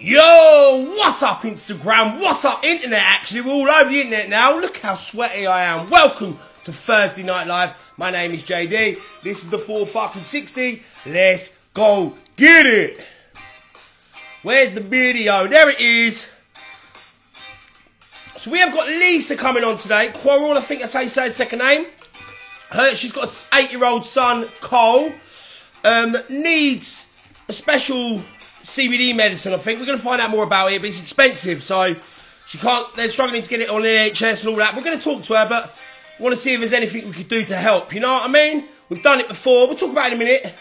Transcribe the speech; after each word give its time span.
Yo, 0.00 0.94
what's 0.96 1.24
up 1.24 1.42
Instagram? 1.42 2.20
What's 2.20 2.44
up 2.44 2.62
internet? 2.62 3.00
Actually, 3.02 3.40
we're 3.40 3.50
all 3.50 3.68
over 3.68 3.90
the 3.90 4.00
internet 4.00 4.28
now. 4.28 4.56
Look 4.56 4.76
how 4.76 4.94
sweaty 4.94 5.44
I 5.44 5.64
am. 5.64 5.90
Welcome 5.90 6.38
to 6.62 6.72
Thursday 6.72 7.24
Night 7.24 7.48
Live. 7.48 7.92
My 7.96 8.12
name 8.12 8.30
is 8.30 8.44
JD. 8.44 9.22
This 9.22 9.42
is 9.42 9.50
the 9.50 9.58
4 9.58 9.84
fucking 9.86 10.22
60. 10.22 10.82
Let's 11.06 11.68
go 11.70 12.14
get 12.36 12.64
it. 12.64 13.04
Where's 14.44 14.72
the 14.72 14.82
video? 14.82 15.48
There 15.48 15.68
it 15.68 15.80
is. 15.80 16.30
So 18.36 18.52
we 18.52 18.60
have 18.60 18.72
got 18.72 18.86
Lisa 18.86 19.34
coming 19.34 19.64
on 19.64 19.76
today. 19.78 20.12
Quarrell, 20.14 20.56
I 20.56 20.60
think 20.60 20.82
I 20.82 20.84
say 20.84 21.08
say 21.08 21.28
second 21.28 21.58
name. 21.58 21.86
Her, 22.70 22.94
she's 22.94 23.10
got 23.10 23.24
an 23.24 23.64
eight-year-old 23.64 24.04
son, 24.04 24.46
Cole, 24.60 25.12
um, 25.82 26.16
needs 26.28 27.12
a 27.48 27.52
special 27.52 28.22
CBD 28.68 29.16
medicine. 29.16 29.54
I 29.54 29.56
think 29.56 29.80
we're 29.80 29.86
going 29.86 29.98
to 29.98 30.04
find 30.04 30.20
out 30.20 30.30
more 30.30 30.44
about 30.44 30.72
it, 30.72 30.80
but 30.80 30.88
it's 30.88 31.00
expensive, 31.00 31.62
so 31.62 31.94
she 32.46 32.58
can't. 32.58 32.94
They're 32.94 33.08
struggling 33.08 33.40
to 33.40 33.48
get 33.48 33.60
it 33.60 33.70
on 33.70 33.82
NHS 33.82 34.40
and 34.40 34.50
all 34.50 34.56
that. 34.56 34.76
We're 34.76 34.82
going 34.82 34.98
to 34.98 35.02
talk 35.02 35.22
to 35.24 35.34
her, 35.34 35.46
but 35.48 35.82
want 36.20 36.34
to 36.34 36.36
see 36.36 36.52
if 36.52 36.60
there's 36.60 36.72
anything 36.72 37.06
we 37.06 37.12
could 37.12 37.28
do 37.28 37.44
to 37.44 37.56
help. 37.56 37.94
You 37.94 38.00
know 38.00 38.12
what 38.12 38.28
I 38.28 38.32
mean? 38.32 38.68
We've 38.88 39.02
done 39.02 39.20
it 39.20 39.28
before. 39.28 39.66
We'll 39.66 39.76
talk 39.76 39.92
about 39.92 40.12
it 40.12 40.14
in 40.14 40.20
a 40.20 40.24
minute. 40.24 40.54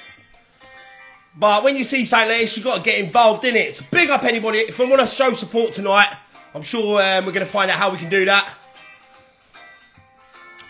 But 1.36 1.64
when 1.64 1.76
you 1.76 1.84
see 1.84 2.06
something 2.06 2.30
like 2.30 2.40
this, 2.40 2.58
you've 2.58 2.66
got 2.66 2.78
to 2.78 2.84
get 2.84 3.00
involved 3.00 3.46
in 3.46 3.56
it. 3.56 3.76
So 3.76 3.86
big 3.92 4.10
up 4.10 4.24
anybody. 4.24 4.60
If 4.60 4.80
I 4.80 4.86
want 4.86 5.02
to 5.02 5.08
show 5.08 5.34
support 5.34 5.74
tonight, 5.74 6.10
I'm 6.56 6.64
sure 6.64 7.02
um, 7.02 7.26
we're 7.26 7.32
going 7.32 7.46
to 7.46 7.52
find 7.52 7.70
out 7.70 7.78
how 7.78 7.92
we 7.92 7.98
can 7.98 8.10
do 8.10 8.26
that. 8.26 8.48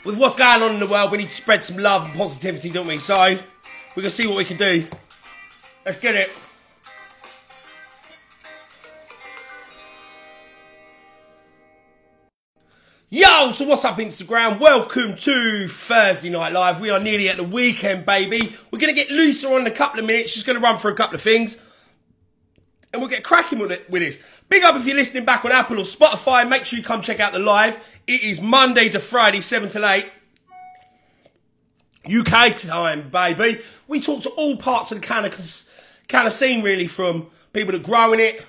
With 0.06 0.18
what's 0.18 0.36
going 0.36 0.62
on 0.64 0.74
in 0.74 0.80
the 0.80 0.88
world, 0.88 1.12
we 1.12 1.20
need 1.20 1.26
to 1.26 1.30
spread 1.30 1.64
some 1.64 1.78
love 1.78 2.06
and 2.06 2.14
positivity, 2.16 2.70
don't 2.70 2.88
we? 2.88 2.98
So 2.98 3.16
we're 3.16 3.36
going 3.96 4.04
to 4.04 4.10
see 4.10 4.28
what 4.28 4.38
we 4.38 4.46
can 4.46 4.58
do. 4.58 4.86
Let's 5.86 6.02
get 6.02 6.16
it. 6.16 6.47
Yo, 13.10 13.54
so 13.54 13.66
what's 13.66 13.86
up, 13.86 13.96
Instagram? 14.00 14.60
Welcome 14.60 15.16
to 15.16 15.70
Thursday 15.70 16.30
Night 16.30 16.52
Live. 16.52 16.82
We 16.82 16.90
are 16.90 17.00
nearly 17.00 17.30
at 17.30 17.38
the 17.38 17.44
weekend, 17.46 18.06
baby. 18.06 18.54
We're 18.70 18.80
going 18.80 18.94
to 18.94 19.02
get 19.02 19.10
Lisa 19.10 19.48
on 19.48 19.62
in 19.62 19.68
a 19.68 19.72
couple 19.72 20.02
of 20.02 20.06
minutes. 20.06 20.30
She's 20.30 20.44
going 20.44 20.58
to 20.58 20.62
run 20.62 20.78
through 20.78 20.92
a 20.92 20.96
couple 20.96 21.16
of 21.16 21.22
things. 21.22 21.56
And 22.92 23.02
we'll 23.02 23.10
get 23.10 23.24
cracking 23.24 23.60
with 23.60 23.72
it 23.72 23.90
with 23.90 24.02
this. 24.02 24.20
Big 24.50 24.62
up 24.64 24.76
if 24.76 24.86
you're 24.86 24.98
listening 24.98 25.24
back 25.24 25.46
on 25.46 25.54
Apple 25.54 25.80
or 25.80 25.84
Spotify. 25.84 26.46
Make 26.50 26.66
sure 26.66 26.78
you 26.78 26.84
come 26.84 27.02
check 27.02 27.22
out 27.22 27.32
the 27.32 27.40
live. 27.40 27.78
It 28.08 28.24
is 28.24 28.42
Monday 28.42 28.90
to 28.90 29.00
Friday, 29.00 29.40
7 29.40 29.70
to 29.70 29.90
8. 32.06 32.20
UK 32.20 32.56
time, 32.56 33.10
baby. 33.10 33.62
We 33.88 34.02
talk 34.02 34.24
to 34.24 34.30
all 34.32 34.58
parts 34.58 34.92
of 34.92 35.00
the 35.00 35.08
cannabis 35.08 35.74
kind 36.10 36.28
of 36.28 36.34
scene, 36.34 36.62
really, 36.62 36.88
from 36.88 37.28
people 37.54 37.72
that 37.72 37.84
grow 37.84 38.12
in 38.12 38.20
it, 38.20 38.46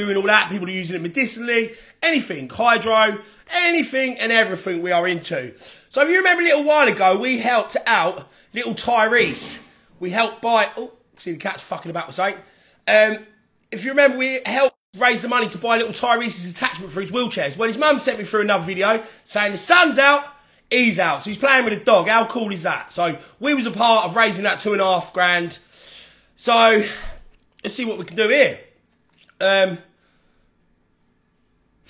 doing 0.00 0.16
all 0.16 0.24
that, 0.24 0.50
people 0.50 0.66
are 0.66 0.70
using 0.70 0.96
it 0.96 1.02
medicinally, 1.02 1.74
anything, 2.02 2.48
hydro, 2.48 3.20
anything 3.50 4.18
and 4.18 4.32
everything 4.32 4.82
we 4.82 4.92
are 4.92 5.06
into. 5.06 5.52
So 5.88 6.02
if 6.02 6.08
you 6.08 6.18
remember 6.18 6.42
a 6.42 6.46
little 6.46 6.64
while 6.64 6.88
ago, 6.88 7.18
we 7.18 7.38
helped 7.38 7.76
out 7.86 8.28
little 8.54 8.74
Tyrese. 8.74 9.64
We 9.98 10.10
helped 10.10 10.40
buy, 10.40 10.68
oh, 10.76 10.92
see 11.16 11.32
the 11.32 11.38
cat's 11.38 11.62
fucking 11.62 11.90
about 11.90 12.06
with 12.06 12.16
something. 12.16 12.40
Um, 12.88 13.26
if 13.70 13.84
you 13.84 13.90
remember, 13.90 14.18
we 14.18 14.40
helped 14.46 14.76
raise 14.98 15.22
the 15.22 15.28
money 15.28 15.46
to 15.48 15.58
buy 15.58 15.76
little 15.76 15.92
Tyrese's 15.92 16.50
attachment 16.50 16.90
for 16.90 17.00
his 17.00 17.12
wheelchairs. 17.12 17.56
Well, 17.56 17.68
his 17.68 17.78
mum 17.78 17.98
sent 17.98 18.18
me 18.18 18.24
through 18.24 18.42
another 18.42 18.64
video 18.64 19.04
saying 19.24 19.52
the 19.52 19.58
son's 19.58 19.98
out, 19.98 20.24
he's 20.70 20.98
out. 20.98 21.22
So 21.22 21.30
he's 21.30 21.38
playing 21.38 21.64
with 21.64 21.74
a 21.74 21.84
dog. 21.84 22.08
How 22.08 22.24
cool 22.26 22.50
is 22.50 22.62
that? 22.64 22.92
So 22.92 23.18
we 23.38 23.54
was 23.54 23.66
a 23.66 23.70
part 23.70 24.06
of 24.06 24.16
raising 24.16 24.44
that 24.44 24.58
two 24.58 24.72
and 24.72 24.80
a 24.80 24.84
half 24.84 25.12
grand. 25.12 25.58
So 26.36 26.84
let's 27.62 27.74
see 27.74 27.84
what 27.84 27.98
we 27.98 28.04
can 28.04 28.16
do 28.16 28.28
here. 28.28 28.60
Um, 29.40 29.78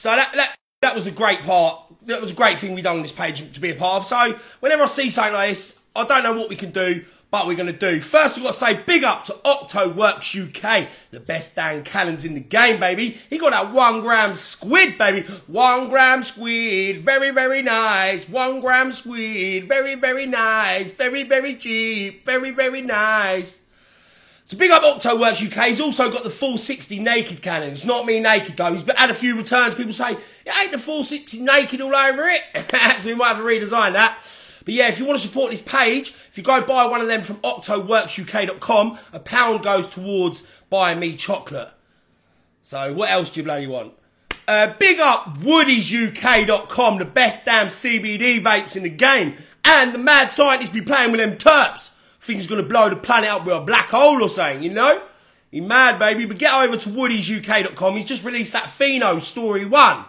so 0.00 0.16
that, 0.16 0.32
that 0.32 0.56
that 0.80 0.94
was 0.94 1.06
a 1.06 1.10
great 1.10 1.40
part. 1.40 1.78
That 2.06 2.22
was 2.22 2.30
a 2.30 2.34
great 2.34 2.58
thing 2.58 2.72
we 2.72 2.80
done 2.80 2.96
on 2.96 3.02
this 3.02 3.12
page 3.12 3.52
to 3.52 3.60
be 3.60 3.68
a 3.68 3.74
part 3.74 4.00
of. 4.00 4.06
So 4.06 4.38
whenever 4.60 4.84
I 4.84 4.86
see 4.86 5.10
something 5.10 5.34
like 5.34 5.50
this, 5.50 5.78
I 5.94 6.06
don't 6.06 6.22
know 6.22 6.32
what 6.32 6.48
we 6.48 6.56
can 6.56 6.70
do, 6.70 7.04
but 7.30 7.46
we're 7.46 7.54
going 7.54 7.66
to 7.66 7.74
do. 7.74 8.00
First, 8.00 8.36
we've 8.36 8.44
got 8.46 8.52
to 8.52 8.58
say 8.58 8.82
big 8.86 9.04
up 9.04 9.26
to 9.26 9.36
Octo 9.44 9.90
Works 9.90 10.34
UK, 10.34 10.88
the 11.10 11.20
best 11.20 11.54
Dan 11.54 11.84
Callens 11.84 12.24
in 12.24 12.32
the 12.32 12.40
game, 12.40 12.80
baby. 12.80 13.18
He 13.28 13.36
got 13.36 13.50
that 13.50 13.74
one 13.74 14.00
gram 14.00 14.34
squid, 14.34 14.96
baby. 14.96 15.28
One 15.46 15.90
gram 15.90 16.22
squid, 16.22 17.04
very, 17.04 17.30
very 17.30 17.60
nice. 17.60 18.26
One 18.26 18.60
gram 18.60 18.92
squid, 18.92 19.68
very, 19.68 19.96
very 19.96 20.24
nice. 20.24 20.92
Very, 20.92 21.24
very 21.24 21.56
cheap, 21.56 22.24
very, 22.24 22.52
very 22.52 22.80
nice. 22.80 23.59
So 24.50 24.58
big 24.58 24.72
up 24.72 24.82
Octoworks 24.82 25.46
UK. 25.46 25.68
He's 25.68 25.80
also 25.80 26.10
got 26.10 26.24
the 26.24 26.28
460 26.28 26.98
naked 26.98 27.40
cannon. 27.40 27.70
It's 27.70 27.84
not 27.84 28.04
me 28.04 28.18
naked 28.18 28.56
though. 28.56 28.72
He's 28.72 28.82
had 28.82 29.08
a 29.08 29.14
few 29.14 29.36
returns. 29.36 29.76
People 29.76 29.92
say, 29.92 30.14
it 30.14 30.60
ain't 30.60 30.72
the 30.72 30.78
460 30.78 31.40
naked 31.42 31.80
all 31.80 31.94
over 31.94 32.28
it. 32.28 32.42
so 33.00 33.10
we 33.10 33.14
might 33.14 33.28
have 33.28 33.36
to 33.36 33.44
redesign 33.44 33.92
that. 33.92 34.18
But 34.64 34.74
yeah, 34.74 34.88
if 34.88 34.98
you 34.98 35.04
want 35.04 35.20
to 35.20 35.24
support 35.24 35.52
this 35.52 35.62
page, 35.62 36.08
if 36.08 36.36
you 36.36 36.42
go 36.42 36.60
buy 36.62 36.84
one 36.86 37.00
of 37.00 37.06
them 37.06 37.22
from 37.22 37.36
octoworksuk.com, 37.36 38.98
a 39.12 39.20
pound 39.20 39.62
goes 39.62 39.88
towards 39.88 40.44
buying 40.68 40.98
me 40.98 41.14
chocolate. 41.14 41.68
So 42.64 42.92
what 42.92 43.08
else 43.08 43.30
do 43.30 43.38
you 43.38 43.44
bloody 43.44 43.68
want? 43.68 43.92
Uh, 44.48 44.74
big 44.80 44.98
up 44.98 45.38
woodiesuk.com, 45.38 46.98
the 46.98 47.04
best 47.04 47.44
damn 47.44 47.68
CBD 47.68 48.42
vapes 48.42 48.76
in 48.76 48.82
the 48.82 48.90
game. 48.90 49.36
And 49.64 49.94
the 49.94 49.98
mad 49.98 50.32
scientists 50.32 50.70
be 50.70 50.82
playing 50.82 51.12
with 51.12 51.20
them 51.20 51.36
terps 51.36 51.89
he's 52.36 52.46
going 52.46 52.62
to 52.62 52.68
blow 52.68 52.88
the 52.88 52.96
planet 52.96 53.30
up 53.30 53.44
with 53.44 53.54
a 53.54 53.60
black 53.60 53.90
hole 53.90 54.22
or 54.22 54.28
something, 54.28 54.62
you 54.62 54.70
know? 54.70 55.02
He 55.50 55.60
mad, 55.60 55.98
baby. 55.98 56.26
But 56.26 56.38
get 56.38 56.54
over 56.54 56.76
to 56.76 56.88
woodiesuk.com. 56.88 57.94
He's 57.94 58.04
just 58.04 58.24
released 58.24 58.52
that 58.52 58.64
Pheno 58.64 59.20
Story 59.20 59.64
1. 59.64 60.04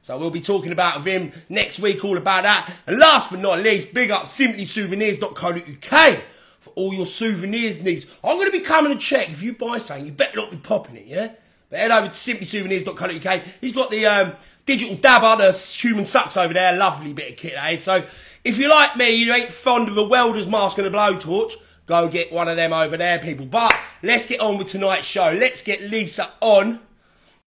So 0.00 0.18
we'll 0.18 0.30
be 0.30 0.40
talking 0.40 0.70
about 0.70 1.06
him 1.06 1.32
next 1.48 1.80
week, 1.80 2.04
all 2.04 2.18
about 2.18 2.42
that. 2.42 2.70
And 2.86 2.98
last 2.98 3.30
but 3.30 3.40
not 3.40 3.60
least, 3.60 3.94
big 3.94 4.10
up 4.10 4.24
simplysouvenirs.co.uk 4.24 6.22
for 6.60 6.70
all 6.70 6.92
your 6.92 7.06
souvenirs 7.06 7.80
needs. 7.80 8.06
I'm 8.22 8.36
going 8.36 8.50
to 8.50 8.52
be 8.52 8.60
coming 8.60 8.92
to 8.92 8.98
check. 8.98 9.30
If 9.30 9.42
you 9.42 9.54
buy 9.54 9.78
something, 9.78 10.06
you 10.06 10.12
better 10.12 10.36
not 10.36 10.50
be 10.50 10.58
popping 10.58 10.96
it, 10.96 11.06
yeah? 11.06 11.30
But 11.70 11.78
head 11.78 11.90
over 11.90 12.08
to 12.08 12.12
simplysouvenirs.co.uk. 12.12 13.42
He's 13.60 13.72
got 13.72 13.90
the 13.90 14.06
um, 14.06 14.32
digital 14.66 14.96
dabber, 14.96 15.42
the 15.42 15.52
human 15.52 16.04
sucks 16.04 16.36
over 16.36 16.52
there. 16.52 16.76
Lovely 16.76 17.12
bit 17.12 17.30
of 17.32 17.36
kit, 17.36 17.54
eh? 17.56 17.76
So 17.76 18.04
if 18.44 18.58
you 18.58 18.68
like 18.68 18.96
me, 18.96 19.10
you 19.14 19.32
ain't 19.32 19.52
fond 19.52 19.88
of 19.88 19.96
a 19.96 20.04
welder's 20.04 20.46
mask 20.46 20.76
and 20.78 20.86
a 20.86 20.90
blowtorch, 20.90 21.54
go 21.86 22.08
get 22.08 22.32
one 22.32 22.48
of 22.48 22.56
them 22.56 22.72
over 22.72 22.96
there, 22.96 23.18
people. 23.18 23.46
But 23.46 23.74
let's 24.02 24.26
get 24.26 24.40
on 24.40 24.58
with 24.58 24.68
tonight's 24.68 25.06
show. 25.06 25.32
Let's 25.32 25.62
get 25.62 25.82
Lisa 25.82 26.30
on. 26.40 26.80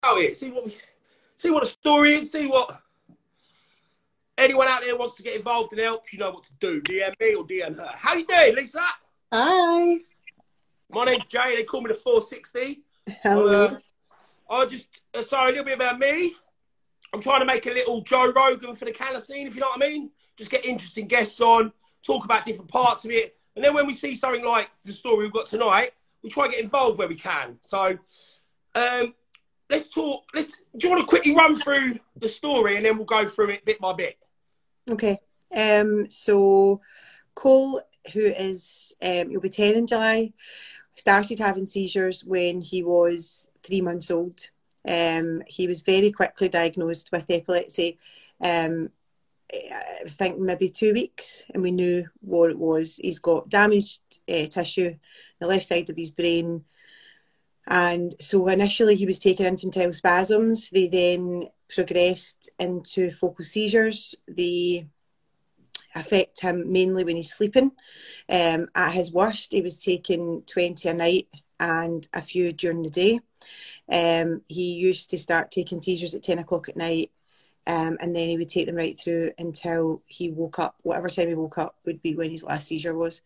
Oh, 0.03 0.18
yeah, 0.18 0.34
see 0.34 0.50
what 0.50 0.66
we, 0.66 0.78
see 1.38 1.52
what 1.52 1.64
the 1.64 1.69
story 1.69 2.16
is, 2.16 2.31
see 2.31 2.47
what 2.47 2.81
anyone 4.38 4.68
out 4.68 4.81
there 4.81 4.97
wants 4.97 5.16
to 5.16 5.24
get 5.24 5.36
involved 5.36 5.72
and 5.74 5.81
help, 5.81 6.12
you 6.12 6.20
know 6.20 6.31
what 6.31 6.44
to 6.46 6.53
do. 6.59 6.81
DM 6.81 7.14
me 7.20 7.36
or 7.36 7.46
DM 7.46 7.78
her. 7.78 7.91
How 7.94 8.16
you 8.16 8.25
doing, 8.25 8.56
Lisa? 8.56 8.81
Hi. 9.31 9.97
My 10.90 11.06
name's 11.06 11.25
Jay. 11.25 11.56
They 11.56 11.64
call 11.64 11.81
me 11.81 11.90
the 11.90 11.94
460. 11.94 12.81
Hello. 13.22 13.66
Uh, 13.66 13.78
I 14.50 14.66
just, 14.66 15.02
uh, 15.14 15.22
sorry, 15.22 15.50
a 15.50 15.52
little 15.52 15.66
bit 15.66 15.75
about 15.75 16.00
me. 16.00 16.34
I'm 17.14 17.22
trying 17.22 17.41
to 17.41 17.46
make 17.46 17.66
a 17.68 17.72
little 17.72 18.02
Joe 18.02 18.31
Rogan 18.31 18.75
for 18.75 18.86
the 18.86 18.91
Canna 18.91 19.22
scene, 19.22 19.47
if 19.47 19.56
you 19.56 19.62
know 19.62 19.70
what 19.70 19.84
I 19.84 19.88
mean 19.88 20.12
just 20.41 20.52
get 20.52 20.66
interesting 20.66 21.08
guests 21.08 21.40
on, 21.40 21.72
talk 22.03 22.25
about 22.25 22.46
different 22.46 22.70
parts 22.70 23.06
of 23.06 23.12
it. 23.12 23.38
And 23.56 23.63
then 23.63 23.73
when 23.73 23.88
we 23.88 23.94
see 23.94 24.16
something 24.16 24.45
like 24.45 24.69
the 24.85 24.91
story 24.91 25.25
we've 25.25 25.34
got 25.34 25.47
tonight, 25.47 25.91
we 26.23 26.29
try 26.29 26.45
and 26.45 26.53
get 26.53 26.63
involved 26.63 26.97
where 26.97 27.07
we 27.07 27.16
can. 27.16 27.57
So 27.63 27.97
um, 28.75 29.13
let's 29.69 29.88
talk. 29.89 30.23
Let's. 30.34 30.62
Do 30.78 30.88
you 30.88 30.89
want 30.89 31.01
to 31.01 31.07
quickly 31.07 31.35
run 31.35 31.56
through 31.56 32.00
the 32.16 32.29
story 32.29 32.78
and 32.78 32.85
then 32.85 32.97
we'll 32.97 33.06
go 33.06 33.28
through 33.28 33.50
it 33.50 33.66
bit 33.66 33.79
by 33.79 33.94
bit? 33.94 34.17
Okay. 34.90 35.19
Um, 35.56 36.09
so 36.09 36.81
Cole, 37.35 37.81
who 38.13 38.22
is 38.22 38.94
um, 39.01 39.29
he'll 39.29 39.41
be 39.41 39.50
ten 39.50 39.75
in 39.75 39.88
July, 39.88 40.34
started 40.95 41.40
having 41.40 41.66
seizures 41.66 42.23
when 42.23 42.61
he 42.61 42.84
was 42.84 43.47
three 43.63 43.81
months 43.81 44.11
old. 44.11 44.40
Um, 44.88 45.43
he 45.47 45.67
was 45.67 45.81
very 45.81 46.11
quickly 46.11 46.49
diagnosed 46.49 47.11
with 47.11 47.29
epilepsy. 47.29 47.99
Um, 48.43 48.90
I 49.53 50.08
think 50.08 50.40
maybe 50.40 50.70
two 50.70 50.94
weeks, 50.94 51.46
and 51.53 51.62
we 51.62 51.72
knew 51.72 52.06
what 52.22 52.52
it 52.52 52.59
was. 52.59 52.98
He's 52.98 53.20
got 53.20 53.50
damaged 53.50 54.02
uh, 54.30 54.48
tissue, 54.48 54.96
the 55.40 55.48
left 55.48 55.66
side 55.66 55.90
of 55.90 55.98
his 55.98 56.12
brain, 56.12 56.64
and 57.68 58.14
so 58.20 58.48
initially 58.48 58.96
he 58.96 59.06
was 59.06 59.20
taking 59.20 59.46
infantile 59.46 59.94
spasms. 59.94 60.70
They 60.70 60.88
then 60.88 61.48
progressed 61.70 62.50
into 62.59 63.12
focal 63.12 63.46
seizures. 63.46 64.16
They 64.28 64.88
affect 65.96 66.40
him 66.40 66.72
mainly 66.72 67.03
when 67.03 67.16
he's 67.16 67.34
sleeping. 67.34 67.72
Um, 68.30 68.68
at 68.76 68.92
his 68.92 69.12
worst, 69.12 69.52
he 69.52 69.62
was 69.62 69.84
taking 69.84 70.44
20 70.44 70.88
a 70.90 70.94
night 70.94 71.28
and 71.59 72.08
a 72.14 72.22
few 72.22 72.53
during 72.53 72.82
the 72.82 72.90
day. 72.90 73.20
Um, 73.92 74.42
he 74.48 74.74
used 74.74 75.09
to 75.12 75.18
start 75.18 75.52
taking 75.52 75.82
seizures 75.82 76.16
at 76.16 76.24
10 76.24 76.40
o'clock 76.40 76.70
at 76.70 76.78
night 76.78 77.12
um, 77.67 77.97
and 77.99 78.16
then 78.16 78.29
he 78.29 78.37
would 78.37 78.49
take 78.49 78.66
them 78.66 78.75
right 78.75 78.99
through 78.99 79.31
until 79.37 80.02
he 80.08 80.31
woke 80.31 80.59
up. 80.59 80.75
Whatever 80.81 81.09
time 81.09 81.28
he 81.28 81.35
woke 81.35 81.58
up 81.58 81.75
would 81.85 82.02
be 82.02 82.16
when 82.16 82.31
his 82.31 82.43
last 82.43 82.67
seizure 82.67 82.96
was. 82.96 83.22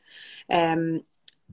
Um, 0.51 1.03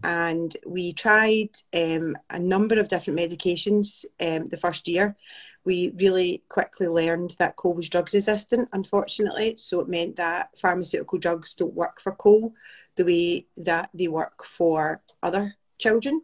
and 0.04 0.56
we 0.66 0.92
tried 0.92 1.50
um, 1.74 2.16
a 2.30 2.38
number 2.38 2.80
of 2.80 2.88
different 2.88 3.18
medications 3.18 4.04
um, 4.20 4.46
the 4.46 4.56
first 4.56 4.88
year. 4.88 5.16
We 5.64 5.92
really 5.96 6.42
quickly 6.48 6.88
learned 6.88 7.36
that 7.38 7.56
Cole 7.56 7.76
was 7.76 7.88
drug 7.88 8.12
resistant, 8.12 8.68
unfortunately. 8.72 9.56
So 9.58 9.80
it 9.80 9.88
meant 9.88 10.16
that 10.16 10.58
pharmaceutical 10.58 11.18
drugs 11.18 11.54
don't 11.54 11.74
work 11.74 12.00
for 12.00 12.12
Cole 12.12 12.52
the 12.96 13.04
way 13.04 13.46
that 13.58 13.90
they 13.94 14.08
work 14.08 14.44
for 14.44 15.02
other 15.22 15.54
children. 15.78 16.22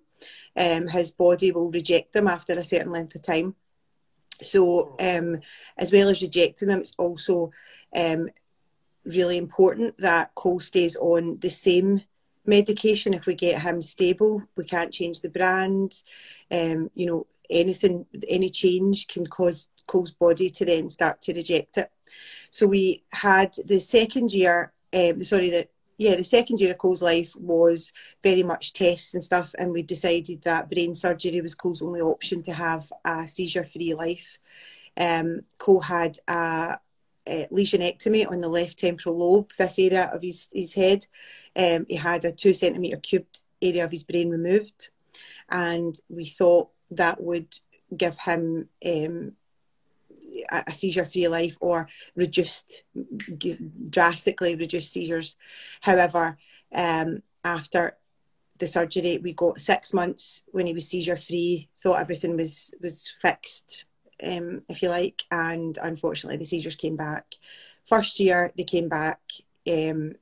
Um, 0.56 0.88
his 0.88 1.12
body 1.12 1.52
will 1.52 1.70
reject 1.70 2.12
them 2.12 2.26
after 2.26 2.58
a 2.58 2.64
certain 2.64 2.90
length 2.90 3.14
of 3.14 3.22
time. 3.22 3.54
So, 4.42 4.96
um, 5.00 5.40
as 5.76 5.92
well 5.92 6.08
as 6.08 6.22
rejecting 6.22 6.68
them, 6.68 6.80
it's 6.80 6.94
also 6.98 7.50
um, 7.94 8.28
really 9.04 9.36
important 9.36 9.96
that 9.98 10.34
Cole 10.34 10.60
stays 10.60 10.96
on 10.96 11.38
the 11.40 11.50
same 11.50 12.02
medication 12.46 13.14
if 13.14 13.26
we 13.26 13.34
get 13.34 13.60
him 13.60 13.82
stable. 13.82 14.42
We 14.56 14.64
can't 14.64 14.92
change 14.92 15.20
the 15.20 15.28
brand. 15.28 15.92
Um, 16.50 16.90
you 16.94 17.06
know, 17.06 17.26
anything, 17.50 18.06
any 18.28 18.50
change 18.50 19.06
can 19.08 19.26
cause 19.26 19.68
Cole's 19.86 20.12
body 20.12 20.50
to 20.50 20.64
then 20.64 20.88
start 20.88 21.20
to 21.22 21.34
reject 21.34 21.78
it. 21.78 21.90
So 22.50 22.66
we 22.66 23.04
had 23.12 23.54
the 23.64 23.80
second 23.80 24.32
year, 24.32 24.72
um, 24.94 25.22
sorry, 25.22 25.50
the 25.50 25.68
yeah, 25.98 26.14
the 26.14 26.24
second 26.24 26.60
year 26.60 26.70
of 26.70 26.78
Cole's 26.78 27.02
life 27.02 27.34
was 27.36 27.92
very 28.22 28.44
much 28.44 28.72
tests 28.72 29.14
and 29.14 29.22
stuff, 29.22 29.52
and 29.58 29.72
we 29.72 29.82
decided 29.82 30.42
that 30.42 30.70
brain 30.70 30.94
surgery 30.94 31.40
was 31.40 31.56
Cole's 31.56 31.82
only 31.82 32.00
option 32.00 32.40
to 32.44 32.52
have 32.52 32.90
a 33.04 33.26
seizure-free 33.26 33.94
life. 33.94 34.38
Um, 34.96 35.42
Cole 35.58 35.80
had 35.80 36.16
a, 36.28 36.78
a, 37.28 37.48
lesionectomy 37.50 38.30
on 38.30 38.38
the 38.38 38.48
left 38.48 38.78
temporal 38.78 39.18
lobe, 39.18 39.50
this 39.58 39.78
area 39.80 40.08
of 40.12 40.22
his, 40.22 40.48
his 40.52 40.72
head. 40.72 41.04
Um, 41.56 41.84
he 41.88 41.96
had 41.96 42.24
a 42.24 42.32
two 42.32 42.52
centimetre 42.52 42.98
cubed 42.98 43.42
area 43.60 43.84
of 43.84 43.90
his 43.90 44.04
brain 44.04 44.30
removed, 44.30 44.90
and 45.50 45.98
we 46.08 46.26
thought 46.26 46.68
that 46.92 47.20
would 47.20 47.52
give 47.96 48.16
him 48.18 48.68
um, 48.86 49.32
a 50.50 50.72
seizure 50.72 51.04
free 51.04 51.28
life 51.28 51.56
or 51.60 51.88
reduced, 52.16 52.84
drastically 53.90 54.54
reduced 54.54 54.92
seizures. 54.92 55.36
However, 55.80 56.38
um, 56.74 57.22
after 57.44 57.96
the 58.58 58.66
surgery, 58.66 59.18
we 59.18 59.32
got 59.32 59.60
six 59.60 59.94
months 59.94 60.42
when 60.52 60.66
he 60.66 60.74
was 60.74 60.88
seizure 60.88 61.16
free, 61.16 61.68
thought 61.78 62.00
everything 62.00 62.36
was, 62.36 62.74
was 62.80 63.12
fixed, 63.20 63.86
um, 64.22 64.62
if 64.68 64.82
you 64.82 64.88
like, 64.88 65.24
and 65.30 65.78
unfortunately 65.82 66.36
the 66.36 66.44
seizures 66.44 66.76
came 66.76 66.96
back. 66.96 67.34
First 67.86 68.20
year, 68.20 68.52
they 68.56 68.64
came 68.64 68.88
back 68.88 69.20
um, 69.70 70.14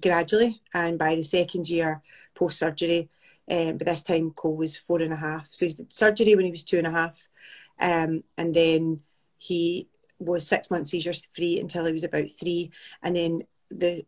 gradually, 0.00 0.60
and 0.72 0.98
by 0.98 1.14
the 1.16 1.24
second 1.24 1.68
year 1.68 2.02
post 2.34 2.58
surgery, 2.58 3.08
um, 3.50 3.78
but 3.78 3.86
this 3.86 4.02
time 4.02 4.30
Cole 4.32 4.56
was 4.56 4.76
four 4.76 5.00
and 5.00 5.12
a 5.12 5.16
half. 5.16 5.48
So 5.50 5.66
he 5.66 5.72
did 5.72 5.92
surgery 5.92 6.34
when 6.34 6.44
he 6.44 6.50
was 6.50 6.64
two 6.64 6.78
and 6.78 6.86
a 6.86 6.90
half. 6.90 7.28
Um, 7.80 8.24
and 8.38 8.54
then 8.54 9.00
he 9.38 9.88
was 10.18 10.46
six 10.46 10.70
months 10.70 10.90
seizures 10.90 11.26
free 11.32 11.60
until 11.60 11.84
he 11.84 11.92
was 11.92 12.04
about 12.04 12.30
three, 12.30 12.70
and 13.02 13.14
then 13.14 13.42
the 13.70 14.04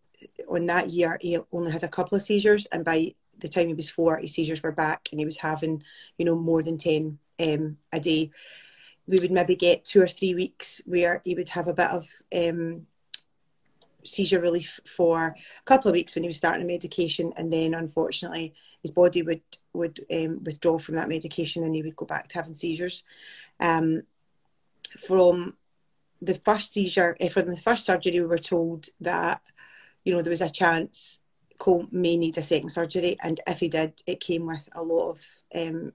on 0.48 0.66
that 0.66 0.90
year 0.90 1.18
he 1.20 1.38
only 1.52 1.70
had 1.70 1.84
a 1.84 1.88
couple 1.88 2.16
of 2.16 2.22
seizures, 2.22 2.66
and 2.66 2.84
by 2.84 3.14
the 3.38 3.48
time 3.48 3.68
he 3.68 3.74
was 3.74 3.90
four, 3.90 4.18
his 4.18 4.34
seizures 4.34 4.62
were 4.62 4.72
back, 4.72 5.08
and 5.10 5.20
he 5.20 5.26
was 5.26 5.38
having 5.38 5.82
you 6.16 6.24
know 6.24 6.36
more 6.36 6.62
than 6.62 6.78
ten 6.78 7.18
um, 7.40 7.76
a 7.92 8.00
day. 8.00 8.30
We 9.06 9.20
would 9.20 9.32
maybe 9.32 9.56
get 9.56 9.84
two 9.84 10.02
or 10.02 10.08
three 10.08 10.34
weeks 10.34 10.82
where 10.84 11.22
he 11.24 11.34
would 11.34 11.48
have 11.48 11.66
a 11.66 11.72
bit 11.72 11.86
of 11.86 12.06
um, 12.36 12.86
seizure 14.04 14.40
relief 14.40 14.80
for 14.86 15.28
a 15.28 15.64
couple 15.64 15.88
of 15.88 15.94
weeks 15.94 16.14
when 16.14 16.24
he 16.24 16.28
was 16.28 16.36
starting 16.36 16.66
medication, 16.66 17.32
and 17.36 17.52
then 17.52 17.74
unfortunately 17.74 18.54
his 18.82 18.90
body 18.90 19.22
would 19.22 19.42
would 19.72 20.04
um, 20.12 20.42
withdraw 20.42 20.78
from 20.78 20.96
that 20.96 21.08
medication, 21.08 21.64
and 21.64 21.74
he 21.74 21.82
would 21.82 21.96
go 21.96 22.06
back 22.06 22.28
to 22.28 22.38
having 22.38 22.54
seizures. 22.54 23.04
Um, 23.60 24.02
from 24.98 25.54
the 26.20 26.34
first 26.34 26.72
seizure, 26.72 27.16
uh, 27.20 27.28
from 27.28 27.46
the 27.46 27.56
first 27.56 27.84
surgery, 27.84 28.20
we 28.20 28.26
were 28.26 28.38
told 28.38 28.86
that, 29.00 29.40
you 30.04 30.12
know, 30.12 30.22
there 30.22 30.30
was 30.30 30.40
a 30.40 30.50
chance 30.50 31.20
Cole 31.58 31.86
may 31.90 32.16
need 32.16 32.38
a 32.38 32.42
second 32.42 32.70
surgery, 32.70 33.16
and 33.22 33.40
if 33.46 33.60
he 33.60 33.68
did, 33.68 34.00
it 34.06 34.20
came 34.20 34.46
with 34.46 34.68
a 34.72 34.82
lot 34.82 35.10
of 35.10 35.20
um, 35.54 35.92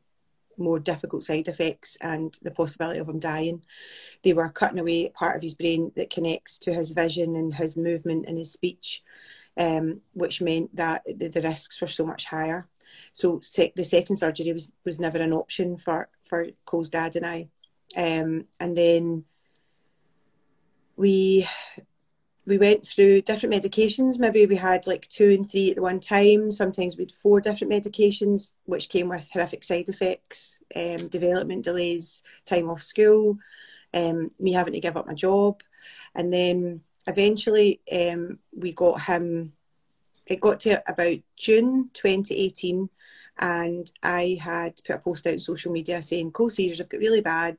more 0.57 0.79
difficult 0.79 1.23
side 1.23 1.47
effects 1.47 1.97
and 2.01 2.37
the 2.41 2.51
possibility 2.51 2.99
of 2.99 3.09
him 3.09 3.19
dying. 3.19 3.63
They 4.23 4.33
were 4.33 4.49
cutting 4.49 4.79
away 4.79 5.09
part 5.09 5.35
of 5.35 5.41
his 5.41 5.53
brain 5.53 5.91
that 5.95 6.09
connects 6.09 6.59
to 6.59 6.73
his 6.73 6.91
vision 6.91 7.35
and 7.35 7.53
his 7.53 7.77
movement 7.77 8.25
and 8.27 8.37
his 8.37 8.51
speech, 8.51 9.03
um, 9.57 10.01
which 10.13 10.41
meant 10.41 10.75
that 10.75 11.03
the, 11.05 11.29
the, 11.29 11.41
risks 11.41 11.79
were 11.81 11.87
so 11.87 12.05
much 12.05 12.25
higher. 12.25 12.67
So 13.13 13.39
sec- 13.39 13.75
the 13.75 13.85
second 13.85 14.17
surgery 14.17 14.53
was, 14.53 14.71
was 14.85 14.99
never 14.99 15.17
an 15.17 15.33
option 15.33 15.77
for, 15.77 16.09
for 16.25 16.47
Cole's 16.65 16.89
dad 16.89 17.15
and 17.15 17.25
I. 17.25 17.49
Um, 17.95 18.45
and 18.59 18.75
then 18.77 19.25
we 20.95 21.47
we 22.45 22.57
went 22.57 22.85
through 22.85 23.21
different 23.21 23.55
medications. 23.55 24.19
Maybe 24.19 24.45
we 24.45 24.55
had 24.55 24.85
like 24.85 25.07
two 25.07 25.29
and 25.29 25.49
three 25.49 25.69
at 25.69 25.77
the 25.77 25.81
one 25.81 26.01
time. 26.01 26.51
Sometimes 26.51 26.97
we 26.97 27.03
had 27.03 27.11
four 27.11 27.39
different 27.39 27.71
medications, 27.71 28.53
which 28.65 28.89
came 28.89 29.07
with 29.07 29.29
horrific 29.31 29.63
side 29.63 29.87
effects, 29.87 30.59
um, 30.75 31.07
development 31.07 31.63
delays, 31.63 32.21
time 32.45 32.69
off 32.69 32.81
school, 32.81 33.37
um, 33.93 34.29
me 34.39 34.51
having 34.51 34.73
to 34.73 34.81
give 34.81 34.97
up 34.97 35.07
my 35.07 35.13
job. 35.13 35.61
And 36.15 36.33
then 36.33 36.81
eventually 37.07 37.79
um, 37.91 38.39
we 38.53 38.73
got 38.73 39.01
him, 39.01 39.53
it 40.25 40.41
got 40.41 40.59
to 40.61 40.83
about 40.91 41.17
June 41.37 41.89
2018, 41.93 42.89
and 43.39 43.91
I 44.03 44.37
had 44.41 44.75
put 44.85 44.95
a 44.95 44.99
post 44.99 45.25
out 45.27 45.33
on 45.33 45.39
social 45.39 45.71
media 45.71 46.01
saying, 46.01 46.31
Cole 46.31 46.49
seizures 46.49 46.79
have 46.79 46.89
got 46.89 46.99
really 46.99 47.21
bad 47.21 47.57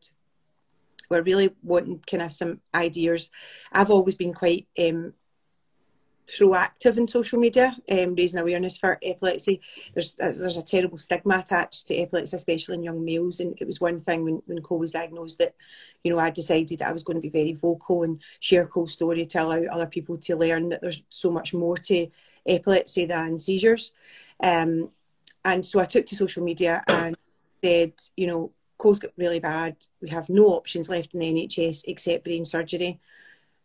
we're 1.10 1.22
really 1.22 1.54
wanting 1.62 2.00
kind 2.10 2.22
of 2.22 2.32
some 2.32 2.60
ideas. 2.74 3.30
I've 3.72 3.90
always 3.90 4.14
been 4.14 4.32
quite 4.32 4.66
um, 4.78 5.14
proactive 6.26 6.96
in 6.96 7.06
social 7.06 7.38
media, 7.38 7.76
um, 7.90 8.14
raising 8.14 8.40
awareness 8.40 8.78
for 8.78 8.98
epilepsy. 9.02 9.60
There's 9.92 10.16
there's 10.16 10.56
a 10.56 10.62
terrible 10.62 10.98
stigma 10.98 11.38
attached 11.38 11.86
to 11.88 11.96
epilepsy, 11.96 12.36
especially 12.36 12.76
in 12.76 12.82
young 12.82 13.04
males. 13.04 13.40
And 13.40 13.56
it 13.60 13.66
was 13.66 13.80
one 13.80 14.00
thing 14.00 14.24
when, 14.24 14.42
when 14.46 14.62
Cole 14.62 14.78
was 14.78 14.92
diagnosed 14.92 15.38
that, 15.38 15.54
you 16.02 16.12
know, 16.12 16.18
I 16.18 16.30
decided 16.30 16.78
that 16.78 16.88
I 16.88 16.92
was 16.92 17.04
going 17.04 17.16
to 17.16 17.22
be 17.22 17.28
very 17.28 17.52
vocal 17.52 18.02
and 18.02 18.20
share 18.40 18.66
Cole's 18.66 18.92
story 18.92 19.26
to 19.26 19.42
allow 19.42 19.62
other 19.70 19.86
people 19.86 20.16
to 20.18 20.36
learn 20.36 20.68
that 20.70 20.80
there's 20.80 21.02
so 21.08 21.30
much 21.30 21.52
more 21.54 21.76
to 21.76 22.08
epilepsy 22.46 23.04
than 23.04 23.38
seizures. 23.38 23.92
Um, 24.42 24.90
and 25.44 25.64
so 25.64 25.78
I 25.78 25.84
took 25.84 26.06
to 26.06 26.16
social 26.16 26.42
media 26.42 26.82
and 26.88 27.16
said, 27.62 27.92
you 28.16 28.26
know, 28.26 28.52
Cole's 28.78 28.98
got 28.98 29.12
really 29.16 29.40
bad. 29.40 29.76
We 30.00 30.08
have 30.10 30.28
no 30.28 30.48
options 30.48 30.88
left 30.88 31.14
in 31.14 31.20
the 31.20 31.32
NHS 31.32 31.84
except 31.86 32.24
brain 32.24 32.44
surgery. 32.44 33.00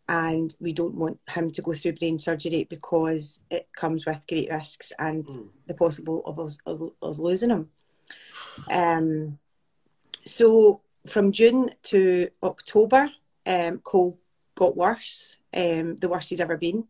And 0.08 0.52
we 0.60 0.72
don't 0.72 0.94
want 0.96 1.20
him 1.28 1.50
to 1.52 1.62
go 1.62 1.72
through 1.72 1.92
brain 1.92 2.18
surgery 2.18 2.66
because 2.68 3.42
it 3.50 3.68
comes 3.76 4.06
with 4.06 4.26
great 4.26 4.50
risks 4.50 4.92
and 4.98 5.24
mm. 5.24 5.48
the 5.66 5.74
possible 5.74 6.22
of 6.26 6.40
us, 6.40 6.58
of 6.66 6.90
us 7.02 7.18
losing 7.20 7.50
him. 7.50 7.70
Um, 8.72 9.38
so 10.24 10.80
from 11.06 11.32
June 11.32 11.70
to 11.84 12.28
October, 12.42 13.08
um, 13.46 13.78
Cole 13.78 14.18
got 14.54 14.76
worse, 14.76 15.36
um, 15.54 15.96
the 15.96 16.08
worst 16.08 16.30
he's 16.30 16.40
ever 16.40 16.56
been. 16.56 16.84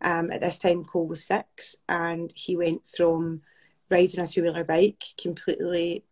Um, 0.00 0.30
at 0.30 0.40
this 0.40 0.58
time, 0.58 0.84
Cole 0.84 1.06
was 1.06 1.24
six, 1.24 1.76
and 1.88 2.32
he 2.34 2.56
went 2.56 2.86
from 2.86 3.42
riding 3.90 4.20
a 4.20 4.26
two 4.26 4.42
wheeler 4.42 4.64
bike 4.64 5.02
completely 5.20 6.04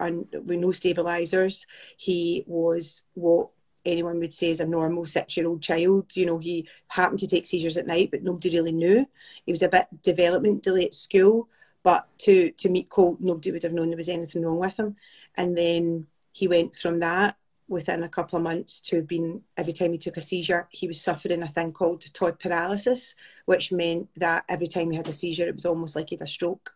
and 0.00 0.26
with 0.32 0.58
no 0.58 0.68
stabilisers. 0.68 1.66
He 1.96 2.44
was 2.46 3.04
what 3.14 3.48
anyone 3.84 4.18
would 4.18 4.34
say 4.34 4.50
is 4.50 4.60
a 4.60 4.66
normal 4.66 5.06
six 5.06 5.36
year 5.36 5.46
old 5.46 5.62
child. 5.62 6.14
You 6.16 6.26
know, 6.26 6.38
he 6.38 6.68
happened 6.88 7.18
to 7.20 7.26
take 7.26 7.46
seizures 7.46 7.76
at 7.76 7.86
night, 7.86 8.10
but 8.10 8.22
nobody 8.22 8.50
really 8.50 8.72
knew. 8.72 9.06
He 9.46 9.52
was 9.52 9.62
a 9.62 9.68
bit 9.68 9.86
development 10.02 10.62
delay 10.62 10.86
at 10.86 10.94
school, 10.94 11.48
but 11.82 12.06
to, 12.20 12.50
to 12.52 12.68
meet 12.68 12.90
Cole, 12.90 13.16
nobody 13.20 13.52
would 13.52 13.62
have 13.62 13.72
known 13.72 13.88
there 13.88 13.96
was 13.96 14.08
anything 14.08 14.42
wrong 14.42 14.58
with 14.58 14.78
him. 14.78 14.96
And 15.36 15.56
then 15.56 16.06
he 16.32 16.48
went 16.48 16.76
from 16.76 17.00
that 17.00 17.36
within 17.68 18.02
a 18.02 18.08
couple 18.08 18.36
of 18.36 18.42
months 18.42 18.80
to 18.80 19.00
being 19.00 19.40
every 19.56 19.72
time 19.72 19.92
he 19.92 19.98
took 19.98 20.16
a 20.16 20.20
seizure, 20.20 20.66
he 20.70 20.88
was 20.88 21.00
suffering 21.00 21.42
a 21.42 21.48
thing 21.48 21.72
called 21.72 22.02
Todd 22.12 22.38
paralysis, 22.40 23.14
which 23.46 23.70
meant 23.70 24.08
that 24.16 24.44
every 24.48 24.66
time 24.66 24.90
he 24.90 24.96
had 24.96 25.08
a 25.08 25.12
seizure, 25.12 25.46
it 25.46 25.54
was 25.54 25.64
almost 25.64 25.94
like 25.94 26.10
he 26.10 26.16
had 26.16 26.22
a 26.22 26.26
stroke. 26.26 26.74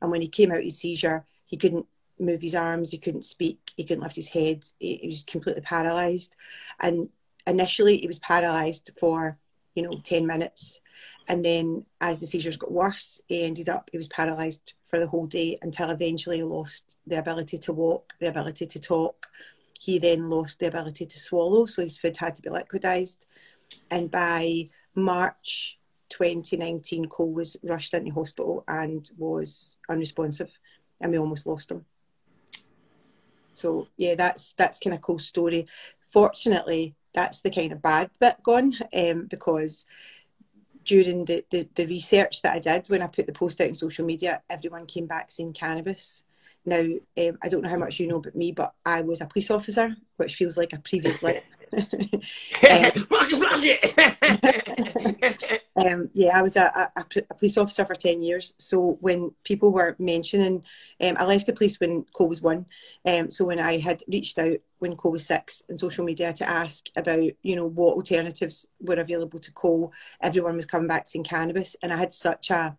And 0.00 0.10
when 0.10 0.22
he 0.22 0.28
came 0.28 0.52
out 0.52 0.58
of 0.58 0.62
his 0.62 0.78
seizure, 0.78 1.26
he 1.46 1.56
couldn't 1.56 1.86
move 2.18 2.40
his 2.40 2.54
arms, 2.54 2.90
he 2.90 2.98
couldn't 2.98 3.24
speak, 3.24 3.72
he 3.76 3.84
couldn't 3.84 4.02
lift 4.02 4.16
his 4.16 4.28
head, 4.28 4.64
he, 4.78 4.96
he 4.96 5.06
was 5.08 5.24
completely 5.24 5.62
paralysed. 5.62 6.36
And 6.80 7.08
initially, 7.46 7.98
he 7.98 8.06
was 8.06 8.18
paralysed 8.18 8.90
for, 8.98 9.38
you 9.74 9.82
know, 9.82 10.00
10 10.02 10.26
minutes. 10.26 10.80
And 11.28 11.44
then 11.44 11.84
as 12.00 12.20
the 12.20 12.26
seizures 12.26 12.56
got 12.56 12.72
worse, 12.72 13.20
he 13.26 13.44
ended 13.44 13.68
up, 13.68 13.88
he 13.92 13.98
was 13.98 14.08
paralysed 14.08 14.74
for 14.84 14.98
the 14.98 15.06
whole 15.06 15.26
day 15.26 15.58
until 15.62 15.90
eventually 15.90 16.38
he 16.38 16.42
lost 16.42 16.96
the 17.06 17.18
ability 17.18 17.58
to 17.58 17.72
walk, 17.72 18.14
the 18.20 18.28
ability 18.28 18.66
to 18.66 18.80
talk. 18.80 19.26
He 19.78 19.98
then 19.98 20.30
lost 20.30 20.58
the 20.58 20.68
ability 20.68 21.06
to 21.06 21.18
swallow, 21.18 21.66
so 21.66 21.82
his 21.82 21.98
food 21.98 22.16
had 22.16 22.34
to 22.36 22.42
be 22.42 22.50
liquidised. 22.50 23.26
And 23.90 24.10
by 24.10 24.70
March 24.94 25.78
2019, 26.08 27.06
Cole 27.06 27.32
was 27.32 27.56
rushed 27.62 27.92
into 27.92 28.12
hospital 28.12 28.64
and 28.68 29.08
was 29.18 29.76
unresponsive, 29.88 30.58
and 31.00 31.12
we 31.12 31.18
almost 31.18 31.46
lost 31.46 31.70
him. 31.70 31.84
So 33.56 33.88
yeah, 33.96 34.14
that's 34.14 34.52
that's 34.54 34.78
kind 34.78 34.94
of 34.94 35.00
cool 35.00 35.18
story. 35.18 35.66
Fortunately, 36.00 36.94
that's 37.14 37.42
the 37.42 37.50
kind 37.50 37.72
of 37.72 37.82
bad 37.82 38.10
bit 38.20 38.36
gone 38.42 38.72
um, 38.94 39.26
because 39.26 39.86
during 40.84 41.24
the, 41.24 41.44
the, 41.50 41.68
the 41.74 41.86
research 41.86 42.42
that 42.42 42.54
I 42.54 42.58
did 42.60 42.86
when 42.88 43.02
I 43.02 43.08
put 43.08 43.26
the 43.26 43.32
post 43.32 43.60
out 43.60 43.68
on 43.68 43.74
social 43.74 44.06
media, 44.06 44.42
everyone 44.48 44.86
came 44.86 45.06
back 45.06 45.30
saying 45.30 45.54
cannabis. 45.54 46.22
Now, 46.66 46.80
um, 46.80 47.38
I 47.42 47.48
don't 47.48 47.62
know 47.62 47.68
how 47.68 47.76
much 47.76 48.00
you 48.00 48.08
know 48.08 48.16
about 48.16 48.34
me, 48.34 48.50
but 48.50 48.74
I 48.84 49.02
was 49.02 49.20
a 49.20 49.26
police 49.26 49.52
officer, 49.52 49.94
which 50.16 50.34
feels 50.34 50.58
like 50.58 50.72
a 50.72 50.80
previous 50.80 51.22
life. 51.22 51.44
um, 55.76 56.10
yeah, 56.12 56.36
I 56.36 56.42
was 56.42 56.56
a, 56.56 56.90
a, 56.96 57.04
a, 57.30 57.34
police 57.34 57.56
officer 57.56 57.84
for 57.84 57.94
10 57.94 58.22
years. 58.22 58.52
So 58.58 58.98
when 59.00 59.32
people 59.44 59.72
were 59.72 59.94
mentioning, 59.98 60.64
um, 61.00 61.16
I 61.18 61.24
left 61.24 61.46
the 61.46 61.52
police 61.52 61.78
when 61.78 62.04
Cole 62.12 62.28
was 62.28 62.42
one. 62.42 62.66
Um, 63.06 63.30
so 63.30 63.44
when 63.44 63.60
I 63.60 63.78
had 63.78 64.02
reached 64.08 64.38
out 64.38 64.58
when 64.78 64.96
Cole 64.96 65.12
was 65.12 65.24
six 65.24 65.62
on 65.70 65.78
social 65.78 66.04
media 66.04 66.32
to 66.34 66.48
ask 66.48 66.86
about, 66.96 67.30
you 67.42 67.56
know, 67.56 67.66
what 67.66 67.94
alternatives 67.94 68.66
were 68.80 68.96
available 68.96 69.38
to 69.38 69.52
Cole, 69.52 69.92
everyone 70.20 70.56
was 70.56 70.66
coming 70.66 70.88
back 70.88 71.06
saying 71.06 71.24
cannabis. 71.24 71.76
And 71.82 71.92
I 71.92 71.96
had 71.96 72.12
such 72.12 72.50
a 72.50 72.76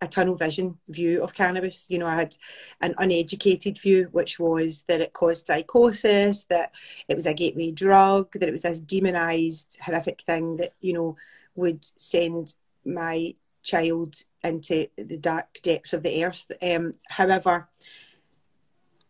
a 0.00 0.08
tunnel 0.08 0.34
vision 0.34 0.76
view 0.88 1.22
of 1.22 1.34
cannabis. 1.34 1.86
You 1.88 1.98
know, 1.98 2.06
I 2.06 2.14
had 2.14 2.36
an 2.80 2.94
uneducated 2.98 3.78
view, 3.78 4.08
which 4.12 4.38
was 4.38 4.84
that 4.88 5.00
it 5.00 5.12
caused 5.12 5.46
psychosis, 5.46 6.44
that 6.44 6.72
it 7.08 7.14
was 7.14 7.26
a 7.26 7.34
gateway 7.34 7.70
drug, 7.70 8.32
that 8.32 8.48
it 8.48 8.52
was 8.52 8.62
this 8.62 8.80
demonized, 8.80 9.78
horrific 9.84 10.22
thing 10.22 10.56
that, 10.56 10.72
you 10.80 10.92
know, 10.92 11.16
would 11.54 11.84
send 11.96 12.54
my 12.84 13.34
child 13.62 14.14
into 14.42 14.86
the 14.96 15.18
dark 15.18 15.46
depths 15.62 15.92
of 15.92 16.02
the 16.02 16.24
earth. 16.24 16.50
Um, 16.62 16.92
however, 17.08 17.68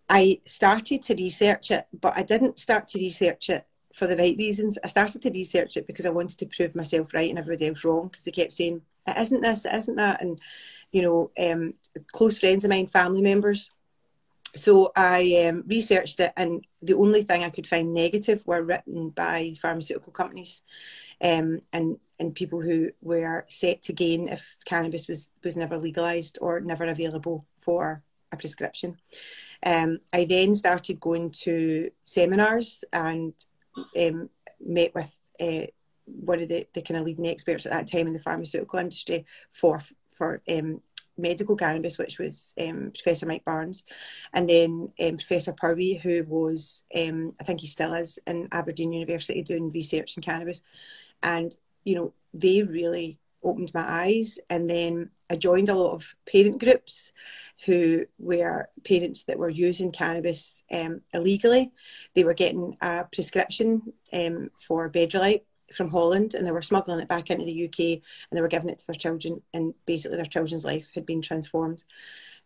I 0.08 0.40
started 0.44 1.02
to 1.04 1.14
research 1.14 1.70
it, 1.70 1.86
but 2.00 2.16
I 2.16 2.22
didn't 2.22 2.58
start 2.58 2.86
to 2.88 2.98
research 2.98 3.50
it 3.50 3.66
for 3.92 4.06
the 4.06 4.16
right 4.16 4.36
reasons. 4.36 4.78
I 4.84 4.88
started 4.88 5.22
to 5.22 5.30
research 5.30 5.76
it 5.76 5.86
because 5.86 6.06
I 6.06 6.10
wanted 6.10 6.38
to 6.38 6.46
prove 6.46 6.76
myself 6.76 7.14
right 7.14 7.30
and 7.30 7.38
everybody 7.38 7.68
else 7.68 7.84
wrong 7.84 8.08
because 8.08 8.22
they 8.22 8.30
kept 8.30 8.52
saying, 8.52 8.82
it 9.06 9.18
isn't 9.18 9.42
this, 9.42 9.64
it 9.64 9.74
isn't 9.74 9.96
that. 9.96 10.22
And 10.22 10.40
you 10.92 11.02
know, 11.02 11.30
um, 11.42 11.74
close 12.12 12.38
friends 12.38 12.64
of 12.64 12.70
mine, 12.70 12.86
family 12.86 13.20
members. 13.20 13.70
So 14.56 14.92
I 14.94 15.48
um, 15.48 15.64
researched 15.66 16.20
it, 16.20 16.32
and 16.36 16.64
the 16.80 16.94
only 16.94 17.22
thing 17.24 17.42
I 17.42 17.50
could 17.50 17.66
find 17.66 17.92
negative 17.92 18.46
were 18.46 18.62
written 18.62 19.10
by 19.10 19.54
pharmaceutical 19.60 20.12
companies 20.12 20.62
um, 21.20 21.60
and 21.72 21.98
and 22.20 22.34
people 22.34 22.60
who 22.60 22.90
were 23.02 23.44
set 23.48 23.82
to 23.82 23.92
gain 23.92 24.28
if 24.28 24.56
cannabis 24.64 25.08
was 25.08 25.30
was 25.42 25.56
never 25.56 25.76
legalized 25.78 26.38
or 26.40 26.60
never 26.60 26.84
available 26.84 27.44
for 27.58 28.02
a 28.30 28.36
prescription. 28.36 28.96
Um, 29.66 29.98
I 30.12 30.26
then 30.26 30.54
started 30.54 31.00
going 31.00 31.30
to 31.42 31.90
seminars 32.04 32.84
and 32.92 33.32
um, 33.98 34.30
met 34.64 34.94
with 34.94 35.18
uh, 35.40 35.66
one 36.06 36.40
of 36.42 36.48
the, 36.48 36.66
the 36.74 36.82
kind 36.82 36.98
of 36.98 37.06
leading 37.06 37.26
experts 37.26 37.66
at 37.66 37.72
that 37.72 37.90
time 37.90 38.06
in 38.06 38.12
the 38.12 38.18
pharmaceutical 38.18 38.78
industry 38.78 39.24
for 39.50 39.80
for 40.14 40.42
um, 40.48 40.80
medical 41.16 41.56
cannabis, 41.56 41.98
which 41.98 42.18
was 42.18 42.54
um, 42.60 42.90
Professor 42.92 43.26
Mike 43.26 43.44
Barnes, 43.44 43.84
and 44.32 44.48
then 44.48 44.92
um, 45.00 45.16
Professor 45.16 45.52
Pertwee, 45.52 46.00
who 46.00 46.24
was, 46.26 46.84
um, 46.94 47.32
I 47.40 47.44
think 47.44 47.60
he 47.60 47.66
still 47.66 47.94
is, 47.94 48.18
in 48.26 48.48
Aberdeen 48.52 48.92
University 48.92 49.42
doing 49.42 49.70
research 49.70 50.16
in 50.16 50.22
cannabis. 50.22 50.62
And, 51.22 51.54
you 51.84 51.94
know, 51.94 52.12
they 52.32 52.62
really 52.62 53.18
opened 53.42 53.72
my 53.74 53.84
eyes. 53.86 54.38
And 54.50 54.68
then 54.68 55.10
I 55.30 55.36
joined 55.36 55.68
a 55.68 55.74
lot 55.74 55.94
of 55.94 56.14
parent 56.30 56.60
groups 56.60 57.12
who 57.64 58.06
were 58.18 58.68
parents 58.84 59.24
that 59.24 59.38
were 59.38 59.50
using 59.50 59.92
cannabis 59.92 60.62
um, 60.72 61.02
illegally. 61.12 61.72
They 62.14 62.24
were 62.24 62.34
getting 62.34 62.76
a 62.80 63.04
prescription 63.04 63.92
um, 64.12 64.50
for 64.58 64.90
Bedrolite 64.90 65.42
from 65.72 65.88
Holland 65.88 66.34
and 66.34 66.46
they 66.46 66.52
were 66.52 66.62
smuggling 66.62 67.00
it 67.00 67.08
back 67.08 67.30
into 67.30 67.44
the 67.44 67.64
UK 67.64 67.80
and 67.80 68.36
they 68.36 68.40
were 68.40 68.48
giving 68.48 68.68
it 68.68 68.78
to 68.78 68.86
their 68.86 68.94
children 68.94 69.42
and 69.52 69.74
basically 69.86 70.16
their 70.16 70.26
children's 70.26 70.64
life 70.64 70.90
had 70.94 71.06
been 71.06 71.22
transformed. 71.22 71.84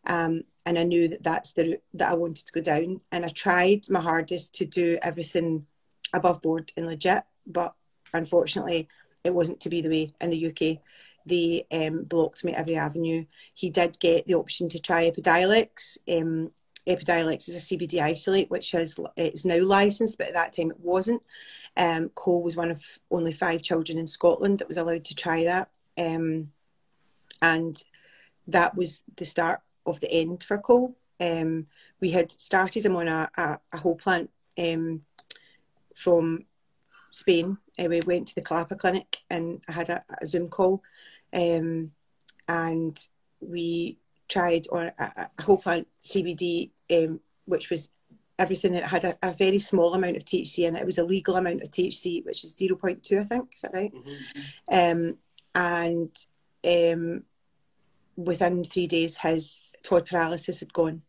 Um, 0.06 0.44
and 0.64 0.78
I 0.78 0.84
knew 0.84 1.08
that 1.08 1.22
that's 1.22 1.52
the 1.52 1.64
route 1.64 1.82
that 1.94 2.12
I 2.12 2.14
wanted 2.14 2.46
to 2.46 2.52
go 2.52 2.60
down. 2.60 3.00
And 3.12 3.24
I 3.24 3.28
tried 3.28 3.88
my 3.90 4.00
hardest 4.00 4.54
to 4.54 4.64
do 4.64 4.98
everything 5.02 5.66
above 6.14 6.42
board 6.42 6.72
and 6.76 6.86
legit, 6.86 7.24
but 7.46 7.74
unfortunately, 8.14 8.88
it 9.24 9.34
wasn't 9.34 9.60
to 9.60 9.68
be 9.68 9.80
the 9.80 9.88
way 9.88 10.12
in 10.20 10.30
the 10.30 10.46
UK. 10.46 10.78
They 11.26 11.66
um, 11.72 12.04
blocked 12.04 12.44
me 12.44 12.54
every 12.54 12.76
avenue. 12.76 13.24
He 13.54 13.70
did 13.70 13.98
get 14.00 14.26
the 14.26 14.34
option 14.34 14.68
to 14.70 14.80
try 14.80 15.10
Epidiolex. 15.10 15.98
Um, 16.10 16.52
Epidiolex 16.86 17.48
is 17.48 17.56
a 17.56 17.76
CBD 17.76 18.00
isolate, 18.00 18.50
which 18.50 18.72
is 18.72 18.98
it's 19.16 19.44
now 19.44 19.62
licensed, 19.62 20.16
but 20.16 20.28
at 20.28 20.34
that 20.34 20.54
time 20.54 20.70
it 20.70 20.80
wasn't. 20.80 21.22
Um, 21.78 22.10
Cole 22.10 22.42
was 22.42 22.56
one 22.56 22.72
of 22.72 22.84
only 23.10 23.32
five 23.32 23.62
children 23.62 23.98
in 23.98 24.06
Scotland 24.08 24.58
that 24.58 24.68
was 24.68 24.76
allowed 24.76 25.04
to 25.04 25.14
try 25.14 25.44
that, 25.44 25.70
um, 25.96 26.50
and 27.40 27.80
that 28.48 28.74
was 28.74 29.04
the 29.16 29.24
start 29.24 29.60
of 29.86 30.00
the 30.00 30.12
end 30.12 30.42
for 30.42 30.58
Cole. 30.58 30.96
Um, 31.20 31.66
we 32.00 32.10
had 32.10 32.32
started 32.32 32.84
him 32.84 32.96
on 32.96 33.06
a, 33.08 33.30
a, 33.36 33.58
a 33.72 33.76
whole 33.76 33.96
plant 33.96 34.30
um, 34.58 35.02
from 35.94 36.44
Spain. 37.10 37.58
Uh, 37.78 37.86
we 37.88 38.00
went 38.00 38.28
to 38.28 38.34
the 38.34 38.42
Kalapa 38.42 38.76
clinic 38.76 39.18
and 39.30 39.60
I 39.68 39.72
had 39.72 39.88
a, 39.88 40.04
a 40.20 40.26
Zoom 40.26 40.48
call, 40.48 40.82
um, 41.32 41.92
and 42.48 42.98
we 43.40 43.98
tried 44.28 44.66
on 44.72 44.90
a, 44.98 45.30
whole 45.40 45.58
plant 45.58 45.86
CBD, 46.02 46.70
um, 46.90 47.20
which 47.46 47.70
was 47.70 47.90
everything. 48.38 48.74
It 48.74 48.84
had 48.84 49.04
a, 49.04 49.16
a, 49.22 49.32
very 49.32 49.58
small 49.58 49.94
amount 49.94 50.16
of 50.16 50.24
THC 50.24 50.66
in 50.66 50.76
it. 50.76 50.80
It 50.80 50.86
was 50.86 50.98
a 50.98 51.04
legal 51.04 51.36
amount 51.36 51.62
of 51.62 51.70
THC, 51.70 52.24
which 52.24 52.44
is 52.44 52.54
0.2, 52.54 53.20
I 53.20 53.24
think. 53.24 53.54
Is 53.54 53.60
that 53.62 53.74
right? 53.74 53.92
Mm-hmm. 53.92 55.08
Um, 55.08 55.18
and 55.54 56.16
um, 56.66 57.24
within 58.16 58.64
three 58.64 58.86
days, 58.86 59.16
his 59.16 59.60
Todd 59.82 60.06
paralysis 60.06 60.60
had 60.60 60.72
gone. 60.72 61.02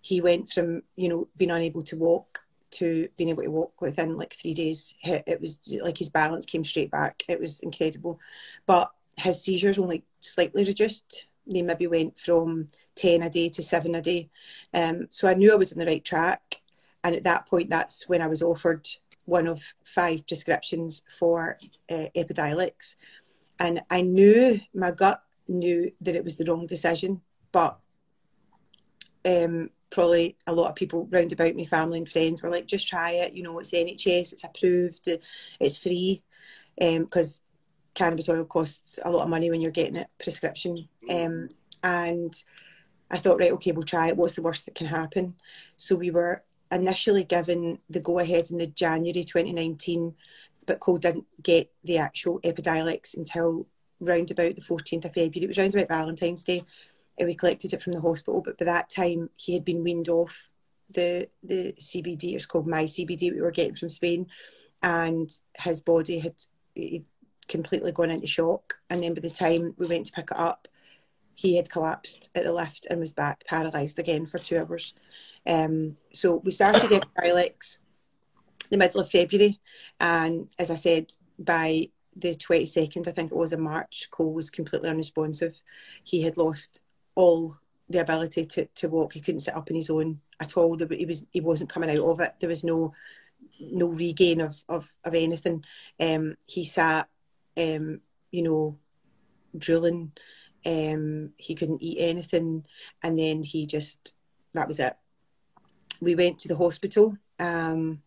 He 0.00 0.20
went 0.20 0.50
from, 0.50 0.82
you 0.96 1.08
know, 1.08 1.28
being 1.36 1.50
unable 1.50 1.82
to 1.82 1.96
walk 1.96 2.40
to 2.72 3.06
being 3.18 3.28
able 3.28 3.42
to 3.42 3.50
walk 3.50 3.80
within 3.82 4.16
like 4.16 4.32
three 4.32 4.54
days. 4.54 4.94
It 5.04 5.40
was 5.40 5.58
like 5.82 5.98
his 5.98 6.08
balance 6.08 6.46
came 6.46 6.64
straight 6.64 6.90
back. 6.90 7.22
It 7.28 7.38
was 7.38 7.60
incredible. 7.60 8.18
But 8.66 8.90
his 9.16 9.42
seizures 9.44 9.78
only 9.78 10.04
slightly 10.20 10.64
reduced 10.64 11.26
they 11.46 11.62
maybe 11.62 11.86
went 11.86 12.18
from 12.18 12.68
10 12.96 13.22
a 13.22 13.30
day 13.30 13.48
to 13.50 13.62
7 13.62 13.94
a 13.94 14.02
day. 14.02 14.30
Um, 14.74 15.06
so 15.10 15.28
I 15.28 15.34
knew 15.34 15.52
I 15.52 15.56
was 15.56 15.72
on 15.72 15.78
the 15.78 15.86
right 15.86 16.04
track. 16.04 16.61
And 17.04 17.14
at 17.16 17.24
that 17.24 17.46
point, 17.46 17.70
that's 17.70 18.08
when 18.08 18.22
I 18.22 18.26
was 18.26 18.42
offered 18.42 18.86
one 19.24 19.46
of 19.46 19.62
five 19.84 20.26
prescriptions 20.26 21.02
for 21.08 21.58
uh, 21.90 22.06
Epidiolex. 22.16 22.96
And 23.60 23.80
I 23.90 24.02
knew, 24.02 24.60
my 24.74 24.90
gut 24.90 25.22
knew 25.48 25.92
that 26.00 26.16
it 26.16 26.24
was 26.24 26.36
the 26.36 26.44
wrong 26.44 26.66
decision, 26.66 27.20
but 27.52 27.78
um, 29.24 29.70
probably 29.90 30.36
a 30.46 30.52
lot 30.52 30.68
of 30.68 30.74
people 30.74 31.08
round 31.10 31.32
about 31.32 31.54
me, 31.54 31.64
family 31.64 31.98
and 31.98 32.08
friends, 32.08 32.42
were 32.42 32.50
like, 32.50 32.66
just 32.66 32.88
try 32.88 33.12
it. 33.12 33.34
You 33.34 33.42
know, 33.42 33.58
it's 33.58 33.70
NHS, 33.70 34.32
it's 34.32 34.44
approved, 34.44 35.08
it's 35.60 35.78
free. 35.78 36.22
Because 36.78 37.42
um, 37.42 37.44
cannabis 37.94 38.28
oil 38.28 38.44
costs 38.44 38.98
a 39.04 39.10
lot 39.10 39.22
of 39.22 39.28
money 39.28 39.50
when 39.50 39.60
you're 39.60 39.70
getting 39.70 39.96
it 39.96 40.08
prescription. 40.18 40.88
Um, 41.10 41.48
and 41.84 42.34
I 43.10 43.18
thought, 43.18 43.38
right, 43.38 43.52
okay, 43.52 43.72
we'll 43.72 43.82
try 43.82 44.08
it. 44.08 44.16
What's 44.16 44.36
the 44.36 44.42
worst 44.42 44.64
that 44.64 44.74
can 44.74 44.86
happen? 44.86 45.34
So 45.76 45.96
we 45.96 46.10
were 46.10 46.42
initially 46.72 47.24
given 47.24 47.78
the 47.90 48.00
go 48.00 48.18
ahead 48.18 48.50
in 48.50 48.58
the 48.58 48.66
January 48.66 49.22
2019, 49.22 50.14
but 50.66 50.80
Cole 50.80 50.98
didn't 50.98 51.26
get 51.42 51.70
the 51.84 51.98
actual 51.98 52.40
Epidiolex 52.40 53.16
until 53.16 53.66
round 54.00 54.30
about 54.30 54.56
the 54.56 54.62
14th 54.62 55.04
of 55.04 55.14
February. 55.14 55.44
It 55.44 55.48
was 55.48 55.58
round 55.58 55.74
about 55.74 55.88
Valentine's 55.88 56.44
Day. 56.44 56.64
And 57.18 57.28
we 57.28 57.34
collected 57.34 57.74
it 57.74 57.82
from 57.82 57.92
the 57.92 58.00
hospital, 58.00 58.40
but 58.40 58.56
by 58.58 58.64
that 58.64 58.90
time 58.90 59.28
he 59.36 59.52
had 59.52 59.66
been 59.66 59.84
weaned 59.84 60.08
off 60.08 60.50
the 60.90 61.28
the 61.42 61.74
CBD. 61.78 62.34
It's 62.34 62.46
called 62.46 62.66
My 62.66 62.84
CBD. 62.84 63.32
We 63.32 63.42
were 63.42 63.50
getting 63.50 63.74
from 63.74 63.90
Spain, 63.90 64.26
and 64.82 65.30
his 65.58 65.82
body 65.82 66.18
had 66.18 66.34
completely 67.48 67.92
gone 67.92 68.10
into 68.10 68.26
shock. 68.26 68.78
And 68.88 69.02
then 69.02 69.14
by 69.14 69.20
the 69.20 69.30
time 69.30 69.74
we 69.76 69.86
went 69.86 70.06
to 70.06 70.12
pick 70.12 70.30
it 70.30 70.36
up, 70.38 70.68
he 71.34 71.56
had 71.56 71.70
collapsed 71.70 72.30
at 72.34 72.44
the 72.44 72.52
lift 72.52 72.86
and 72.90 73.00
was 73.00 73.12
back 73.12 73.44
paralysed 73.46 73.98
again 73.98 74.26
for 74.26 74.38
two 74.38 74.58
hours. 74.58 74.94
Um, 75.46 75.96
so 76.12 76.36
we 76.36 76.52
started 76.52 76.90
Epidiolex 76.90 77.78
the 78.70 78.76
middle 78.76 79.00
of 79.00 79.10
February, 79.10 79.58
and 80.00 80.48
as 80.58 80.70
I 80.70 80.76
said, 80.76 81.12
by 81.38 81.88
the 82.16 82.34
22nd, 82.34 83.08
I 83.08 83.12
think 83.12 83.30
it 83.30 83.36
was 83.36 83.52
in 83.52 83.60
March, 83.60 84.08
Cole 84.10 84.34
was 84.34 84.50
completely 84.50 84.88
unresponsive. 84.88 85.60
He 86.04 86.22
had 86.22 86.36
lost 86.36 86.82
all 87.14 87.56
the 87.88 88.00
ability 88.00 88.46
to, 88.46 88.66
to 88.66 88.88
walk. 88.88 89.12
He 89.12 89.20
couldn't 89.20 89.40
sit 89.40 89.54
up 89.54 89.68
on 89.70 89.76
his 89.76 89.90
own 89.90 90.20
at 90.40 90.56
all. 90.56 90.76
He 90.90 91.06
was 91.06 91.26
he 91.32 91.40
wasn't 91.40 91.70
coming 91.70 91.90
out 91.90 92.04
of 92.04 92.20
it. 92.20 92.34
There 92.40 92.48
was 92.48 92.64
no 92.64 92.94
no 93.60 93.88
regain 93.88 94.40
of 94.40 94.62
of, 94.68 94.92
of 95.04 95.14
anything. 95.14 95.64
Um, 96.00 96.36
he 96.46 96.64
sat, 96.64 97.08
um, 97.56 98.00
you 98.30 98.42
know, 98.42 98.78
drooling. 99.56 100.12
Um, 100.64 101.30
he 101.36 101.54
couldn't 101.54 101.82
eat 101.82 101.98
anything, 101.98 102.64
and 103.02 103.18
then 103.18 103.42
he 103.42 103.66
just 103.66 104.14
that 104.54 104.68
was 104.68 104.80
it. 104.80 104.94
We 106.00 106.14
went 106.14 106.38
to 106.40 106.48
the 106.48 106.56
hospital, 106.56 107.16
um, 107.38 108.02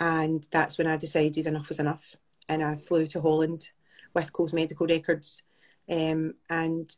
and 0.00 0.46
that's 0.50 0.78
when 0.78 0.86
I 0.86 0.96
decided 0.96 1.46
enough 1.46 1.68
was 1.68 1.80
enough, 1.80 2.16
and 2.48 2.62
I 2.62 2.76
flew 2.76 3.06
to 3.08 3.20
Holland 3.20 3.70
with 4.14 4.32
Cole's 4.32 4.52
medical 4.52 4.86
records, 4.86 5.42
um, 5.90 6.34
and 6.50 6.94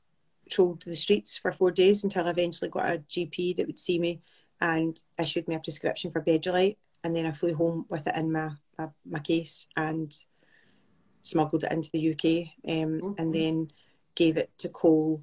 trolled 0.51 0.83
the 0.83 0.97
streets 0.97 1.39
for 1.39 1.53
four 1.53 1.71
days 1.71 2.05
until 2.05 2.27
I 2.27 2.31
eventually 2.31 2.71
got 2.71 2.91
a 2.91 2.99
GP 2.99 3.57
that 3.57 3.67
would 3.67 3.79
see 3.79 3.99
me 3.99 4.23
and 4.61 4.97
issued 5.19 5.47
me 5.47 5.55
a 5.55 5.61
prescription 5.61 6.11
for 6.11 6.23
Bedrolite, 6.23 6.77
and 7.05 7.15
then 7.15 7.27
I 7.27 7.33
flew 7.33 7.55
home 7.55 7.87
with 7.89 8.07
it 8.07 8.17
in 8.17 8.33
my 8.33 8.51
my, 8.79 8.89
my 9.09 9.19
case 9.19 9.67
and 9.77 10.13
smuggled 11.23 11.65
it 11.65 11.73
into 11.73 11.91
the 11.93 12.11
UK, 12.13 12.49
um, 12.69 13.01
mm-hmm. 13.01 13.13
and 13.19 13.35
then 13.35 13.69
gave 14.19 14.37
it 14.37 14.51
to 14.59 14.69
Cole. 14.69 15.23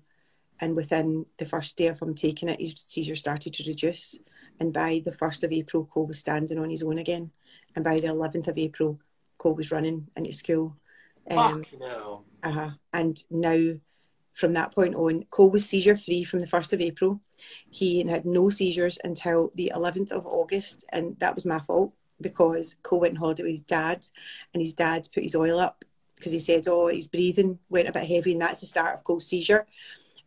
And 0.62 0.74
within 0.76 1.26
the 1.38 1.46
first 1.46 1.76
day 1.76 1.88
of 1.88 2.02
him 2.02 2.16
taking 2.16 2.48
it, 2.48 2.62
his 2.62 2.74
seizure 2.78 3.16
started 3.16 3.54
to 3.54 3.64
reduce. 3.68 4.18
And 4.62 4.72
by 4.72 5.02
the 5.04 5.12
1st 5.12 5.44
of 5.44 5.52
April, 5.52 5.86
Cole 5.86 6.08
was 6.08 6.18
standing 6.18 6.58
on 6.58 6.70
his 6.70 6.82
own 6.82 6.98
again. 6.98 7.30
And 7.76 7.84
by 7.84 8.00
the 8.00 8.08
11th 8.08 8.48
of 8.48 8.58
April, 8.58 8.98
Cole 9.38 9.56
was 9.56 9.72
running 9.72 10.08
into 10.16 10.32
school. 10.32 10.78
Um, 11.30 11.66
now. 11.78 12.24
Uh-huh. 12.42 12.70
And 12.94 13.22
now, 13.30 13.74
from 14.32 14.54
that 14.54 14.74
point 14.74 14.96
on, 14.96 15.26
Cole 15.30 15.50
was 15.50 15.68
seizure 15.68 15.98
free 15.98 16.24
from 16.24 16.40
the 16.40 16.48
1st 16.48 16.72
of 16.72 16.80
April. 16.80 17.20
He 17.70 18.02
had 18.08 18.26
no 18.26 18.50
seizures 18.50 18.98
until 19.04 19.52
the 19.56 19.74
11th 19.76 20.12
of 20.14 20.26
August. 20.26 20.86
And 20.94 21.20
that 21.20 21.36
was 21.36 21.46
my 21.46 21.60
fault 21.60 21.92
because 22.22 22.78
Cole 22.82 23.02
went 23.02 23.16
on 23.16 23.20
holiday 23.20 23.44
with 23.44 23.52
his 23.52 23.64
dad. 23.64 24.08
And 24.54 24.62
his 24.64 24.74
dad 24.74 25.10
put 25.14 25.24
his 25.24 25.36
oil 25.36 25.60
up 25.60 25.84
because 26.16 26.32
he 26.32 26.40
said, 26.40 26.68
oh, 26.68 26.88
his 26.88 27.08
breathing 27.08 27.60
went 27.70 27.88
a 27.88 27.92
bit 27.92 28.08
heavy. 28.08 28.34
And 28.34 28.42
that's 28.42 28.62
the 28.62 28.66
start 28.66 28.94
of 28.94 29.04
Cole 29.04 29.20
seizure. 29.20 29.66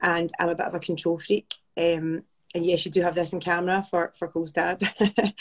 And 0.01 0.31
I'm 0.39 0.51
a 0.51 0.55
bit 0.55 0.67
of 0.67 0.75
a 0.75 0.81
control 0.81 1.19
freak. 1.19 1.55
Um, 1.77 2.23
and 2.55 2.65
yes, 2.65 2.85
you 2.85 2.91
do 2.91 3.03
have 3.03 3.15
this 3.15 3.33
in 3.33 3.41
camera 3.41 3.85
for 3.89 4.13
for 4.17 4.29
Cole's 4.29 4.53
dad. 4.53 4.83
but 4.99 5.35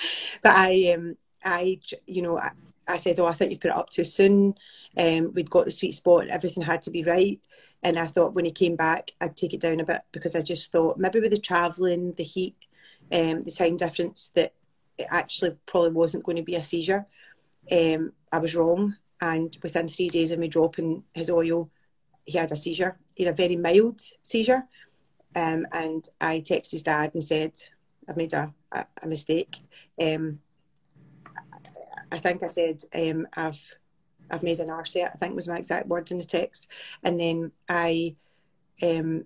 I, 0.46 0.94
um, 0.96 1.18
I, 1.44 1.80
you 2.06 2.22
know, 2.22 2.38
I, 2.38 2.52
I, 2.88 2.98
said, 2.98 3.20
oh, 3.20 3.26
I 3.26 3.34
think 3.34 3.52
you 3.52 3.58
put 3.58 3.72
it 3.72 3.78
up 3.78 3.90
too 3.90 4.04
soon. 4.04 4.56
Um, 4.98 5.32
we'd 5.34 5.50
got 5.50 5.66
the 5.66 5.72
sweet 5.72 5.94
spot, 5.94 6.28
everything 6.28 6.64
had 6.64 6.84
to 6.84 6.92
be 6.92 7.04
right. 7.04 7.40
And 7.84 7.98
I 7.98 8.06
thought 8.06 8.34
when 8.34 8.46
he 8.46 8.52
came 8.52 8.76
back, 8.76 9.12
I'd 9.22 9.38
take 9.38 9.54
it 9.54 9.62
down 9.62 9.80
a 9.80 9.86
bit 9.86 10.02
because 10.12 10.36
I 10.36 10.42
just 10.42 10.72
thought 10.72 10.98
maybe 10.98 11.20
with 11.20 11.32
the 11.32 11.38
travelling, 11.38 12.14
the 12.14 12.24
heat, 12.24 12.56
um, 13.12 13.42
the 13.42 13.52
time 13.52 13.78
difference, 13.78 14.30
that 14.36 14.54
it 14.98 15.08
actually 15.10 15.56
probably 15.66 15.92
wasn't 15.92 16.24
going 16.24 16.38
to 16.38 16.44
be 16.44 16.56
a 16.56 16.64
seizure. 16.64 17.06
Um, 17.72 18.14
I 18.32 18.40
was 18.40 18.56
wrong, 18.56 18.96
and 19.22 19.58
within 19.64 19.88
three 19.88 20.10
days 20.10 20.32
of 20.32 20.40
me 20.40 20.48
dropping 20.48 21.04
his 21.14 21.30
oil, 21.30 21.70
he 22.26 22.38
had 22.38 22.52
a 22.52 22.56
seizure. 22.56 22.98
He 23.16 23.24
had 23.24 23.34
a 23.34 23.38
very 23.38 23.56
mild 23.56 24.02
seizure, 24.22 24.64
um, 25.36 25.66
and 25.72 26.08
I 26.22 26.42
texted 26.42 26.72
his 26.72 26.84
dad 26.84 27.12
and 27.14 27.24
said, 27.24 27.54
I've 28.08 28.18
made 28.18 28.34
a, 28.34 28.54
a, 28.72 28.86
a 29.04 29.08
mistake. 29.08 29.58
Um, 30.02 30.40
I 32.12 32.20
think 32.20 32.44
I 32.44 32.48
said, 32.48 32.82
um, 32.94 33.28
I've 33.36 33.78
I've 34.30 34.44
made 34.44 34.60
an 34.60 34.70
arse 34.70 34.96
I 34.98 35.08
think 35.10 35.36
was 35.36 35.48
my 35.48 35.58
exact 35.58 35.88
words 35.88 36.12
in 36.12 36.18
the 36.18 36.24
text. 36.24 36.68
And 37.04 37.20
then 37.20 37.52
I 37.70 38.16
um, 38.82 39.26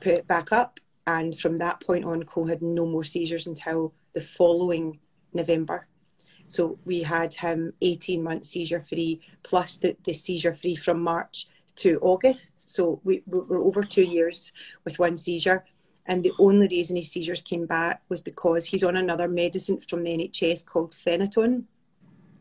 put 0.00 0.12
it 0.12 0.26
back 0.26 0.52
up. 0.52 0.80
And 1.06 1.38
from 1.38 1.56
that 1.58 1.80
point 1.80 2.04
on, 2.04 2.22
Cole 2.22 2.46
had 2.46 2.62
no 2.62 2.86
more 2.86 3.04
seizures 3.04 3.46
until 3.46 3.92
the 4.14 4.20
following 4.20 4.98
November. 5.32 5.86
So 6.50 6.76
we 6.84 7.00
had 7.00 7.32
him 7.32 7.72
18 7.80 8.24
months 8.24 8.48
seizure 8.48 8.80
free, 8.80 9.20
plus 9.44 9.76
the, 9.76 9.96
the 10.02 10.12
seizure 10.12 10.52
free 10.52 10.74
from 10.74 11.00
March 11.00 11.46
to 11.76 12.00
August. 12.02 12.74
So 12.74 13.00
we, 13.04 13.22
were 13.26 13.58
over 13.58 13.84
two 13.84 14.02
years 14.02 14.52
with 14.84 14.98
one 14.98 15.16
seizure. 15.16 15.64
And 16.06 16.24
the 16.24 16.32
only 16.40 16.66
reason 16.66 16.96
his 16.96 17.12
seizures 17.12 17.40
came 17.40 17.66
back 17.66 18.02
was 18.08 18.20
because 18.20 18.66
he's 18.66 18.82
on 18.82 18.96
another 18.96 19.28
medicine 19.28 19.80
from 19.88 20.02
the 20.02 20.10
NHS 20.10 20.66
called 20.66 20.90
phenytoin. 20.90 21.62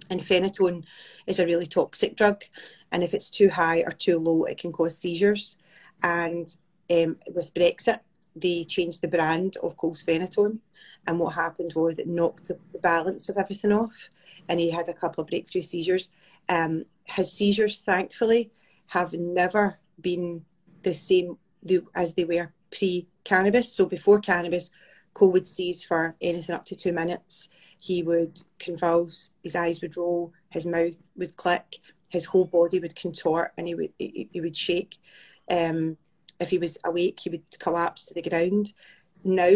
And 0.10 0.20
phenytoin 0.20 0.86
is 1.28 1.38
a 1.38 1.46
really 1.46 1.68
toxic 1.68 2.16
drug. 2.16 2.44
And 2.92 3.04
if 3.04 3.14
it's 3.14 3.30
too 3.30 3.50
high 3.50 3.82
or 3.82 3.92
too 3.92 4.18
low, 4.18 4.46
it 4.46 4.58
can 4.58 4.72
cause 4.72 4.98
seizures. 4.98 5.60
And 6.02 6.48
um, 6.90 7.16
with 7.36 7.54
Brexit, 7.54 8.00
they 8.36 8.64
changed 8.64 9.04
the 9.04 9.08
brand 9.08 9.58
of 9.62 9.78
Cole's 9.78 10.02
phenytoin. 10.02 10.58
And 11.08 11.20
what 11.20 11.34
happened 11.34 11.74
was 11.76 12.00
it 12.00 12.08
knocked 12.08 12.48
the, 12.48 12.60
balance 12.82 13.28
of 13.30 13.38
everything 13.38 13.72
off. 13.72 14.10
And 14.48 14.60
he 14.60 14.72
had 14.72 14.88
a 14.88 14.94
couple 14.94 15.22
of 15.22 15.28
breakthrough 15.28 15.62
seizures. 15.62 16.12
Um, 16.48 16.86
his 17.06 17.32
seizures, 17.32 17.80
thankfully, 17.80 18.52
have 18.88 19.14
never 19.14 19.80
been 20.02 20.46
the 20.84 20.94
same 20.94 21.38
as 21.96 22.14
they 22.14 22.26
were 22.26 22.54
pre 22.72 23.08
cannabis. 23.24 23.72
So 23.72 23.86
before 23.86 24.20
cannabis, 24.20 24.72
Cole 25.14 25.32
would 25.32 25.48
seize 25.48 25.84
for 25.84 26.16
anything 26.22 26.56
up 26.56 26.66
to 26.66 26.76
two 26.76 26.94
minutes. 26.94 27.50
He 27.80 28.04
would 28.04 28.40
convulse, 28.60 29.32
his 29.44 29.56
eyes 29.56 29.82
would 29.82 29.98
roll, 29.98 30.34
his 30.50 30.66
mouth 30.66 30.96
would 31.18 31.36
click, 31.38 31.80
his 32.10 32.26
whole 32.26 32.46
body 32.46 32.80
would 32.80 32.96
contort, 32.96 33.52
and 33.58 33.68
he 33.68 33.76
would 33.76 33.94
he, 33.98 34.30
he 34.32 34.42
would 34.42 34.58
shake. 34.58 34.98
Um, 35.50 35.98
if 36.40 36.50
he 36.50 36.58
was 36.58 36.78
awake, 36.86 37.20
he 37.20 37.30
would 37.30 37.44
collapse 37.60 38.06
to 38.06 38.14
the 38.14 38.22
ground. 38.22 38.74
Now, 39.24 39.56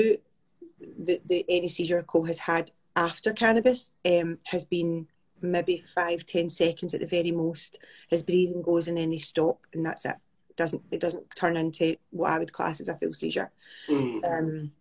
the, 1.04 1.22
the 1.26 1.46
any 1.50 1.70
seizure 1.70 2.04
Cole 2.04 2.26
has 2.26 2.40
had 2.40 2.72
after 2.96 3.34
cannabis 3.34 3.92
um, 4.06 4.38
has 4.46 4.66
been 4.66 5.08
maybe 5.42 5.78
five, 5.78 6.26
ten 6.26 6.50
seconds 6.50 6.94
at 6.94 7.02
the 7.02 7.08
very 7.08 7.32
most. 7.32 7.80
His 8.10 8.24
breathing 8.24 8.62
goes 8.62 8.88
and 8.88 8.98
then 8.98 9.10
they 9.10 9.18
stop, 9.18 9.66
and 9.74 9.86
that's 9.86 10.06
it. 10.06 10.16
It 10.50 10.58
doesn't 10.58 10.82
it 10.92 11.02
doesn't 11.02 11.36
turn 11.36 11.58
into 11.58 11.98
what 12.12 12.32
I 12.32 12.40
would 12.40 12.54
class 12.54 12.80
as 12.80 12.90
a 12.90 12.96
full 12.96 13.14
seizure. 13.14 13.52
Mm. 13.90 14.24
Um, 14.26 14.72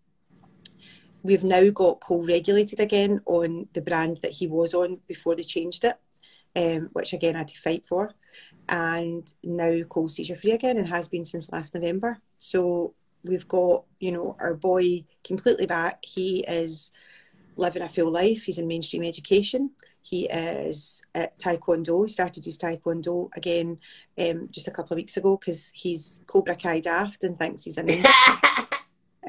we've 1.23 1.45
now 1.45 1.71
got 1.71 2.01
co-regulated 2.01 2.81
again 2.81 3.21
on 3.27 3.69
the 3.73 3.83
brand 3.83 4.19
that 4.23 4.33
he 4.33 4.47
was 4.47 4.75
on 4.75 4.99
before 5.07 5.37
they 5.37 5.45
changed 5.45 5.85
it, 5.85 5.99
um, 6.57 6.91
which 6.93 7.13
again 7.13 7.37
I 7.37 7.41
had 7.41 7.49
to 7.49 7.61
fight 7.61 7.87
for, 7.87 8.15
and 8.69 9.33
now 9.43 9.83
Cole 9.89 10.09
seizure 10.09 10.37
free 10.37 10.53
again 10.53 10.79
and 10.79 10.89
has 10.89 11.09
been 11.09 11.25
since 11.25 11.51
last 11.51 11.75
November. 11.75 12.19
So 12.39 12.95
we've 13.25 13.49
got 13.49 13.85
you 14.01 14.13
know 14.13 14.37
our 14.41 14.55
boy 14.55 15.05
completely 15.25 15.67
back. 15.67 16.05
He 16.05 16.45
is 16.49 16.91
living 17.57 17.83
a 17.83 17.89
full 17.89 18.11
life. 18.11 18.45
He's 18.45 18.59
in 18.59 18.67
mainstream 18.67 19.05
education. 19.05 19.71
He 20.03 20.27
is 20.27 21.03
at 21.15 21.39
Taekwondo. 21.39 22.05
He 22.05 22.13
started 22.13 22.45
his 22.45 22.59
Taekwondo 22.59 23.31
again 23.37 23.79
um, 24.19 24.49
just 24.51 24.69
a 24.69 24.73
couple 24.73 24.95
of 24.95 24.97
weeks 24.97 25.17
ago 25.17 25.37
because 25.37 25.71
he's 25.75 26.21
Cobra 26.27 26.57
Kai 26.57 26.81
daft 26.81 27.23
and 27.25 27.39
thinks 27.39 27.65
he's 27.65 27.79
a 27.79 27.85
ninja. 27.85 28.11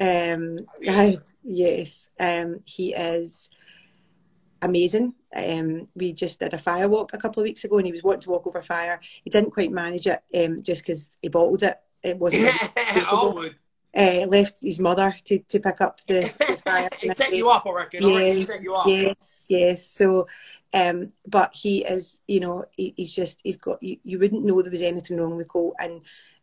um, 0.00 0.66
yes, 1.44 2.10
um, 2.18 2.60
he 2.66 2.92
is 2.92 3.50
amazing. 4.62 5.14
Um, 5.34 5.86
we 5.94 6.12
just 6.12 6.40
did 6.40 6.54
a 6.54 6.58
fire 6.58 6.88
walk 6.88 7.12
a 7.12 7.18
couple 7.18 7.40
of 7.40 7.44
weeks 7.44 7.64
ago 7.64 7.78
and 7.78 7.86
he 7.86 7.92
was 7.92 8.02
wanting 8.02 8.22
to 8.22 8.30
walk 8.30 8.46
over 8.46 8.62
fire. 8.62 9.00
He 9.22 9.30
didn't 9.30 9.52
quite 9.52 9.70
manage 9.70 10.06
it 10.06 10.22
um, 10.34 10.60
just 10.60 10.82
because 10.82 11.16
he 11.22 11.28
bottled 11.28 11.62
it. 11.62 11.76
It 12.02 12.18
wasn't. 12.18 12.52
uh, 13.96 14.26
left 14.28 14.62
his 14.62 14.80
mother 14.80 15.14
to, 15.24 15.38
to 15.40 15.60
pick 15.60 15.80
up 15.80 16.00
the, 16.06 16.32
the 16.38 16.56
fire. 16.56 16.88
he 17.00 17.10
set 17.10 17.34
you 17.34 17.48
up, 17.48 17.66
I 17.66 17.72
reckon. 17.72 18.02
Yes, 18.02 18.48
reckon 18.48 18.92
yes, 18.92 19.46
yes. 19.48 19.86
So, 19.86 20.26
um, 20.72 21.12
but 21.26 21.54
he 21.54 21.84
is, 21.84 22.20
you 22.26 22.40
know, 22.40 22.64
he, 22.76 22.94
he's 22.96 23.14
just, 23.14 23.40
he's 23.44 23.56
got, 23.56 23.82
you, 23.82 23.98
you 24.04 24.18
wouldn't 24.18 24.44
know 24.44 24.60
there 24.62 24.70
was 24.70 24.82
anything 24.82 25.18
wrong 25.18 25.36
with 25.36 25.48
Cole. 25.48 25.74
And, 25.78 26.00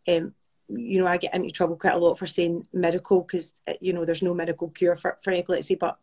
um, 0.07 0.33
you 0.69 0.99
know, 0.99 1.07
I 1.07 1.17
get 1.17 1.33
into 1.33 1.51
trouble 1.51 1.75
quite 1.75 1.95
a 1.95 1.99
lot 1.99 2.17
for 2.17 2.25
saying 2.25 2.65
miracle 2.73 3.21
because, 3.21 3.61
uh, 3.67 3.73
you 3.81 3.91
know, 3.91 4.05
there's 4.05 4.23
no 4.23 4.33
medical 4.33 4.69
cure 4.69 4.95
for, 4.95 5.17
for 5.21 5.33
epilepsy, 5.33 5.75
but 5.75 5.97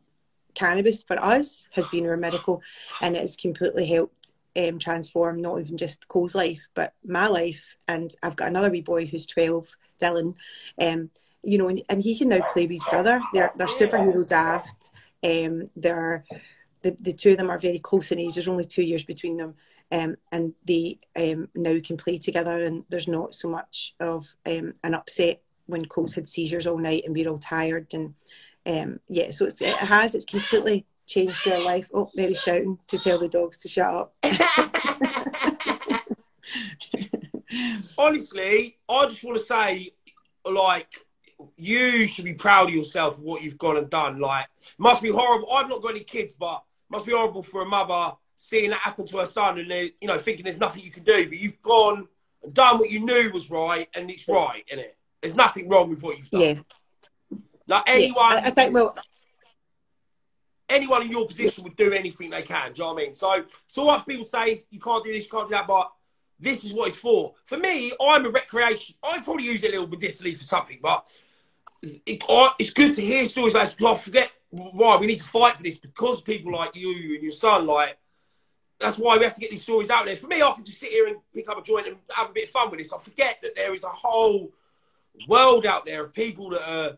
cannabis 0.54 1.02
for 1.02 1.22
us 1.22 1.68
has 1.72 1.88
been 1.88 2.06
our 2.06 2.16
medical 2.16 2.62
and 3.00 3.16
it 3.16 3.20
has 3.20 3.36
completely 3.36 3.86
helped 3.86 4.34
um, 4.56 4.78
transform 4.78 5.40
not 5.40 5.60
even 5.60 5.76
just 5.76 6.08
Cole's 6.08 6.34
life, 6.34 6.68
but 6.74 6.94
my 7.04 7.28
life. 7.28 7.76
And 7.86 8.14
I've 8.22 8.36
got 8.36 8.48
another 8.48 8.70
wee 8.70 8.80
boy 8.80 9.06
who's 9.06 9.26
12, 9.26 9.68
Dylan. 10.02 10.36
Um, 10.80 11.10
you 11.42 11.58
know, 11.58 11.68
and, 11.68 11.82
and 11.88 12.02
he 12.02 12.16
can 12.16 12.28
now 12.28 12.40
play 12.52 12.62
with 12.62 12.72
his 12.72 12.84
brother. 12.84 13.20
They're 13.32 13.52
they're 13.56 13.66
superhero 13.66 14.26
daft. 14.26 14.90
Um, 15.24 15.68
they're 15.76 16.24
the, 16.82 16.96
the 17.00 17.12
two 17.12 17.32
of 17.32 17.38
them 17.38 17.50
are 17.50 17.58
very 17.58 17.78
close 17.78 18.12
in 18.12 18.18
age. 18.18 18.34
There's 18.34 18.48
only 18.48 18.64
two 18.64 18.82
years 18.82 19.04
between 19.04 19.36
them, 19.36 19.54
um, 19.90 20.16
and 20.32 20.54
they 20.66 20.98
um, 21.16 21.48
now 21.54 21.78
can 21.84 21.96
play 21.96 22.18
together. 22.18 22.64
And 22.64 22.84
there's 22.88 23.08
not 23.08 23.34
so 23.34 23.48
much 23.48 23.94
of 24.00 24.26
um, 24.46 24.74
an 24.84 24.94
upset 24.94 25.40
when 25.66 25.84
Cole's 25.86 26.14
had 26.14 26.28
seizures 26.28 26.66
all 26.66 26.78
night 26.78 27.02
and 27.04 27.14
we're 27.14 27.28
all 27.28 27.38
tired. 27.38 27.92
And 27.92 28.14
um, 28.66 29.00
yeah, 29.08 29.30
so 29.30 29.46
it 29.46 29.60
has. 29.60 30.14
It's 30.14 30.24
completely 30.24 30.86
changed 31.06 31.44
their 31.44 31.60
life. 31.60 31.90
Oh, 31.94 32.10
there 32.14 32.28
he's 32.28 32.40
shouting 32.42 32.78
to 32.88 32.98
tell 32.98 33.18
the 33.18 33.28
dogs 33.28 33.58
to 33.58 33.68
shut 33.68 33.86
up. 33.86 34.14
Honestly, 37.98 38.78
I 38.88 39.06
just 39.06 39.24
want 39.24 39.38
to 39.38 39.44
say, 39.44 39.90
like, 40.44 41.06
you 41.56 42.08
should 42.08 42.24
be 42.24 42.34
proud 42.34 42.68
of 42.68 42.74
yourself 42.74 43.16
for 43.16 43.22
what 43.22 43.42
you've 43.42 43.58
gone 43.58 43.76
and 43.76 43.90
done. 43.90 44.18
Like, 44.18 44.46
must 44.76 45.02
be 45.02 45.10
horrible. 45.10 45.52
I've 45.52 45.68
not 45.68 45.82
got 45.82 45.90
any 45.90 46.04
kids, 46.04 46.34
but 46.34 46.62
must 46.90 47.06
be 47.06 47.12
horrible 47.12 47.42
for 47.42 47.62
a 47.62 47.66
mother 47.66 48.16
seeing 48.36 48.70
that 48.70 48.78
happen 48.78 49.04
to 49.04 49.18
her 49.18 49.26
son 49.26 49.58
and 49.58 49.68
you 49.68 50.06
know 50.06 50.16
thinking 50.18 50.44
there's 50.44 50.58
nothing 50.58 50.82
you 50.82 50.90
can 50.90 51.02
do. 51.02 51.28
But 51.28 51.38
you've 51.38 51.60
gone 51.62 52.08
and 52.42 52.54
done 52.54 52.78
what 52.78 52.90
you 52.90 53.00
knew 53.00 53.30
was 53.32 53.50
right, 53.50 53.88
and 53.94 54.10
it's 54.10 54.28
right, 54.28 54.64
isn't 54.70 54.84
it? 54.84 54.96
There's 55.20 55.34
nothing 55.34 55.68
wrong 55.68 55.90
with 55.90 56.02
what 56.02 56.18
you've 56.18 56.30
done. 56.30 56.40
Yeah. 56.40 57.38
Like 57.66 57.82
anyone, 57.86 58.32
Yeah, 58.32 58.40
I, 58.44 58.46
I 58.46 58.50
think 58.50 58.74
well, 58.74 58.96
anyone 60.68 61.02
in 61.02 61.10
your 61.10 61.26
position 61.26 61.64
would 61.64 61.76
do 61.76 61.92
anything 61.92 62.30
they 62.30 62.42
can. 62.42 62.72
Do 62.72 62.82
you 62.82 62.88
know 62.88 62.94
what 62.94 63.02
I 63.02 63.06
mean? 63.06 63.14
So, 63.14 63.44
so 63.66 63.84
what 63.84 64.06
people 64.06 64.24
say 64.24 64.56
you 64.70 64.80
can't 64.80 65.04
do 65.04 65.12
this, 65.12 65.24
you 65.24 65.30
can't 65.30 65.48
do 65.48 65.54
that, 65.54 65.66
but 65.66 65.90
this 66.40 66.64
is 66.64 66.72
what 66.72 66.88
it's 66.88 66.96
for. 66.96 67.34
For 67.46 67.58
me, 67.58 67.92
I'm 68.00 68.24
a 68.24 68.30
recreation. 68.30 68.94
I 69.02 69.20
probably 69.20 69.44
use 69.44 69.64
it 69.64 69.68
a 69.68 69.72
little 69.72 69.86
bit 69.86 70.00
medicinally 70.00 70.34
for 70.34 70.44
something, 70.44 70.78
but 70.80 71.04
it, 71.82 72.22
it's 72.58 72.70
good 72.70 72.94
to 72.94 73.00
hear 73.00 73.24
stories 73.26 73.54
like 73.54 73.64
this. 73.64 73.84
I 73.84 73.94
forget 73.94 74.30
why 74.50 74.96
we 74.96 75.06
need 75.06 75.18
to 75.18 75.24
fight 75.24 75.56
for 75.56 75.62
this 75.62 75.78
because 75.78 76.20
people 76.20 76.52
like 76.52 76.74
you 76.74 77.14
and 77.14 77.22
your 77.22 77.32
son, 77.32 77.66
like 77.66 77.98
that's 78.80 78.98
why 78.98 79.16
we 79.16 79.24
have 79.24 79.34
to 79.34 79.40
get 79.40 79.50
these 79.50 79.62
stories 79.62 79.90
out 79.90 80.06
there. 80.06 80.16
For 80.16 80.28
me, 80.28 80.42
I 80.42 80.52
can 80.52 80.64
just 80.64 80.80
sit 80.80 80.90
here 80.90 81.08
and 81.08 81.16
pick 81.34 81.48
up 81.48 81.58
a 81.58 81.62
joint 81.62 81.88
and 81.88 81.96
have 82.10 82.30
a 82.30 82.32
bit 82.32 82.44
of 82.44 82.50
fun 82.50 82.70
with 82.70 82.78
this. 82.78 82.92
I 82.92 82.98
forget 82.98 83.38
that 83.42 83.54
there 83.54 83.74
is 83.74 83.84
a 83.84 83.88
whole 83.88 84.52
world 85.26 85.66
out 85.66 85.84
there 85.84 86.02
of 86.02 86.14
people 86.14 86.50
that 86.50 86.68
uh, 86.68 86.92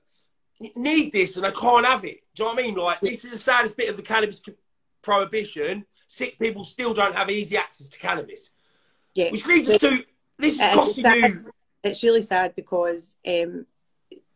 need 0.77 1.13
this 1.13 1.37
and 1.37 1.45
they 1.45 1.53
can't 1.53 1.87
have 1.87 2.05
it. 2.05 2.21
Do 2.35 2.43
you 2.43 2.49
know 2.49 2.55
what 2.55 2.61
I 2.61 2.63
mean? 2.63 2.75
Like 2.75 3.01
this 3.01 3.25
is 3.25 3.33
the 3.33 3.39
saddest 3.39 3.77
bit 3.77 3.89
of 3.89 3.97
the 3.97 4.03
cannabis 4.03 4.43
prohibition. 5.03 5.87
Sick 6.07 6.39
people 6.39 6.65
still 6.65 6.93
don't 6.93 7.15
have 7.15 7.31
easy 7.31 7.57
access 7.57 7.89
to 7.89 7.99
cannabis, 7.99 8.51
yeah. 9.15 9.31
which 9.31 9.47
leads 9.47 9.69
us 9.69 9.79
to 9.79 10.05
this 10.39 10.55
is 10.55 10.61
Uh, 10.61 10.75
costing 10.75 11.05
it's, 11.07 11.47
you. 11.47 11.53
it's 11.85 12.03
really 12.03 12.23
sad 12.23 12.55
because 12.57 13.17
um, 13.27 13.67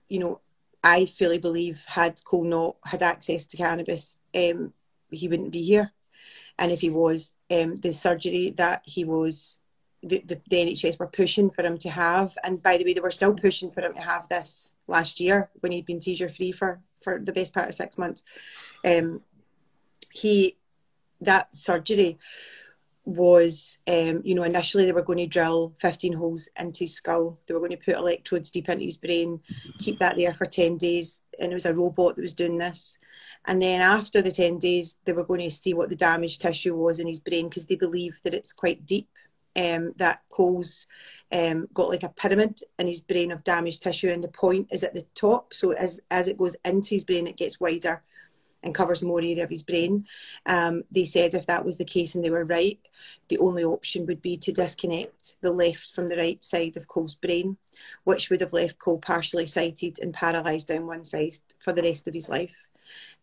you 0.08 0.20
know 0.20 0.40
I 0.84 1.06
fully 1.06 1.38
believe 1.38 1.82
had 1.86 2.22
Cole 2.24 2.44
not 2.44 2.76
had 2.84 3.02
access 3.02 3.46
to 3.46 3.56
cannabis, 3.56 4.20
um, 4.34 4.74
he 5.10 5.28
wouldn't 5.28 5.50
be 5.50 5.62
here. 5.62 5.90
And 6.58 6.70
if 6.70 6.82
he 6.82 6.90
was, 6.90 7.34
um, 7.50 7.76
the 7.76 7.92
surgery 7.92 8.50
that 8.58 8.82
he 8.84 9.04
was, 9.04 9.58
the, 10.02 10.22
the, 10.26 10.40
the 10.50 10.56
NHS 10.56 10.98
were 10.98 11.06
pushing 11.06 11.50
for 11.50 11.64
him 11.64 11.78
to 11.78 11.88
have, 11.88 12.36
and 12.44 12.62
by 12.62 12.76
the 12.76 12.84
way, 12.84 12.92
they 12.92 13.00
were 13.00 13.10
still 13.10 13.34
pushing 13.34 13.70
for 13.70 13.80
him 13.80 13.94
to 13.94 14.00
have 14.00 14.28
this 14.28 14.74
last 14.86 15.20
year 15.20 15.48
when 15.60 15.72
he'd 15.72 15.86
been 15.86 16.02
seizure 16.02 16.28
free 16.28 16.52
for 16.52 16.80
for 17.02 17.18
the 17.18 17.32
best 17.32 17.54
part 17.54 17.68
of 17.68 17.74
six 17.74 17.96
months. 17.98 18.22
Um, 18.84 19.22
he 20.12 20.54
that 21.22 21.54
surgery 21.56 22.18
was, 23.04 23.78
um, 23.86 24.22
you 24.24 24.34
know, 24.34 24.44
initially 24.44 24.86
they 24.86 24.92
were 24.92 25.02
going 25.02 25.18
to 25.18 25.26
drill 25.26 25.74
15 25.80 26.12
holes 26.12 26.48
into 26.58 26.80
his 26.80 26.94
skull. 26.94 27.38
They 27.46 27.54
were 27.54 27.60
going 27.60 27.72
to 27.72 27.76
put 27.76 27.96
electrodes 27.96 28.50
deep 28.50 28.68
into 28.68 28.84
his 28.84 28.96
brain, 28.96 29.40
keep 29.78 29.98
that 29.98 30.16
there 30.16 30.32
for 30.32 30.46
10 30.46 30.78
days. 30.78 31.22
And 31.38 31.50
it 31.50 31.54
was 31.54 31.66
a 31.66 31.74
robot 31.74 32.16
that 32.16 32.22
was 32.22 32.34
doing 32.34 32.58
this. 32.58 32.96
And 33.46 33.60
then 33.60 33.80
after 33.80 34.22
the 34.22 34.32
10 34.32 34.58
days, 34.58 34.96
they 35.04 35.12
were 35.12 35.24
going 35.24 35.40
to 35.40 35.50
see 35.50 35.74
what 35.74 35.90
the 35.90 35.96
damaged 35.96 36.40
tissue 36.40 36.74
was 36.74 36.98
in 36.98 37.06
his 37.06 37.20
brain 37.20 37.48
because 37.48 37.66
they 37.66 37.76
believe 37.76 38.18
that 38.24 38.34
it's 38.34 38.52
quite 38.52 38.86
deep. 38.86 39.08
Um, 39.56 39.92
that 39.98 40.22
Cole's 40.30 40.88
um, 41.30 41.68
got 41.72 41.88
like 41.88 42.02
a 42.02 42.08
pyramid 42.08 42.58
in 42.80 42.88
his 42.88 43.00
brain 43.00 43.30
of 43.30 43.44
damaged 43.44 43.84
tissue, 43.84 44.08
and 44.08 44.24
the 44.24 44.28
point 44.28 44.66
is 44.72 44.82
at 44.82 44.94
the 44.94 45.06
top. 45.14 45.54
So 45.54 45.70
as 45.70 46.00
as 46.10 46.26
it 46.26 46.38
goes 46.38 46.56
into 46.64 46.96
his 46.96 47.04
brain, 47.04 47.28
it 47.28 47.36
gets 47.36 47.60
wider 47.60 48.02
and 48.64 48.74
covers 48.74 49.02
more 49.02 49.20
area 49.20 49.44
of 49.44 49.50
his 49.50 49.62
brain. 49.62 50.06
Um, 50.46 50.82
they 50.90 51.04
said 51.04 51.34
if 51.34 51.46
that 51.46 51.64
was 51.64 51.78
the 51.78 51.84
case 51.84 52.14
and 52.14 52.24
they 52.24 52.30
were 52.30 52.44
right, 52.44 52.80
the 53.28 53.38
only 53.38 53.62
option 53.62 54.06
would 54.06 54.22
be 54.22 54.36
to 54.38 54.52
disconnect 54.52 55.36
the 55.42 55.52
left 55.52 55.94
from 55.94 56.08
the 56.08 56.16
right 56.16 56.42
side 56.42 56.76
of 56.76 56.88
Cole's 56.88 57.14
brain, 57.14 57.56
which 58.04 58.30
would 58.30 58.40
have 58.40 58.52
left 58.52 58.78
Cole 58.78 58.98
partially 58.98 59.46
sighted 59.46 59.98
and 60.00 60.12
paralysed 60.12 60.68
down 60.68 60.86
one 60.86 61.04
side 61.04 61.36
for 61.60 61.72
the 61.72 61.82
rest 61.82 62.08
of 62.08 62.14
his 62.14 62.28
life. 62.28 62.68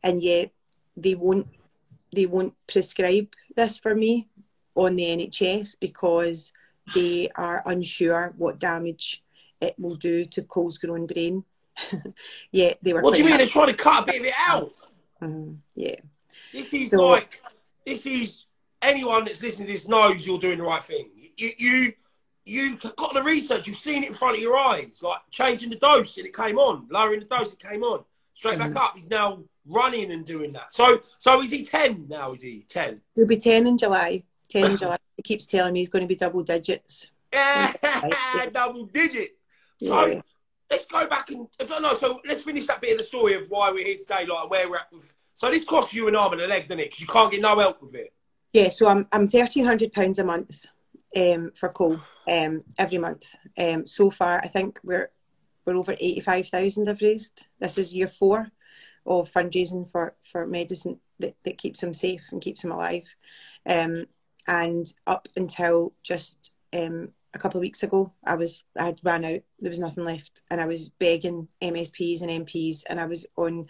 And 0.03 0.21
yet 0.21 0.51
they 0.95 1.15
won't 1.15 1.47
they 2.13 2.25
won't 2.25 2.53
prescribe 2.67 3.33
this 3.55 3.79
for 3.79 3.95
me 3.95 4.27
on 4.75 4.95
the 4.95 5.03
NHS 5.03 5.77
because 5.79 6.51
they 6.93 7.29
are 7.35 7.63
unsure 7.65 8.33
what 8.37 8.59
damage 8.59 9.23
it 9.61 9.75
will 9.79 9.95
do 9.95 10.25
to 10.25 10.41
Cole's 10.43 10.77
growing 10.77 11.07
brain. 11.07 11.45
yeah, 12.51 12.73
they 12.81 12.93
were. 12.93 13.01
What 13.01 13.13
do 13.13 13.21
you 13.21 13.25
mean 13.25 13.37
they're 13.37 13.47
trying 13.47 13.67
to 13.67 13.73
cut 13.73 14.09
a 14.09 14.23
it 14.23 14.33
out? 14.37 14.73
Mhm, 15.21 15.57
yeah. 15.75 15.95
This 16.51 16.73
is 16.73 16.89
So- 16.89 17.07
like 17.07 17.41
this 17.85 18.05
is 18.05 18.45
anyone 18.81 19.25
that's 19.25 19.41
listening 19.41 19.67
to 19.67 19.73
this 19.73 19.87
knows 19.87 20.25
you're 20.25 20.39
doing 20.39 20.57
the 20.57 20.63
right 20.63 20.83
thing. 20.83 21.09
You 21.37 21.51
you 21.57 21.93
you've 22.45 22.81
got 22.95 23.13
the 23.13 23.21
research, 23.23 23.67
you've 23.67 23.77
seen 23.77 24.03
it 24.03 24.07
in 24.09 24.13
front 24.13 24.35
of 24.37 24.41
your 24.41 24.57
eyes, 24.57 25.01
like 25.03 25.19
changing 25.29 25.69
the 25.69 25.75
dose 25.75 26.17
and 26.17 26.25
it 26.25 26.35
came 26.35 26.57
on, 26.57 26.87
lowering 26.89 27.19
the 27.19 27.25
dose, 27.25 27.53
it 27.53 27.59
came 27.59 27.83
on, 27.83 28.03
straight 28.33 28.57
back 28.59 28.75
up. 28.75 28.95
He's 28.95 29.09
now 29.09 29.43
running 29.67 30.11
and 30.11 30.25
doing 30.25 30.51
that. 30.53 30.73
So 30.73 31.01
so 31.19 31.41
is 31.41 31.51
he 31.51 31.63
ten 31.63 32.07
now? 32.09 32.31
Is 32.33 32.41
he 32.41 32.65
ten? 32.67 33.01
He'll 33.15 33.27
be 33.27 33.37
10 33.37 33.67
in 33.67 33.77
July. 33.77 34.23
10 34.49 34.71
in 34.71 34.77
July. 34.77 34.97
He 35.15 35.21
keeps 35.23 35.45
telling 35.45 35.71
me 35.73 35.79
he's 35.79 35.89
going 35.89 36.01
to 36.01 36.07
be 36.07 36.15
double 36.15 36.43
digits. 36.43 37.11
Yeah, 37.31 37.73
yeah. 37.83 38.49
double 38.53 38.85
digit. 38.87 39.37
So 39.81 40.05
Yeah. 40.07 40.21
Let's 40.71 40.85
go 40.85 41.05
back 41.05 41.29
and 41.29 41.47
I 41.59 41.65
don't 41.65 41.81
know. 41.81 41.93
So 41.93 42.21
let's 42.25 42.43
finish 42.43 42.65
that 42.67 42.81
bit 42.81 42.93
of 42.93 42.97
the 42.99 43.03
story 43.03 43.35
of 43.35 43.45
why 43.49 43.69
we're 43.71 43.85
here 43.85 43.97
today, 43.97 44.25
like 44.25 44.49
where 44.49 44.69
we're 44.69 44.77
at 44.77 44.91
with. 44.91 45.13
So 45.35 45.51
this 45.51 45.65
costs 45.65 45.93
you 45.93 46.07
an 46.07 46.15
arm 46.15 46.33
and 46.33 46.41
a 46.41 46.47
leg, 46.47 46.69
doesn't 46.69 46.79
it? 46.79 46.85
Because 46.85 47.01
you 47.01 47.07
can't 47.07 47.31
get 47.31 47.41
no 47.41 47.59
help 47.59 47.81
with 47.81 47.93
it. 47.93 48.13
Yeah, 48.53 48.69
so 48.69 48.87
I'm 48.87 49.05
I'm 49.11 49.27
thirteen 49.27 49.65
hundred 49.65 49.91
pounds 49.91 50.17
a 50.19 50.23
month 50.23 50.65
um, 51.15 51.51
for 51.55 51.69
Cole 51.69 51.99
um, 52.31 52.63
every 52.77 52.97
month. 52.97 53.35
Um, 53.57 53.85
so 53.85 54.09
far, 54.09 54.39
I 54.39 54.47
think 54.47 54.79
we're 54.83 55.11
we're 55.65 55.75
over 55.75 55.93
eighty 55.93 56.21
five 56.21 56.47
thousand 56.47 56.89
I've 56.89 57.01
raised. 57.01 57.47
This 57.59 57.77
is 57.77 57.93
year 57.93 58.07
four 58.07 58.47
of 59.05 59.31
fundraising 59.31 59.89
for 59.91 60.15
for 60.23 60.45
medicine 60.47 60.99
that, 61.19 61.35
that 61.43 61.57
keeps 61.57 61.83
him 61.83 61.93
safe 61.93 62.27
and 62.31 62.41
keeps 62.41 62.63
him 62.63 62.71
alive. 62.71 63.13
Um, 63.67 64.05
and 64.47 64.91
up 65.05 65.27
until 65.35 65.93
just 66.01 66.53
um, 66.73 67.09
a 67.33 67.39
couple 67.39 67.57
of 67.57 67.61
weeks 67.61 67.83
ago, 67.83 68.11
I 68.25 68.35
was 68.35 68.65
I 68.77 68.85
had 68.85 68.99
ran 69.03 69.23
out. 69.23 69.39
There 69.59 69.69
was 69.69 69.79
nothing 69.79 70.03
left, 70.03 70.41
and 70.49 70.59
I 70.59 70.65
was 70.65 70.89
begging 70.89 71.47
MSPs 71.61 72.21
and 72.21 72.45
MPs, 72.45 72.83
and 72.89 72.99
I 72.99 73.05
was 73.05 73.25
on. 73.37 73.67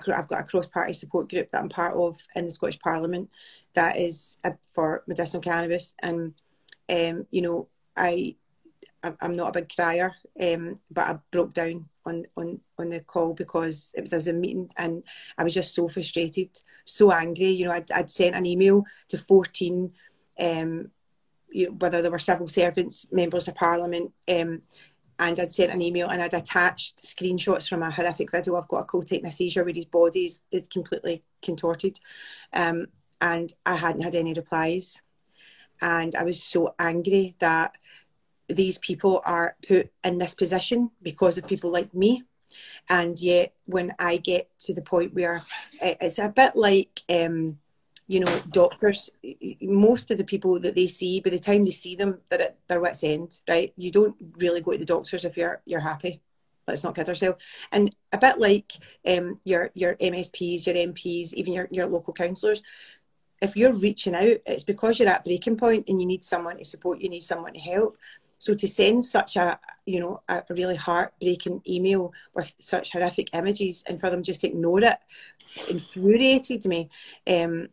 cr- 0.00 0.14
I've 0.14 0.28
got 0.28 0.40
a 0.40 0.44
cross 0.44 0.66
party 0.66 0.92
support 0.92 1.30
group 1.30 1.50
that 1.50 1.60
I'm 1.62 1.68
part 1.68 1.96
of 1.96 2.16
in 2.34 2.44
the 2.44 2.50
Scottish 2.50 2.80
Parliament 2.80 3.30
that 3.74 3.96
is 3.96 4.38
for 4.72 5.04
medicinal 5.06 5.42
cannabis, 5.42 5.94
and 6.02 6.34
um, 6.90 7.26
you 7.30 7.42
know 7.42 7.68
I 7.96 8.36
I'm- 9.04 9.16
I'm 9.20 9.36
not 9.36 9.50
a 9.50 9.60
big 9.60 9.68
crier, 9.74 10.14
um, 10.40 10.80
but 10.90 11.08
I 11.08 11.18
broke 11.30 11.52
down 11.52 11.88
on, 12.06 12.24
on, 12.36 12.60
on 12.78 12.88
the 12.88 13.00
call 13.00 13.34
because 13.34 13.92
it 13.94 14.00
was 14.00 14.14
as 14.14 14.28
a 14.28 14.32
meeting 14.32 14.70
and 14.78 15.02
I 15.36 15.44
was 15.44 15.52
just 15.52 15.74
so 15.74 15.88
frustrated, 15.88 16.48
so 16.86 17.12
angry. 17.12 17.50
You 17.50 17.66
know, 17.66 17.72
I'd, 17.72 17.92
I'd 17.92 18.10
sent 18.10 18.34
an 18.34 18.46
email 18.46 18.84
to 19.08 19.18
14, 19.18 19.92
um, 20.40 20.90
you 21.54 21.66
know, 21.66 21.76
whether 21.78 22.02
there 22.02 22.10
were 22.10 22.18
civil 22.18 22.48
servants, 22.48 23.06
members 23.12 23.48
of 23.48 23.54
parliament, 23.54 24.12
um, 24.28 24.60
and 25.18 25.38
I'd 25.38 25.52
sent 25.52 25.72
an 25.72 25.80
email 25.80 26.08
and 26.08 26.20
I'd 26.20 26.34
attached 26.34 27.02
screenshots 27.04 27.68
from 27.68 27.82
a 27.82 27.90
horrific 27.90 28.32
video. 28.32 28.56
I've 28.56 28.68
got 28.68 28.80
a 28.80 28.84
Cole 28.84 29.04
taking 29.04 29.26
a 29.26 29.32
seizure 29.32 29.64
where 29.64 29.72
his 29.72 29.84
body 29.84 30.24
is, 30.24 30.40
is 30.50 30.66
completely 30.66 31.22
contorted. 31.42 31.98
Um, 32.52 32.88
and 33.20 33.52
I 33.64 33.76
hadn't 33.76 34.02
had 34.02 34.16
any 34.16 34.34
replies. 34.34 35.00
And 35.80 36.16
I 36.16 36.24
was 36.24 36.42
so 36.42 36.74
angry 36.80 37.36
that 37.38 37.72
these 38.48 38.78
people 38.78 39.22
are 39.24 39.56
put 39.66 39.90
in 40.02 40.18
this 40.18 40.34
position 40.34 40.90
because 41.00 41.38
of 41.38 41.46
people 41.46 41.70
like 41.70 41.94
me. 41.94 42.24
And 42.88 43.18
yet, 43.20 43.54
when 43.66 43.94
I 43.98 44.16
get 44.16 44.50
to 44.60 44.74
the 44.74 44.82
point 44.82 45.14
where 45.14 45.42
eh, 45.80 45.94
it's 46.00 46.18
a 46.18 46.28
bit 46.28 46.56
like, 46.56 47.02
um, 47.08 47.58
you 48.06 48.20
know, 48.20 48.40
doctors, 48.50 49.10
most 49.62 50.10
of 50.10 50.18
the 50.18 50.24
people 50.24 50.60
that 50.60 50.74
they 50.74 50.86
see, 50.86 51.20
by 51.20 51.30
the 51.30 51.38
time 51.38 51.64
they 51.64 51.70
see 51.70 51.96
them, 51.96 52.20
they're 52.28 52.42
at 52.42 52.58
their 52.68 52.80
wits' 52.80 53.02
end, 53.02 53.38
right? 53.48 53.72
You 53.76 53.90
don't 53.90 54.16
really 54.38 54.60
go 54.60 54.72
to 54.72 54.78
the 54.78 54.84
doctors 54.84 55.24
if 55.24 55.36
you're 55.36 55.62
you're 55.64 55.80
happy. 55.80 56.20
Let's 56.66 56.84
not 56.84 56.94
kid 56.94 57.08
ourselves. 57.08 57.42
And 57.72 57.94
a 58.12 58.18
bit 58.18 58.38
like 58.38 58.72
um, 59.06 59.38
your 59.44 59.70
your 59.74 59.94
MSPs, 59.96 60.66
your 60.66 60.76
MPs, 60.76 61.32
even 61.34 61.52
your, 61.54 61.68
your 61.70 61.86
local 61.86 62.12
councillors, 62.12 62.62
if 63.40 63.56
you're 63.56 63.78
reaching 63.78 64.14
out, 64.14 64.38
it's 64.46 64.64
because 64.64 64.98
you're 64.98 65.08
at 65.08 65.24
breaking 65.24 65.56
point 65.56 65.88
and 65.88 66.00
you 66.00 66.06
need 66.06 66.24
someone 66.24 66.58
to 66.58 66.64
support 66.64 67.00
you, 67.00 67.08
need 67.08 67.22
someone 67.22 67.54
to 67.54 67.60
help. 67.60 67.96
So 68.38 68.54
to 68.54 68.68
send 68.68 69.04
such 69.04 69.36
a 69.36 69.58
you 69.86 70.00
know 70.00 70.20
a 70.28 70.42
really 70.50 70.76
heartbreaking 70.76 71.62
email 71.66 72.12
with 72.34 72.54
such 72.58 72.92
horrific 72.92 73.34
images 73.34 73.82
and 73.86 73.98
for 73.98 74.10
them 74.10 74.22
just 74.22 74.42
to 74.42 74.48
ignore 74.48 74.82
it 74.82 74.98
infuriated 75.68 76.64
me. 76.66 76.90
Um, 77.26 77.68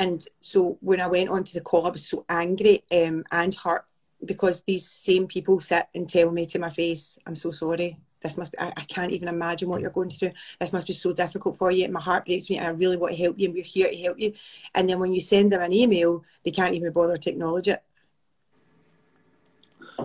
and 0.00 0.26
so 0.40 0.78
when 0.80 0.98
I 0.98 1.06
went 1.06 1.28
onto 1.28 1.52
the 1.52 1.60
call, 1.60 1.86
I 1.86 1.90
was 1.90 2.08
so 2.08 2.24
angry 2.28 2.82
um, 2.90 3.22
and 3.30 3.54
hurt 3.54 3.84
because 4.24 4.62
these 4.62 4.88
same 4.88 5.26
people 5.26 5.60
sit 5.60 5.88
and 5.94 6.08
tell 6.08 6.30
me 6.30 6.46
to 6.46 6.58
my 6.58 6.70
face, 6.70 7.18
"I'm 7.26 7.36
so 7.36 7.50
sorry. 7.50 7.98
This 8.22 8.38
must 8.38 8.52
be. 8.52 8.58
I, 8.58 8.72
I 8.74 8.84
can't 8.84 9.12
even 9.12 9.28
imagine 9.28 9.68
what 9.68 9.82
you're 9.82 9.90
going 9.90 10.08
through. 10.08 10.32
This 10.58 10.72
must 10.72 10.86
be 10.86 10.94
so 10.94 11.12
difficult 11.12 11.58
for 11.58 11.70
you. 11.70 11.84
And 11.84 11.92
my 11.92 12.00
heart 12.00 12.24
breaks 12.24 12.48
me, 12.48 12.56
and 12.56 12.66
I 12.66 12.70
really 12.70 12.96
want 12.96 13.14
to 13.14 13.22
help 13.22 13.38
you, 13.38 13.46
and 13.46 13.54
we're 13.54 13.62
here 13.62 13.90
to 13.90 13.96
help 13.98 14.18
you." 14.18 14.32
And 14.74 14.88
then 14.88 15.00
when 15.00 15.12
you 15.12 15.20
send 15.20 15.52
them 15.52 15.60
an 15.60 15.72
email, 15.72 16.24
they 16.44 16.50
can't 16.50 16.74
even 16.74 16.92
bother 16.92 17.18
to 17.18 17.30
acknowledge 17.30 17.68
it. 17.68 17.82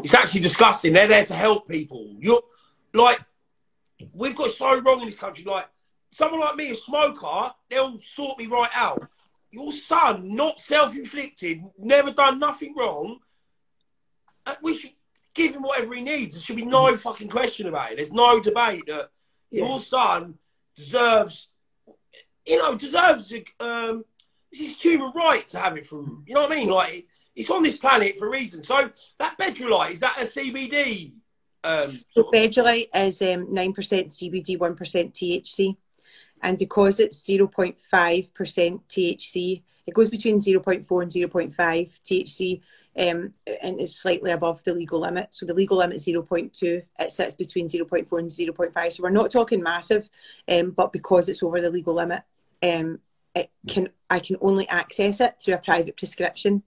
It's 0.03 0.13
actually 0.13 0.41
disgusting. 0.41 0.91
They're 0.91 1.07
there 1.07 1.25
to 1.25 1.33
help 1.33 1.69
people. 1.69 2.09
You're 2.19 2.41
like, 2.93 3.21
we've 4.13 4.35
got 4.35 4.51
so 4.51 4.77
wrong 4.81 4.99
in 4.99 5.05
this 5.05 5.17
country. 5.17 5.45
Like, 5.45 5.69
someone 6.11 6.41
like 6.41 6.57
me, 6.57 6.71
a 6.71 6.75
smoker, 6.75 7.53
they'll 7.69 7.97
sort 7.99 8.37
me 8.37 8.47
right 8.47 8.71
out. 8.75 9.07
Your 9.55 9.71
son, 9.71 10.35
not 10.35 10.59
self-inflicted, 10.59 11.63
never 11.79 12.11
done 12.11 12.39
nothing 12.39 12.75
wrong. 12.75 13.19
uh, 14.45 14.55
We 14.61 14.77
should, 14.77 14.91
give 15.33 15.55
him 15.55 15.61
whatever 15.63 15.93
he 15.93 16.01
needs. 16.01 16.35
There 16.35 16.41
should 16.43 16.55
be 16.57 16.65
no 16.65 16.95
fucking 16.97 17.29
question 17.29 17.67
about 17.67 17.91
it. 17.91 17.95
There's 17.97 18.11
no 18.11 18.39
debate 18.41 18.83
that 18.87 19.09
Yeah. 19.51 19.65
your 19.65 19.79
son 19.79 20.37
deserves, 20.75 21.49
you 22.45 22.57
know, 22.57 22.75
deserves 22.75 23.33
um, 23.59 24.03
it's 24.51 24.61
his 24.61 24.77
human 24.81 25.11
right 25.15 25.47
to 25.49 25.59
have 25.59 25.77
it 25.77 25.85
from. 25.85 26.23
You 26.27 26.35
know 26.35 26.41
what 26.43 26.51
I 26.51 26.55
mean? 26.55 26.69
Like 26.69 27.07
it's 27.35 27.49
on 27.49 27.63
this 27.63 27.77
planet 27.77 28.17
for 28.17 28.27
a 28.27 28.29
reason. 28.29 28.63
So 28.63 28.89
that 29.19 29.37
Bedrolite 29.37 29.91
is 29.91 29.99
that 30.01 30.17
a 30.17 30.25
CBD? 30.25 31.13
Um, 31.63 31.97
So 32.11 32.29
Bedrolite 32.31 32.89
is 32.93 33.21
um, 33.21 33.47
9% 33.47 33.73
CBD, 33.73 34.57
1% 34.57 35.13
THC. 35.13 35.75
And 36.43 36.57
because 36.57 36.99
it's 36.99 37.23
0.5% 37.23 37.77
THC, 38.31 39.61
it 39.87 39.93
goes 39.93 40.09
between 40.09 40.39
0.4 40.39 41.01
and 41.01 41.11
0.5 41.11 41.55
THC 41.55 42.61
um, 42.97 43.33
and 43.61 43.79
is 43.79 43.95
slightly 43.95 44.31
above 44.31 44.63
the 44.63 44.73
legal 44.73 44.99
limit. 44.99 45.29
So 45.31 45.45
the 45.45 45.53
legal 45.53 45.77
limit 45.77 45.97
is 45.97 46.07
0.2. 46.07 46.81
It 46.99 47.11
sits 47.11 47.33
between 47.33 47.67
0.4 47.67 48.19
and 48.19 48.29
0.5. 48.29 48.91
So 48.91 49.03
we're 49.03 49.09
not 49.09 49.31
talking 49.31 49.61
massive, 49.61 50.09
um, 50.51 50.71
but 50.71 50.93
because 50.93 51.29
it's 51.29 51.43
over 51.43 51.61
the 51.61 51.69
legal 51.69 51.93
limit, 51.93 52.23
um, 52.63 52.99
it 53.35 53.51
can 53.67 53.89
I 54.09 54.19
can 54.19 54.37
only 54.41 54.67
access 54.69 55.19
it 55.19 55.35
through 55.41 55.55
a 55.55 55.59
private 55.59 55.97
prescription. 55.97 56.63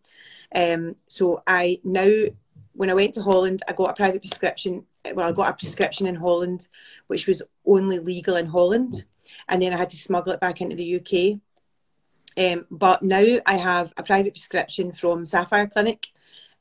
Um, 0.54 0.96
so 1.06 1.42
I 1.46 1.80
now 1.82 2.26
when 2.74 2.90
I 2.90 2.94
went 2.94 3.14
to 3.14 3.22
Holland, 3.22 3.62
I 3.66 3.72
got 3.72 3.90
a 3.90 3.94
private 3.94 4.20
prescription. 4.20 4.84
Well, 5.14 5.28
I 5.28 5.32
got 5.32 5.50
a 5.50 5.56
prescription 5.56 6.06
in 6.06 6.14
Holland, 6.14 6.68
which 7.06 7.26
was 7.26 7.42
only 7.66 7.98
legal 7.98 8.36
in 8.36 8.46
Holland, 8.46 9.04
and 9.48 9.62
then 9.62 9.72
I 9.72 9.76
had 9.76 9.90
to 9.90 9.96
smuggle 9.96 10.32
it 10.32 10.40
back 10.40 10.60
into 10.60 10.76
the 10.76 10.96
UK. 10.96 11.40
Um, 12.38 12.66
but 12.70 13.02
now 13.02 13.38
I 13.46 13.54
have 13.54 13.92
a 13.96 14.02
private 14.02 14.34
prescription 14.34 14.92
from 14.92 15.26
Sapphire 15.26 15.66
Clinic, 15.66 16.08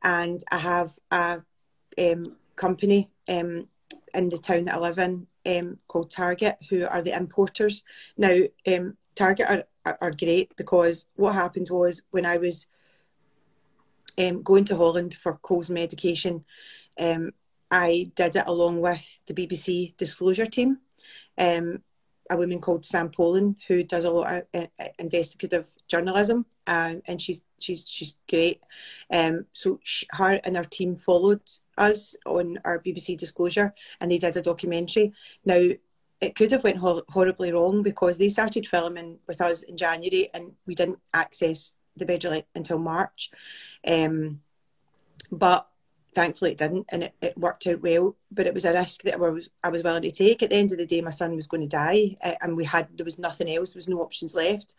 and 0.04 0.44
I 0.52 0.58
have 0.58 0.94
a 1.12 1.42
um, 2.00 2.36
company 2.56 3.10
um, 3.28 3.68
in 4.14 4.30
the 4.30 4.38
town 4.38 4.66
that 4.66 4.76
I 4.76 4.80
live 4.80 4.98
in 4.98 5.28
um, 5.46 5.78
called 5.88 6.12
Target, 6.12 6.58
who 6.70 6.86
are 6.88 7.02
the 7.02 7.16
importers. 7.16 7.84
Now, 8.18 8.36
um, 8.68 8.98
Target 9.16 9.66
are, 9.86 9.98
are, 10.02 10.12
great 10.12 10.56
because 10.58 11.06
what 11.16 11.34
happened 11.34 11.68
was 11.70 12.04
when 12.12 12.26
I 12.26 12.38
was 12.38 12.68
um, 14.18 14.42
going 14.42 14.66
to 14.66 14.76
Holland 14.76 15.14
for 15.14 15.34
Cole's 15.38 15.70
medication, 15.70 16.44
I 17.70 18.12
did 18.16 18.36
it 18.36 18.48
along 18.48 18.82
with 18.82 19.20
the 19.26 19.34
BBC 19.34 19.96
disclosure 19.98 20.46
team. 20.46 20.80
Um, 21.38 21.84
a 22.30 22.38
woman 22.38 22.60
called 22.60 22.86
Sam 22.86 23.10
Poling 23.10 23.56
who 23.68 23.84
does 23.84 24.04
a 24.04 24.10
lot 24.10 24.32
of 24.32 24.44
uh, 24.54 24.68
uh, 24.80 24.88
investigative 25.00 25.70
journalism, 25.88 26.46
um, 26.68 27.02
and 27.06 27.20
she's 27.20 27.44
she's 27.60 27.88
she's 27.88 28.18
great. 28.30 28.62
Um, 29.12 29.46
so 29.54 29.80
she, 29.84 30.06
her 30.12 30.40
and 30.44 30.58
her 30.58 30.64
team 30.64 30.96
followed 30.96 31.42
us 31.78 32.16
on 32.26 32.60
our 32.66 32.80
BBC 32.80 33.18
disclosure, 33.18 33.74
and 34.00 34.12
they 34.12 34.18
did 34.18 34.38
a 34.38 34.42
documentary. 34.42 35.14
Now 35.46 35.70
it 36.20 36.36
could 36.36 36.52
have 36.52 36.64
went 36.64 36.78
hor- 36.78 37.04
horribly 37.10 37.52
wrong 37.52 37.84
because 37.84 38.18
they 38.18 38.30
started 38.30 38.66
filming 38.66 39.20
with 39.28 39.42
us 39.42 39.64
in 39.64 39.78
January, 39.78 40.30
and 40.34 40.54
we 40.66 40.76
didn't 40.76 41.00
access 41.14 41.76
the 41.96 42.06
Bedrolite 42.06 42.46
until 42.56 42.80
March. 42.80 43.32
Um, 43.86 44.42
but 45.32 45.68
thankfully 46.18 46.52
it 46.52 46.58
didn't, 46.58 46.88
and 46.90 47.04
it, 47.04 47.14
it 47.22 47.38
worked 47.38 47.68
out 47.68 47.84
well. 47.84 48.16
But 48.32 48.48
it 48.48 48.54
was 48.54 48.66
a 48.66 48.74
risk 48.74 49.04
that 49.04 49.14
I 49.14 49.18
was 49.18 49.50
I 49.64 49.70
was 49.70 49.84
willing 49.84 50.02
to 50.02 50.12
take. 50.12 50.42
At 50.42 50.50
the 50.50 50.56
end 50.56 50.72
of 50.72 50.80
the 50.80 50.86
day, 50.88 51.00
my 51.00 51.12
son 51.12 51.36
was 51.36 51.46
going 51.46 51.62
to 51.62 51.68
die, 51.68 52.16
uh, 52.24 52.34
and 52.42 52.58
we 52.58 52.66
had 52.66 52.88
there 52.98 53.06
was 53.06 53.20
nothing 53.20 53.54
else. 53.56 53.74
There 53.74 53.80
was 53.80 53.88
no 53.88 54.02
options 54.02 54.34
left. 54.34 54.76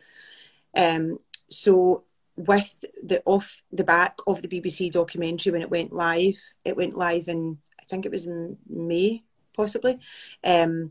Um, 0.77 1.21
so 1.49 2.05
with 2.37 2.85
the 3.05 3.23
off 3.25 3.63
the 3.73 3.85
back 3.85 4.19
of 4.27 4.43
the 4.43 4.49
BBC 4.49 4.91
documentary 4.91 5.53
when 5.53 5.63
it 5.63 5.71
went 5.71 5.93
live, 5.93 6.39
it 6.65 6.77
went 6.77 6.97
live 6.97 7.29
in 7.29 7.59
I 7.81 7.85
think 7.85 8.05
it 8.05 8.13
was 8.13 8.27
in 8.27 8.59
May 8.69 9.23
possibly. 9.57 10.01
Um, 10.43 10.91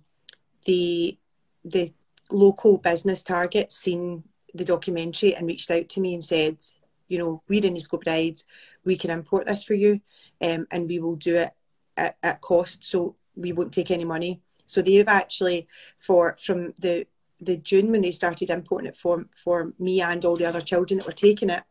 the 0.66 1.18
the 1.66 1.94
local 2.32 2.78
business 2.78 3.22
target 3.22 3.74
seen 3.74 4.24
the 4.54 4.66
documentary 4.66 5.36
and 5.36 5.46
reached 5.46 5.72
out 5.72 5.90
to 5.90 6.00
me 6.00 6.14
and 6.14 6.24
said, 6.24 6.58
you 7.08 7.18
know, 7.18 7.42
we're 7.48 7.66
in 7.66 7.78
East 7.78 7.92
Bride, 7.92 8.38
we 8.88 8.98
can 8.98 9.12
import 9.12 9.46
this 9.46 9.64
for 9.64 9.76
you, 9.76 10.02
um, 10.42 10.66
and 10.72 10.88
we 10.88 11.00
will 11.00 11.18
do 11.18 11.36
it 11.36 11.52
at, 11.98 12.18
at 12.24 12.42
cost, 12.42 12.86
so 12.86 13.16
we 13.36 13.52
won't 13.52 13.74
take 13.74 13.92
any 13.92 14.06
money. 14.06 14.42
So 14.66 14.82
they've 14.82 15.08
actually, 15.08 15.68
for 15.98 16.36
from 16.42 16.74
the 16.80 17.06
the 17.40 17.58
June 17.58 17.92
when 17.92 18.02
they 18.02 18.12
started 18.12 18.50
importing 18.50 18.88
it 18.88 18.96
for 18.96 19.26
for 19.36 19.74
me 19.78 20.02
and 20.02 20.26
all 20.26 20.38
the 20.38 20.50
other 20.50 20.62
children 20.62 20.98
that 20.98 21.06
were 21.06 21.12
taking 21.28 21.52
it, 21.52 21.64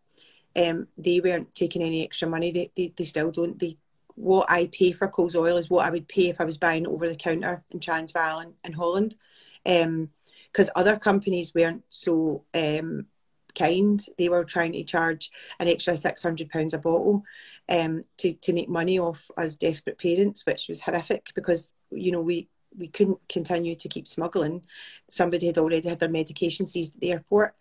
um, 0.54 0.86
they 0.96 1.20
weren't 1.20 1.52
taking 1.54 1.82
any 1.82 2.04
extra 2.04 2.28
money. 2.28 2.52
They, 2.52 2.70
they 2.76 2.92
they 2.96 3.04
still 3.04 3.30
don't. 3.30 3.58
They 3.58 3.76
what 4.14 4.50
I 4.50 4.68
pay 4.72 4.92
for 4.92 5.08
Coles 5.08 5.36
Oil 5.36 5.56
is 5.56 5.70
what 5.70 5.86
I 5.86 5.90
would 5.90 6.08
pay 6.08 6.28
if 6.28 6.40
I 6.40 6.44
was 6.44 6.58
buying 6.58 6.86
over 6.86 7.08
the 7.08 7.16
counter 7.16 7.62
in 7.70 7.80
Transvaal 7.80 8.40
and, 8.40 8.54
in 8.64 8.72
Holland. 8.72 9.14
Because 9.64 10.70
other 10.74 10.96
companies 10.96 11.52
weren't 11.54 11.82
so 11.90 12.44
um, 12.54 13.06
kind. 13.56 14.00
They 14.18 14.28
were 14.28 14.44
trying 14.44 14.72
to 14.72 14.84
charge 14.84 15.30
an 15.58 15.68
extra 15.68 15.94
£600 15.94 16.74
a 16.74 16.78
bottle 16.78 17.24
um, 17.68 18.04
to, 18.18 18.34
to 18.34 18.52
make 18.52 18.68
money 18.68 18.98
off 18.98 19.30
us 19.36 19.56
desperate 19.56 19.98
parents, 19.98 20.46
which 20.46 20.68
was 20.68 20.80
horrific 20.80 21.30
because, 21.34 21.74
you 21.90 22.12
know, 22.12 22.20
we, 22.20 22.48
we 22.78 22.88
couldn't 22.88 23.18
continue 23.28 23.74
to 23.74 23.88
keep 23.88 24.06
smuggling. 24.06 24.64
Somebody 25.08 25.46
had 25.46 25.58
already 25.58 25.88
had 25.88 25.98
their 25.98 26.08
medication 26.08 26.66
seized 26.66 26.94
at 26.94 27.00
the 27.00 27.12
airport 27.12 27.54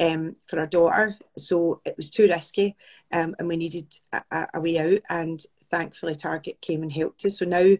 um, 0.00 0.36
for 0.46 0.58
our 0.58 0.66
daughter, 0.66 1.16
so 1.36 1.80
it 1.84 1.96
was 1.96 2.10
too 2.10 2.26
risky, 2.26 2.76
um, 3.12 3.36
and 3.38 3.46
we 3.46 3.56
needed 3.56 3.86
a, 4.12 4.46
a, 4.54 4.60
way 4.60 4.78
out. 4.78 5.00
And 5.10 5.44
thankfully, 5.70 6.16
Target 6.16 6.60
came 6.60 6.82
and 6.82 6.90
helped 6.90 7.24
us. 7.24 7.38
So 7.38 7.44
now 7.44 7.76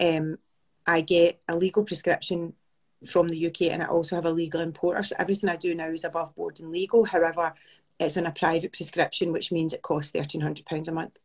um, 0.00 0.38
I 0.86 1.00
get 1.00 1.40
a 1.48 1.56
legal 1.56 1.84
prescription 1.84 2.54
from 3.06 3.28
the 3.28 3.46
UK, 3.46 3.62
and 3.62 3.82
I 3.82 3.86
also 3.86 4.16
have 4.16 4.26
a 4.26 4.30
legal 4.30 4.60
importer. 4.60 5.02
So 5.02 5.16
everything 5.18 5.48
I 5.48 5.56
do 5.56 5.74
now 5.74 5.88
is 5.88 6.04
above 6.04 6.34
board 6.34 6.60
and 6.60 6.70
legal. 6.70 7.04
However, 7.04 7.54
it's 8.00 8.16
on 8.16 8.26
a 8.26 8.32
private 8.32 8.72
prescription, 8.72 9.32
which 9.32 9.52
means 9.52 9.72
it 9.72 9.82
costs 9.82 10.12
thirteen 10.12 10.40
hundred 10.40 10.66
pounds 10.66 10.88
a 10.88 10.92
month. 10.92 11.18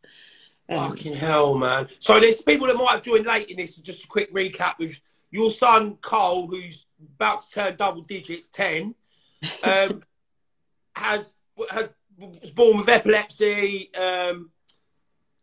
Um, 0.70 0.90
Fucking 0.92 1.16
hell, 1.16 1.56
man. 1.56 1.88
So 2.00 2.20
there's 2.20 2.42
people 2.42 2.68
that 2.68 2.78
might 2.78 2.92
have 2.92 3.02
joined 3.02 3.26
late 3.26 3.50
in 3.50 3.58
this. 3.58 3.76
Just 3.78 4.06
a 4.06 4.08
quick 4.08 4.34
recap 4.34 4.78
with 4.80 5.00
your 5.32 5.52
son 5.52 5.98
Cole, 6.02 6.48
who's 6.48 6.86
about 7.16 7.42
to 7.42 7.52
turn 7.52 7.76
double 7.76 8.02
digits, 8.02 8.48
ten, 8.50 8.96
um, 9.64 10.04
has 10.96 11.36
has 11.70 11.90
was 12.18 12.52
born 12.52 12.78
with 12.78 12.90
epilepsy, 12.90 13.94
um, 13.96 14.52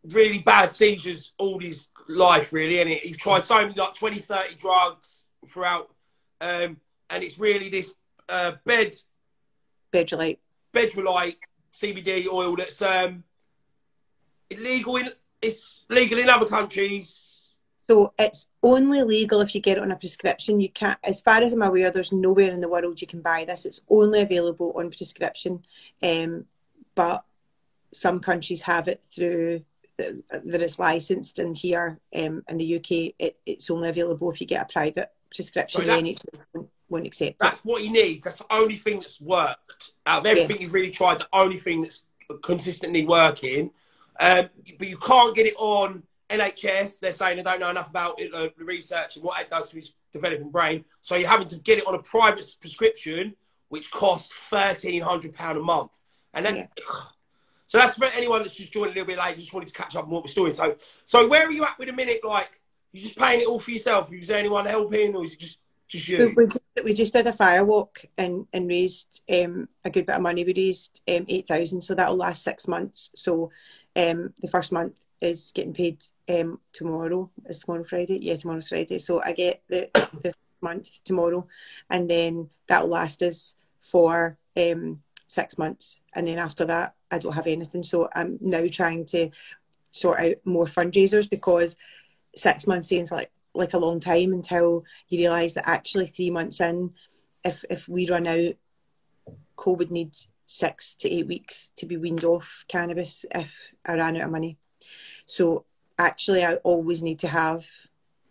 really 0.03 0.39
bad 0.39 0.73
seizures 0.73 1.33
all 1.37 1.59
his 1.59 1.89
life, 2.07 2.53
really, 2.53 2.79
and 2.79 2.89
he's 2.89 3.17
tried 3.17 3.43
so 3.43 3.61
many 3.61 3.73
like 3.73 3.93
20, 3.95 4.19
30 4.19 4.55
drugs 4.55 5.25
throughout, 5.47 5.93
um, 6.41 6.77
and 7.09 7.23
it's 7.23 7.39
really 7.39 7.69
this 7.69 7.95
uh, 8.27 8.53
bed 8.65 8.95
Bedrolite. 9.93 10.39
Bedrolite 10.73 11.37
CBD 11.73 12.27
oil 12.27 12.55
that's 12.55 12.81
um, 12.81 13.23
illegal 14.49 14.97
in 14.97 15.11
it's 15.41 15.85
legal 15.89 16.19
in 16.19 16.29
other 16.29 16.45
countries. 16.45 17.27
So 17.89 18.13
it's 18.17 18.47
only 18.63 19.01
legal 19.01 19.41
if 19.41 19.55
you 19.55 19.61
get 19.61 19.77
it 19.77 19.83
on 19.83 19.91
a 19.91 19.95
prescription. 19.95 20.61
You 20.61 20.69
can't, 20.69 20.99
as 21.03 21.19
far 21.19 21.41
as 21.41 21.51
I'm 21.51 21.61
aware, 21.61 21.91
there's 21.91 22.11
nowhere 22.11 22.51
in 22.51 22.61
the 22.61 22.69
world 22.69 23.01
you 23.01 23.07
can 23.07 23.21
buy 23.21 23.43
this. 23.43 23.65
It's 23.65 23.81
only 23.89 24.21
available 24.21 24.71
on 24.77 24.91
prescription, 24.91 25.65
um, 26.03 26.45
but 26.95 27.25
some 27.91 28.19
countries 28.19 28.61
have 28.61 28.87
it 28.87 29.01
through 29.01 29.65
that 29.97 30.61
it's 30.61 30.79
licensed, 30.79 31.39
and 31.39 31.55
here 31.55 31.99
um, 32.15 32.43
in 32.47 32.57
the 32.57 32.75
UK, 32.77 33.13
it, 33.19 33.37
it's 33.45 33.69
only 33.69 33.89
available 33.89 34.31
if 34.31 34.39
you 34.39 34.47
get 34.47 34.69
a 34.69 34.73
private 34.73 35.11
prescription. 35.33 35.81
So 35.81 35.87
the 35.87 35.93
NHS 35.93 36.67
won't, 36.89 37.07
accept 37.07 37.31
it. 37.31 37.37
That's 37.39 37.63
what 37.63 37.81
he 37.81 37.89
needs. 37.89 38.25
That's 38.25 38.37
the 38.37 38.53
only 38.53 38.75
thing 38.75 38.99
that's 38.99 39.19
worked 39.21 39.93
out 40.05 40.19
of 40.19 40.25
everything 40.25 40.61
you've 40.61 40.73
really 40.73 40.91
tried. 40.91 41.19
The 41.19 41.27
only 41.33 41.57
thing 41.57 41.81
that's 41.81 42.05
consistently 42.41 43.05
working. 43.05 43.71
Um, 44.19 44.49
but 44.77 44.87
you 44.87 44.97
can't 44.97 45.35
get 45.35 45.47
it 45.47 45.55
on 45.57 46.03
NHS. 46.29 46.99
They're 46.99 47.11
saying 47.11 47.37
they 47.37 47.43
don't 47.43 47.59
know 47.59 47.69
enough 47.69 47.89
about 47.89 48.19
it, 48.19 48.33
uh, 48.33 48.49
the 48.57 48.65
research 48.65 49.15
and 49.15 49.25
what 49.25 49.41
it 49.41 49.49
does 49.49 49.69
to 49.69 49.77
his 49.77 49.93
developing 50.13 50.49
brain. 50.49 50.85
So 51.01 51.15
you're 51.15 51.29
having 51.29 51.47
to 51.49 51.57
get 51.57 51.79
it 51.79 51.87
on 51.87 51.95
a 51.95 51.99
private 51.99 52.45
prescription, 52.59 53.35
which 53.69 53.91
costs 53.91 54.33
thirteen 54.33 55.01
hundred 55.01 55.33
pound 55.33 55.57
a 55.57 55.61
month. 55.61 55.91
And 56.33 56.45
then, 56.45 56.55
Yeah. 56.55 56.67
so 57.67 57.77
that's 57.77 57.95
for 57.95 58.05
anyone 58.05 58.41
that's 58.41 58.53
just 58.53 58.71
joined 58.71 58.91
a 58.91 58.93
little 58.93 59.07
bit 59.07 59.17
late. 59.17 59.37
Just 59.37 59.53
wanted 59.53 59.67
to 59.67 59.73
catch 59.73 59.95
up 59.95 60.05
on 60.05 60.09
what 60.09 60.25
we're 60.25 60.33
doing. 60.33 60.53
So, 60.53 60.75
so 61.05 61.27
where 61.27 61.45
are 61.45 61.51
you 61.51 61.63
at 61.65 61.77
with 61.79 61.89
a 61.89 61.93
minute? 61.93 62.21
Like, 62.23 62.60
you 62.91 63.01
just 63.03 63.17
paying 63.17 63.41
it 63.41 63.47
all 63.47 63.59
for 63.59 63.71
yourself? 63.71 64.11
Is 64.13 64.27
there 64.27 64.37
anyone 64.37 64.65
helping, 64.65 65.15
or 65.15 65.23
is 65.23 65.33
it 65.33 65.39
just 65.39 65.59
just 65.87 66.07
you? 66.07 66.33
we, 66.35 66.45
just, 66.45 66.59
we 66.83 66.93
just 66.93 67.13
did 67.13 67.27
a 67.27 67.31
firewalk 67.31 68.05
and, 68.17 68.47
and 68.53 68.67
raised 68.67 69.21
um, 69.31 69.67
a 69.83 69.89
good 69.89 70.05
bit 70.05 70.15
of 70.15 70.21
money. 70.21 70.43
We 70.43 70.53
raised 70.55 71.01
um, 71.07 71.25
8,000, 71.27 71.81
so 71.81 71.93
that'll 71.93 72.15
last 72.15 72.43
six 72.43 72.67
months. 72.67 73.11
So 73.15 73.51
um, 73.95 74.33
the 74.39 74.47
first 74.47 74.71
month 74.71 75.05
is 75.19 75.51
getting 75.53 75.73
paid 75.73 76.03
um, 76.29 76.59
tomorrow. 76.71 77.29
Is 77.45 77.59
tomorrow 77.59 77.83
Friday? 77.83 78.19
Yeah, 78.21 78.37
tomorrow's 78.37 78.69
Friday. 78.69 78.99
So 78.99 79.21
I 79.21 79.33
get 79.33 79.61
the, 79.67 79.89
the 80.21 80.33
month 80.61 81.03
tomorrow, 81.03 81.47
and 81.89 82.09
then 82.09 82.49
that'll 82.67 82.89
last 82.89 83.21
us 83.21 83.55
for 83.81 84.37
um, 84.57 85.01
six 85.27 85.57
months. 85.57 86.01
And 86.13 86.27
then 86.27 86.39
after 86.39 86.65
that, 86.65 86.95
I 87.11 87.19
don't 87.19 87.33
have 87.33 87.47
anything. 87.47 87.83
So 87.83 88.09
I'm 88.15 88.37
now 88.41 88.65
trying 88.71 89.05
to 89.07 89.29
sort 89.91 90.19
out 90.21 90.35
more 90.45 90.65
fundraisers 90.65 91.29
because 91.29 91.75
six 92.35 92.67
months 92.67 92.89
seems 92.89 93.11
like 93.11 93.31
like 93.53 93.73
a 93.73 93.79
long 93.79 93.99
time 93.99 94.33
until 94.33 94.85
you 95.09 95.19
realise 95.19 95.55
that 95.55 95.67
actually 95.67 96.07
three 96.07 96.29
months 96.29 96.61
in, 96.61 96.91
if 97.43 97.63
if 97.69 97.87
we 97.87 98.09
run 98.09 98.27
out, 98.27 98.53
COVID 99.57 99.91
needs 99.91 100.29
six 100.45 100.95
to 100.95 101.09
eight 101.09 101.27
weeks 101.27 101.71
to 101.77 101.85
be 101.85 101.97
weaned 101.97 102.23
off 102.23 102.65
cannabis 102.67 103.25
if 103.31 103.73
I 103.85 103.93
ran 103.93 104.17
out 104.17 104.23
of 104.23 104.31
money. 104.31 104.57
So 105.25 105.65
actually, 105.97 106.43
I 106.43 106.55
always 106.55 107.03
need 107.03 107.19
to 107.19 107.27
have 107.27 107.65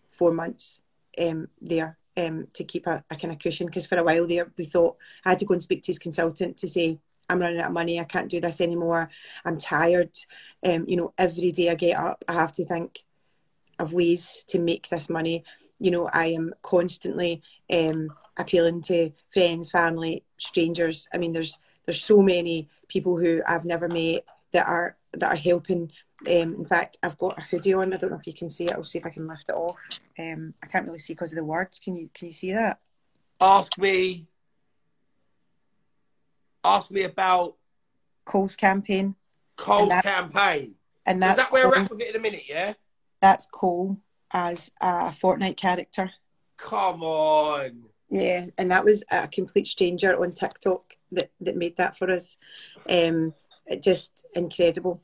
four 0.09 0.33
months 0.33 0.83
um, 1.19 1.49
there 1.61 1.99
um, 2.17 2.47
to 2.55 2.65
keep 2.65 2.87
a, 2.87 3.05
a 3.11 3.17
kind 3.17 3.33
of 3.33 3.39
cushion 3.39 3.67
because 3.67 3.87
for 3.87 3.97
a 3.97 4.05
while 4.05 4.27
there 4.27 4.51
we 4.57 4.65
thought 4.65 4.97
I 5.25 5.31
had 5.31 5.39
to 5.41 5.47
go 5.47 5.55
and 5.55 5.63
speak 5.63 5.83
to 5.85 5.93
his 5.93 5.99
consultant 5.99 6.59
to 6.59 6.69
say 6.69 6.99
I'm 7.29 7.39
running 7.39 7.61
out 7.61 7.69
of 7.69 7.73
money. 7.73 8.01
I 8.01 8.05
can't 8.05 8.29
do 8.29 8.41
this 8.41 8.61
anymore. 8.61 9.09
I'm 9.45 9.59
tired. 9.59 10.11
Um, 10.67 10.85
you 10.89 10.97
know, 10.97 11.15
every 11.17 11.53
day 11.53 11.71
I 11.71 11.75
get 11.75 11.97
up, 11.97 12.25
I 12.29 12.33
have 12.33 12.53
to 12.53 12.65
think 12.65 13.05
of 13.81 13.93
ways 13.93 14.45
to 14.49 14.59
make 14.59 14.89
this 14.89 15.09
money. 15.11 15.45
You 15.79 15.91
know, 15.91 16.09
I 16.13 16.27
am 16.27 16.53
constantly 16.63 17.43
um, 17.73 18.11
appealing 18.39 18.83
to 18.83 19.11
friends, 19.33 19.71
family, 19.71 20.25
strangers. 20.39 21.09
I 21.15 21.19
mean, 21.19 21.33
there's 21.33 21.59
there's 21.87 22.03
so 22.03 22.21
many 22.23 22.69
people 22.89 23.19
who 23.19 23.43
I've 23.49 23.65
never 23.65 23.89
met 23.89 24.25
that 24.53 24.67
are 24.67 24.97
that 25.15 25.33
are 25.33 25.37
helping. 25.37 25.91
Um, 26.29 26.55
in 26.55 26.65
fact, 26.67 26.99
I've 27.03 27.17
got 27.17 27.39
a 27.39 27.43
hoodie 27.43 27.73
on. 27.73 27.95
I 27.95 27.97
don't 27.97 28.11
know 28.11 28.17
if 28.19 28.27
you 28.27 28.35
can 28.35 28.51
see 28.51 28.67
it. 28.67 28.73
I'll 28.75 28.85
see 28.85 28.99
if 28.99 29.07
I 29.07 29.11
can 29.11 29.27
lift 29.27 29.49
it 29.49 29.55
off. 29.55 29.77
Um, 30.19 30.53
I 30.63 30.67
can't 30.67 30.87
really 30.87 30.99
see 30.99 31.15
because 31.15 31.33
of 31.33 31.37
the 31.39 31.45
words. 31.45 31.79
Can 31.79 31.97
you 31.97 32.11
can 32.13 32.27
you 32.27 32.33
see 32.33 32.53
that? 32.53 32.79
Ask 33.41 33.79
me 33.79 34.27
ask 36.63 36.91
me 36.91 37.05
about 37.05 37.57
Cole's 38.27 38.55
campaign. 38.57 39.15
Cole's 39.57 39.83
And 39.83 39.91
that- 39.93 40.05
campaign. 40.05 40.75
And 41.07 41.17
Is 41.17 41.21
that's 41.21 41.43
that 41.45 41.53
where 41.53 41.67
we're 41.69 41.77
at 41.77 41.91
with 41.91 42.01
it 42.03 42.11
in 42.11 42.17
a 42.17 42.21
minute, 42.21 42.45
yeah? 42.47 42.75
That's 43.21 43.47
Cole 43.47 43.99
as 44.33 44.71
a 44.81 45.11
Fortnite 45.11 45.57
character. 45.57 46.13
Come 46.57 47.03
on. 47.03 47.85
Yeah, 48.09 48.47
and 48.59 48.71
that 48.71 48.85
was 48.85 49.05
a 49.11 49.29
complete 49.29 49.69
stranger 49.69 50.21
on 50.21 50.33
TikTok 50.33 50.97
that, 51.13 51.31
that 51.41 51.57
made 51.57 51.77
that 51.77 51.97
for 51.97 52.11
us. 52.11 52.39
Um, 52.89 53.35
it 53.67 53.83
just 53.83 54.27
incredible. 54.35 55.01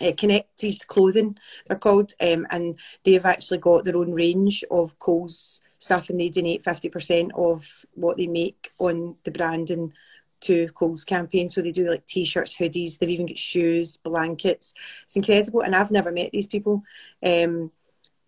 Uh, 0.00 0.12
connected 0.16 0.86
clothing, 0.86 1.36
they're 1.66 1.76
called, 1.76 2.12
um, 2.20 2.46
and 2.50 2.78
they've 3.02 3.26
actually 3.26 3.58
got 3.58 3.84
their 3.84 3.96
own 3.96 4.12
range 4.12 4.62
of 4.70 4.96
Coles 5.00 5.60
stuff, 5.78 6.08
and 6.08 6.20
they 6.20 6.28
donate 6.28 6.62
fifty 6.62 6.88
percent 6.88 7.32
of 7.34 7.84
what 7.94 8.16
they 8.16 8.28
make 8.28 8.70
on 8.78 9.16
the 9.24 9.32
branding 9.32 9.92
to 10.40 10.68
Coles 10.68 11.04
campaign. 11.04 11.48
So 11.48 11.62
they 11.62 11.72
do 11.72 11.90
like 11.90 12.06
t-shirts, 12.06 12.56
hoodies. 12.56 12.98
They've 12.98 13.10
even 13.10 13.26
got 13.26 13.38
shoes, 13.38 13.96
blankets. 13.96 14.74
It's 15.02 15.16
incredible, 15.16 15.62
and 15.62 15.74
I've 15.74 15.90
never 15.90 16.12
met 16.12 16.30
these 16.32 16.46
people. 16.46 16.82
Um, 17.24 17.72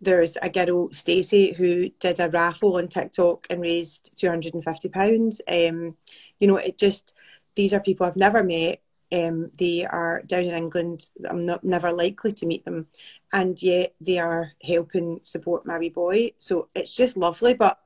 there's 0.01 0.39
a 0.41 0.49
girl, 0.49 0.91
Stacey, 0.91 1.53
who 1.53 1.91
did 2.01 2.21
a 2.21 2.31
raffle 2.31 2.77
on 2.77 2.89
TikTok 2.89 3.47
and 3.51 3.61
raised 3.61 4.19
two 4.19 4.29
hundred 4.29 4.55
and 4.55 4.65
fifty 4.65 4.89
pounds. 4.89 5.43
Um, 5.47 5.97
you 6.39 6.49
know, 6.49 6.57
it 6.57 6.79
just 6.79 7.13
these 7.55 7.75
are 7.75 7.81
people 7.81 8.07
I've 8.07 8.17
never 8.17 8.43
met. 8.43 8.81
Um, 9.13 9.51
they 9.59 9.85
are 9.85 10.23
down 10.23 10.45
in 10.45 10.55
England. 10.55 11.11
I'm 11.29 11.45
not 11.45 11.65
never 11.65 11.93
likely 11.93 12.33
to 12.33 12.47
meet 12.47 12.65
them, 12.65 12.87
and 13.33 13.61
yet 13.63 13.95
they 14.01 14.19
are 14.19 14.53
helping 14.63 15.21
support 15.23 15.67
my 15.67 15.79
wee 15.79 15.91
boy. 15.91 16.33
So 16.39 16.69
it's 16.75 16.95
just 16.95 17.17
lovely. 17.17 17.55
But 17.55 17.79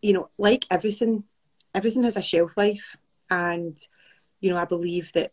you 0.00 0.12
know, 0.12 0.30
like 0.38 0.64
everything, 0.70 1.24
everything 1.74 2.04
has 2.04 2.16
a 2.16 2.22
shelf 2.22 2.56
life, 2.56 2.96
and 3.30 3.78
you 4.40 4.50
know, 4.50 4.56
I 4.56 4.64
believe 4.64 5.12
that 5.12 5.32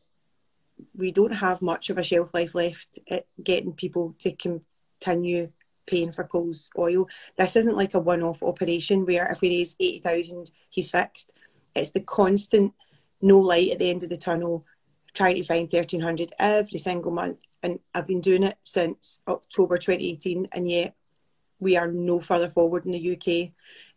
we 0.95 1.11
don't 1.11 1.33
have 1.33 1.61
much 1.61 1.89
of 1.89 1.97
a 1.97 2.03
shelf 2.03 2.33
life 2.33 2.55
left 2.55 2.99
at 3.09 3.27
getting 3.41 3.73
people 3.73 4.15
to 4.19 4.31
continue 4.33 5.51
paying 5.85 6.11
for 6.11 6.23
Coles 6.23 6.71
oil. 6.77 7.07
This 7.37 7.55
isn't 7.55 7.77
like 7.77 7.93
a 7.93 7.99
one-off 7.99 8.41
operation 8.43 9.05
where 9.05 9.31
if 9.31 9.41
we 9.41 9.49
raise 9.49 9.75
eighty 9.79 9.99
thousand, 9.99 10.51
he's 10.69 10.91
fixed. 10.91 11.31
It's 11.75 11.91
the 11.91 12.01
constant 12.01 12.73
no 13.21 13.39
light 13.39 13.71
at 13.71 13.79
the 13.79 13.89
end 13.89 14.03
of 14.03 14.09
the 14.09 14.17
tunnel, 14.17 14.65
trying 15.13 15.35
to 15.35 15.43
find 15.43 15.69
thirteen 15.69 16.01
hundred 16.01 16.33
every 16.39 16.79
single 16.79 17.11
month, 17.11 17.39
and 17.63 17.79
I've 17.93 18.07
been 18.07 18.21
doing 18.21 18.43
it 18.43 18.57
since 18.61 19.21
October 19.27 19.77
2018, 19.77 20.47
and 20.51 20.69
yet 20.69 20.95
we 21.59 21.77
are 21.77 21.87
no 21.87 22.19
further 22.19 22.49
forward 22.49 22.85
in 22.85 22.91
the 22.91 23.11
UK. 23.13 23.51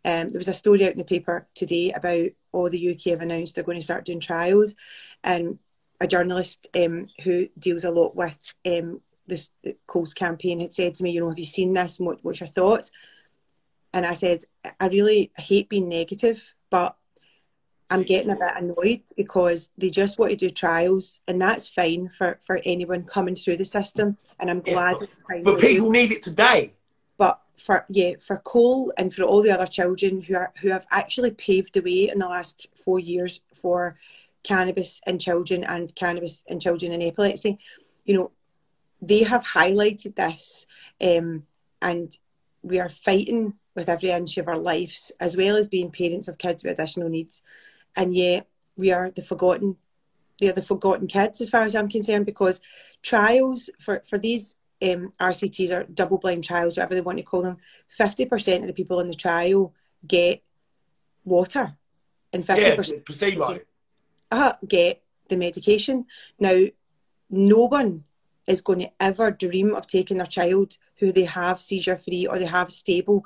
Um, 0.05 0.29
there 0.29 0.39
was 0.39 0.47
a 0.47 0.53
story 0.53 0.85
out 0.85 0.93
in 0.93 0.97
the 0.97 1.03
paper 1.03 1.47
today 1.55 1.91
about 1.91 2.29
all 2.51 2.69
the 2.69 2.91
UK 2.91 3.11
have 3.11 3.21
announced 3.21 3.55
they're 3.55 3.63
going 3.63 3.77
to 3.77 3.83
start 3.83 4.05
doing 4.05 4.19
trials, 4.19 4.75
and 5.23 5.59
a 6.01 6.07
journalist 6.07 6.67
um, 6.75 7.07
who 7.23 7.47
deals 7.57 7.83
a 7.83 7.91
lot 7.91 8.15
with 8.15 8.53
um, 8.65 9.01
this 9.27 9.51
Coles 9.85 10.13
campaign 10.13 10.59
had 10.59 10.73
said 10.73 10.95
to 10.95 11.03
me, 11.03 11.11
you 11.11 11.19
know, 11.21 11.29
have 11.29 11.37
you 11.37 11.43
seen 11.45 11.73
this? 11.73 11.97
And 11.97 12.07
what, 12.07 12.23
what's 12.23 12.39
your 12.39 12.47
thoughts? 12.47 12.89
And 13.93 14.05
I 14.05 14.13
said, 14.13 14.43
I 14.79 14.87
really 14.87 15.31
hate 15.37 15.67
being 15.69 15.89
negative, 15.89 16.53
but 16.69 16.95
I'm 17.89 18.03
getting 18.03 18.29
a 18.29 18.35
bit 18.35 18.53
annoyed 18.55 19.01
because 19.17 19.71
they 19.77 19.89
just 19.89 20.19
want 20.19 20.29
to 20.31 20.37
do 20.37 20.49
trials, 20.49 21.21
and 21.27 21.41
that's 21.41 21.67
fine 21.69 22.07
for, 22.09 22.39
for 22.45 22.59
anyone 22.63 23.03
coming 23.03 23.35
through 23.35 23.57
the 23.57 23.65
system. 23.65 24.17
And 24.39 24.49
I'm 24.49 24.61
Yeah, 24.65 24.73
glad. 24.73 24.99
but- 24.99 25.09
But 25.43 25.43
doing 25.43 25.59
people 25.59 25.89
need 25.91 26.11
it 26.11 26.21
today. 26.23 26.73
For 27.59 27.85
yeah 27.89 28.13
for 28.19 28.37
Cole 28.37 28.93
and 28.97 29.13
for 29.13 29.23
all 29.23 29.43
the 29.43 29.51
other 29.51 29.67
children 29.67 30.21
who 30.21 30.35
are 30.35 30.53
who 30.61 30.69
have 30.69 30.87
actually 30.91 31.31
paved 31.31 31.73
the 31.73 31.81
way 31.81 32.09
in 32.09 32.19
the 32.19 32.27
last 32.27 32.67
four 32.75 32.99
years 32.99 33.41
for 33.53 33.97
cannabis 34.43 35.01
in 35.05 35.19
children 35.19 35.63
and 35.63 35.93
cannabis 35.95 36.43
in 36.47 36.59
children 36.59 36.93
in 36.93 37.01
epilepsy, 37.01 37.59
you 38.05 38.13
know, 38.15 38.31
they 39.01 39.23
have 39.23 39.43
highlighted 39.43 40.15
this, 40.15 40.65
um, 41.01 41.43
and 41.81 42.17
we 42.63 42.79
are 42.79 42.89
fighting 42.89 43.53
with 43.75 43.89
every 43.89 44.09
inch 44.09 44.37
of 44.37 44.47
our 44.47 44.57
lives, 44.57 45.11
as 45.19 45.37
well 45.37 45.55
as 45.55 45.67
being 45.67 45.91
parents 45.91 46.27
of 46.27 46.37
kids 46.37 46.63
with 46.63 46.79
additional 46.79 47.09
needs, 47.09 47.43
and 47.95 48.15
yet 48.15 48.47
we 48.75 48.91
are 48.91 49.11
the 49.11 49.21
forgotten. 49.21 49.77
They're 50.39 50.53
the 50.53 50.61
forgotten 50.61 51.07
kids, 51.07 51.41
as 51.41 51.49
far 51.49 51.63
as 51.63 51.75
I'm 51.75 51.89
concerned, 51.89 52.25
because 52.25 52.61
trials 53.01 53.69
for 53.79 54.01
for 54.05 54.17
these 54.17 54.55
um, 54.81 55.11
RCTs 55.19 55.71
or 55.71 55.83
double 55.85 56.17
blind 56.17 56.43
trials, 56.43 56.77
whatever 56.77 56.95
they 56.95 57.01
want 57.01 57.17
to 57.17 57.23
call 57.23 57.41
them, 57.41 57.57
50% 57.97 58.61
of 58.61 58.67
the 58.67 58.73
people 58.73 58.99
in 58.99 59.07
the 59.07 59.13
trial 59.15 59.73
get 60.07 60.41
water 61.25 61.75
and 62.31 62.43
50% 62.43 62.57
Yeah, 62.57 62.99
placebo. 63.05 63.59
uh, 64.31 64.53
get 64.67 65.01
the 65.27 65.35
medication. 65.37 66.05
Now, 66.39 66.65
no 67.29 67.65
one 67.65 68.03
is 68.47 68.61
going 68.61 68.79
to 68.79 68.91
ever 68.99 69.29
dream 69.31 69.75
of 69.75 69.85
taking 69.85 70.17
their 70.17 70.25
child 70.25 70.77
who 70.99 71.11
they 71.11 71.25
have 71.25 71.59
seizure 71.59 71.97
free 71.97 72.25
or 72.25 72.39
they 72.39 72.45
have 72.45 72.71
stable 72.71 73.25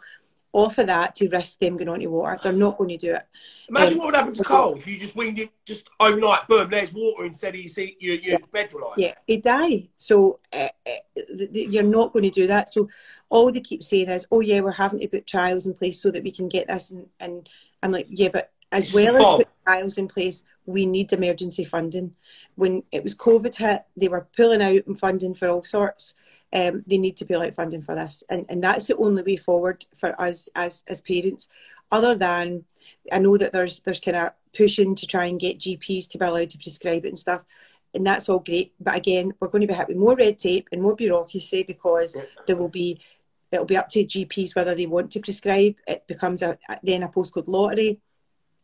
off 0.53 0.77
of 0.77 0.87
that 0.87 1.15
to 1.15 1.27
risk 1.29 1.59
them 1.59 1.75
going 1.75 1.89
on 1.89 1.99
to 1.99 2.07
water. 2.07 2.39
They're 2.41 2.53
not 2.53 2.77
going 2.77 2.91
to 2.91 2.97
do 2.97 3.13
it. 3.15 3.23
Imagine 3.69 3.93
Um, 3.93 3.97
what 3.97 4.05
would 4.05 4.15
happen 4.15 4.33
to 4.33 4.43
Cole 4.43 4.75
if 4.75 4.87
you 4.87 4.99
just 4.99 5.15
weaned 5.15 5.39
it 5.39 5.49
just 5.65 5.89
overnight, 5.99 6.47
boom, 6.47 6.69
there's 6.69 6.93
water 6.93 7.25
instead 7.25 7.55
of 7.55 7.61
you 7.61 7.67
see 7.67 7.97
your, 7.99 8.15
your 8.17 8.39
bedroll. 8.51 8.93
Yeah, 8.95 9.13
they 9.27 9.37
die. 9.37 9.89
So 9.97 10.39
uh, 10.53 10.69
uh, 10.87 11.25
you're 11.51 11.83
not 11.83 12.13
going 12.13 12.23
to 12.23 12.29
do 12.29 12.47
that. 12.47 12.71
So 12.71 12.87
all 13.29 13.51
they 13.51 13.61
keep 13.61 13.81
saying 13.81 14.09
is, 14.09 14.27
"Oh 14.31 14.41
yeah, 14.41 14.61
we're 14.61 14.71
having 14.71 14.99
to 14.99 15.07
put 15.07 15.25
trials 15.25 15.65
in 15.65 15.73
place 15.73 15.99
so 15.99 16.11
that 16.11 16.23
we 16.23 16.31
can 16.31 16.47
get 16.47 16.67
this." 16.67 16.91
And, 16.91 17.07
and 17.19 17.49
I'm 17.81 17.91
like, 17.91 18.07
"Yeah, 18.09 18.29
but 18.31 18.51
as 18.71 18.85
It's 18.85 18.93
well 18.93 19.15
as 19.17 19.37
put 19.37 19.47
trials 19.65 19.97
in 19.97 20.07
place, 20.07 20.43
we 20.65 20.85
need 20.85 21.11
emergency 21.11 21.65
funding." 21.65 22.15
When 22.55 22.83
it 22.91 23.03
was 23.03 23.15
COVID 23.15 23.55
hit, 23.55 23.83
they 23.97 24.07
were 24.07 24.27
pulling 24.35 24.61
out 24.61 24.85
and 24.87 24.99
funding 24.99 25.33
for 25.33 25.47
all 25.47 25.63
sorts. 25.63 26.15
Um, 26.51 26.83
they 26.87 26.97
need 26.97 27.17
to 27.17 27.25
pull 27.25 27.41
out 27.41 27.55
funding 27.55 27.81
for 27.81 27.95
this, 27.95 28.23
and 28.29 28.45
and 28.49 28.63
that's 28.63 28.87
the 28.87 28.97
only 28.97 29.23
way 29.23 29.37
forward 29.37 29.85
for 29.95 30.19
us 30.21 30.49
as 30.55 30.83
as 30.87 31.01
parents. 31.01 31.49
Other 31.91 32.15
than, 32.15 32.65
I 33.11 33.19
know 33.19 33.37
that 33.37 33.51
there's 33.53 33.79
there's 33.81 33.99
kind 33.99 34.17
of 34.17 34.31
pushing 34.55 34.95
to 34.95 35.07
try 35.07 35.25
and 35.25 35.39
get 35.39 35.59
GPs 35.59 36.07
to 36.09 36.17
be 36.17 36.25
allowed 36.25 36.49
to 36.51 36.57
prescribe 36.57 37.05
it 37.05 37.09
and 37.09 37.19
stuff 37.19 37.41
and 37.93 38.05
that's 38.05 38.29
all 38.29 38.39
great. 38.39 38.73
But 38.79 38.95
again, 38.95 39.33
we're 39.39 39.49
going 39.49 39.61
to 39.61 39.67
be 39.67 39.73
hit 39.73 39.87
with 39.87 39.97
more 39.97 40.15
red 40.15 40.39
tape 40.39 40.69
and 40.71 40.81
more 40.81 40.95
bureaucracy 40.95 41.63
because 41.63 42.15
there 42.47 42.55
will 42.55 42.69
be 42.69 42.99
it'll 43.51 43.65
be 43.65 43.77
up 43.77 43.87
to 43.89 44.03
GPs 44.03 44.55
whether 44.55 44.73
they 44.73 44.87
want 44.87 45.11
to 45.11 45.19
prescribe. 45.19 45.75
It 45.87 46.07
becomes 46.07 46.41
a 46.41 46.57
then 46.81 47.03
a 47.03 47.09
postcode 47.09 47.47
lottery. 47.47 47.99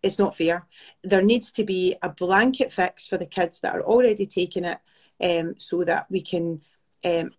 It's 0.01 0.19
not 0.19 0.35
fair. 0.35 0.65
There 1.03 1.21
needs 1.21 1.51
to 1.53 1.63
be 1.63 1.95
a 2.01 2.09
blanket 2.09 2.71
fix 2.71 3.07
for 3.07 3.17
the 3.17 3.25
kids 3.25 3.59
that 3.61 3.75
are 3.75 3.83
already 3.83 4.25
taking 4.25 4.65
it, 4.65 4.79
um, 5.21 5.55
so 5.57 5.83
that 5.83 6.07
we 6.09 6.21
can 6.21 6.61
um, 7.05 7.31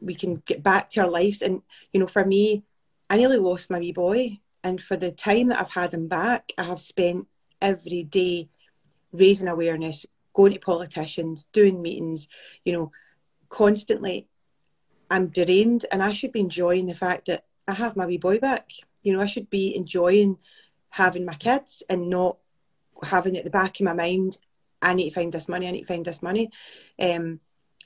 we 0.00 0.14
can 0.14 0.34
get 0.46 0.62
back 0.62 0.90
to 0.90 1.02
our 1.02 1.10
lives. 1.10 1.42
And 1.42 1.62
you 1.92 2.00
know, 2.00 2.06
for 2.06 2.24
me, 2.24 2.64
I 3.10 3.16
nearly 3.16 3.38
lost 3.38 3.70
my 3.70 3.78
wee 3.78 3.92
boy, 3.92 4.40
and 4.64 4.80
for 4.80 4.96
the 4.96 5.12
time 5.12 5.48
that 5.48 5.60
I've 5.60 5.70
had 5.70 5.94
him 5.94 6.08
back, 6.08 6.52
I 6.58 6.64
have 6.64 6.80
spent 6.80 7.26
every 7.60 8.02
day 8.04 8.48
raising 9.12 9.48
awareness, 9.48 10.06
going 10.34 10.52
to 10.52 10.58
politicians, 10.58 11.46
doing 11.52 11.82
meetings, 11.82 12.28
you 12.64 12.72
know, 12.72 12.92
constantly. 13.48 14.28
I'm 15.10 15.28
drained 15.28 15.86
and 15.92 16.02
I 16.02 16.12
should 16.12 16.32
be 16.32 16.40
enjoying 16.40 16.86
the 16.86 16.94
fact 16.94 17.26
that 17.26 17.44
I 17.68 17.74
have 17.74 17.96
my 17.96 18.06
wee 18.06 18.18
boy 18.18 18.38
back. 18.38 18.70
You 19.02 19.12
know, 19.12 19.20
I 19.20 19.26
should 19.26 19.48
be 19.50 19.76
enjoying 19.76 20.38
having 20.96 21.26
my 21.26 21.34
kids 21.34 21.82
and 21.90 22.08
not 22.08 22.38
having 23.02 23.36
at 23.36 23.44
the 23.44 23.50
back 23.50 23.78
of 23.78 23.84
my 23.84 23.92
mind, 23.92 24.38
I 24.80 24.94
need 24.94 25.10
to 25.10 25.14
find 25.14 25.30
this 25.30 25.48
money, 25.48 25.68
I 25.68 25.70
need 25.72 25.82
to 25.82 25.86
find 25.86 26.04
this 26.04 26.22
money. 26.22 26.50
Um, 26.98 27.40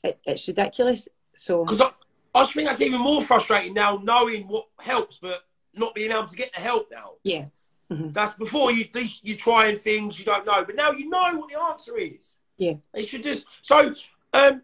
it, 0.04 0.20
it's 0.24 0.46
ridiculous. 0.46 1.08
So 1.34 1.64
Because 1.64 1.80
I, 1.80 1.90
I 2.34 2.44
think 2.44 2.68
that's 2.68 2.80
even 2.80 3.00
more 3.00 3.20
frustrating 3.20 3.74
now, 3.74 4.00
knowing 4.02 4.46
what 4.46 4.68
helps, 4.78 5.18
but 5.20 5.42
not 5.74 5.92
being 5.94 6.12
able 6.12 6.26
to 6.26 6.36
get 6.36 6.52
the 6.54 6.60
help 6.60 6.88
now. 6.92 7.14
yeah, 7.24 7.46
Mhm. 7.90 8.14
That's 8.14 8.34
before 8.34 8.70
you 8.70 8.86
you're 9.22 9.36
trying 9.36 9.76
things 9.76 10.16
you 10.16 10.24
don't 10.24 10.46
know, 10.46 10.64
but 10.64 10.76
now 10.76 10.92
you 10.92 11.08
know 11.08 11.34
what 11.34 11.50
the 11.50 11.60
answer 11.60 11.98
is. 11.98 12.36
Yeah. 12.56 12.74
They 12.94 13.02
should 13.02 13.24
just 13.24 13.46
so 13.62 13.92
um 14.32 14.62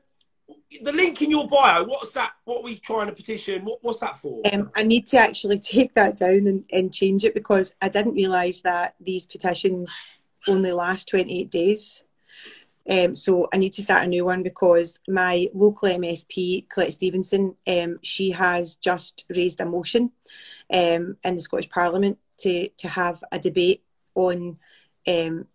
the 0.83 0.93
link 0.93 1.23
in 1.23 1.31
your 1.31 1.47
bio. 1.49 1.85
What's 1.85 2.13
that? 2.13 2.33
What 2.45 2.59
are 2.59 2.63
we 2.63 2.79
trying 2.79 3.07
to 3.07 3.13
petition? 3.13 3.65
What, 3.65 3.79
what's 3.83 4.01
that 4.01 4.19
for? 4.19 4.43
um, 4.53 4.71
I 4.77 4.83
need 4.83 5.07
to 5.09 5.19
actually 5.19 5.59
take 5.61 5.95
that 5.95 6.19
down 6.19 6.47
and, 6.47 6.65
and 6.73 6.93
change 6.93 7.25
it 7.25 7.35
because 7.35 7.75
I 7.81 7.89
didn't 7.89 8.15
realise 8.15 8.63
that 8.63 8.95
these 9.01 9.27
petitions 9.27 9.93
only 10.49 10.73
last 10.73 11.09
28 11.09 11.51
days. 11.51 12.05
Um, 12.89 13.17
so 13.17 13.49
I 13.53 13.57
need 13.57 13.73
to 13.75 13.83
start 13.83 14.05
a 14.05 14.09
new 14.09 14.25
one 14.25 14.45
because 14.45 15.01
my 15.09 15.49
local 15.53 15.89
MSP, 15.89 16.69
Collette 16.69 16.93
Stevenson, 16.93 17.57
um, 17.67 17.99
she 18.03 18.31
has 18.31 18.77
just 18.77 19.25
raised 19.35 19.61
a 19.61 19.67
motion 19.67 20.13
um, 20.73 21.17
in 21.25 21.35
the 21.35 21.41
Scottish 21.41 21.69
Parliament 21.69 22.19
to, 22.39 22.69
to 22.69 22.89
have 22.89 23.25
a 23.33 23.41
debate 23.41 23.83
on 24.15 24.59
um, 25.09 25.47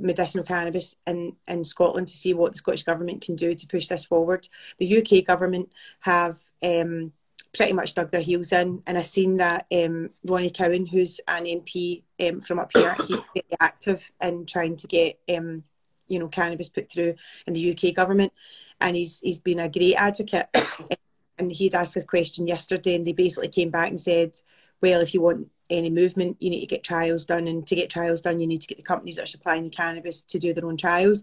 medicinal 0.00 0.44
cannabis 0.44 0.96
in, 1.06 1.36
in 1.48 1.64
Scotland 1.64 2.08
to 2.08 2.16
see 2.16 2.34
what 2.34 2.52
the 2.52 2.58
Scottish 2.58 2.82
Government 2.82 3.22
can 3.22 3.36
do 3.36 3.54
to 3.54 3.66
push 3.66 3.86
this 3.86 4.04
forward. 4.04 4.48
The 4.78 4.98
UK 4.98 5.24
Government 5.24 5.72
have 6.00 6.40
um, 6.62 7.12
pretty 7.54 7.72
much 7.72 7.94
dug 7.94 8.10
their 8.10 8.20
heels 8.20 8.52
in, 8.52 8.82
and 8.86 8.96
I've 8.96 9.06
seen 9.06 9.36
that 9.38 9.66
um, 9.72 10.10
Ronnie 10.24 10.50
Cowan, 10.50 10.86
who's 10.86 11.20
an 11.28 11.44
MP 11.44 12.02
um, 12.20 12.40
from 12.40 12.58
up 12.58 12.70
here, 12.72 12.94
he's 13.06 13.20
very 13.34 13.46
active 13.60 14.10
in 14.22 14.46
trying 14.46 14.76
to 14.76 14.86
get 14.86 15.18
um, 15.34 15.64
you 16.08 16.18
know 16.18 16.28
cannabis 16.28 16.68
put 16.68 16.90
through 16.90 17.14
in 17.46 17.52
the 17.54 17.72
UK 17.72 17.94
Government, 17.94 18.32
and 18.80 18.96
he's 18.96 19.20
he's 19.20 19.40
been 19.40 19.60
a 19.60 19.68
great 19.68 19.94
advocate. 19.94 20.48
and 21.38 21.50
he'd 21.50 21.74
asked 21.74 21.96
a 21.96 22.02
question 22.02 22.46
yesterday, 22.46 22.94
and 22.94 23.06
they 23.06 23.12
basically 23.12 23.48
came 23.48 23.70
back 23.70 23.88
and 23.88 24.00
said, 24.00 24.32
"Well, 24.80 25.00
if 25.00 25.14
you 25.14 25.20
want 25.20 25.48
any 25.70 25.90
movement, 25.90 26.36
you 26.40 26.50
need 26.50 26.60
to 26.60 26.66
get 26.66 26.84
trials 26.84 27.24
done, 27.24 27.46
and 27.46 27.66
to 27.66 27.74
get 27.74 27.90
trials 27.90 28.20
done, 28.20 28.40
you 28.40 28.46
need 28.46 28.60
to 28.60 28.66
get 28.66 28.78
the 28.78 28.84
companies 28.84 29.16
that 29.16 29.24
are 29.24 29.26
supplying 29.26 29.64
the 29.64 29.70
cannabis 29.70 30.22
to 30.24 30.38
do 30.38 30.52
their 30.52 30.66
own 30.66 30.76
trials." 30.76 31.22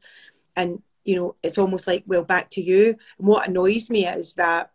And 0.56 0.82
you 1.08 1.16
know, 1.16 1.36
it's 1.42 1.58
almost 1.58 1.88
like, 1.88 2.04
well, 2.06 2.24
back 2.24 2.50
to 2.52 2.62
you. 2.62 2.90
And 3.18 3.28
what 3.28 3.48
annoys 3.48 3.90
me 3.90 4.06
is 4.06 4.34
that 4.34 4.72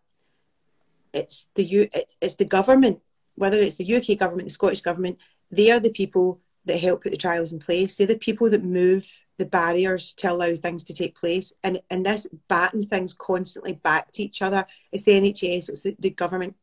it's 1.13 1.51
the 1.55 1.63
U, 1.63 1.89
it's, 2.23 2.37
the 2.37 2.47
government, 2.47 3.01
whether 3.35 3.61
it's 3.61 3.77
the 3.77 3.95
UK 3.95 4.19
government, 4.19 4.49
the 4.49 4.55
Scottish 4.55 4.81
government, 4.81 5.19
they 5.51 5.71
are 5.71 5.79
the 5.79 5.91
people 5.91 6.41
that 6.65 6.81
help 6.81 7.03
put 7.03 7.13
the 7.13 7.19
trials 7.19 7.53
in 7.53 7.59
place. 7.59 7.97
They're 7.97 8.07
the 8.07 8.17
people 8.17 8.49
that 8.49 8.65
move 8.65 9.07
the 9.37 9.45
barriers 9.45 10.15
to 10.15 10.33
allow 10.33 10.55
things 10.55 10.85
to 10.85 10.95
take 10.95 11.17
place. 11.17 11.53
And 11.63 11.81
and 11.91 12.07
this 12.07 12.27
batting 12.49 12.87
things 12.87 13.13
constantly 13.13 13.75
back 13.75 14.11
to 14.13 14.23
each 14.23 14.41
other. 14.41 14.67
It's 14.91 15.05
the 15.05 15.13
NHS, 15.13 15.69
it's 15.69 15.83
the, 15.83 15.97
the 15.99 16.11
government. 16.11 16.57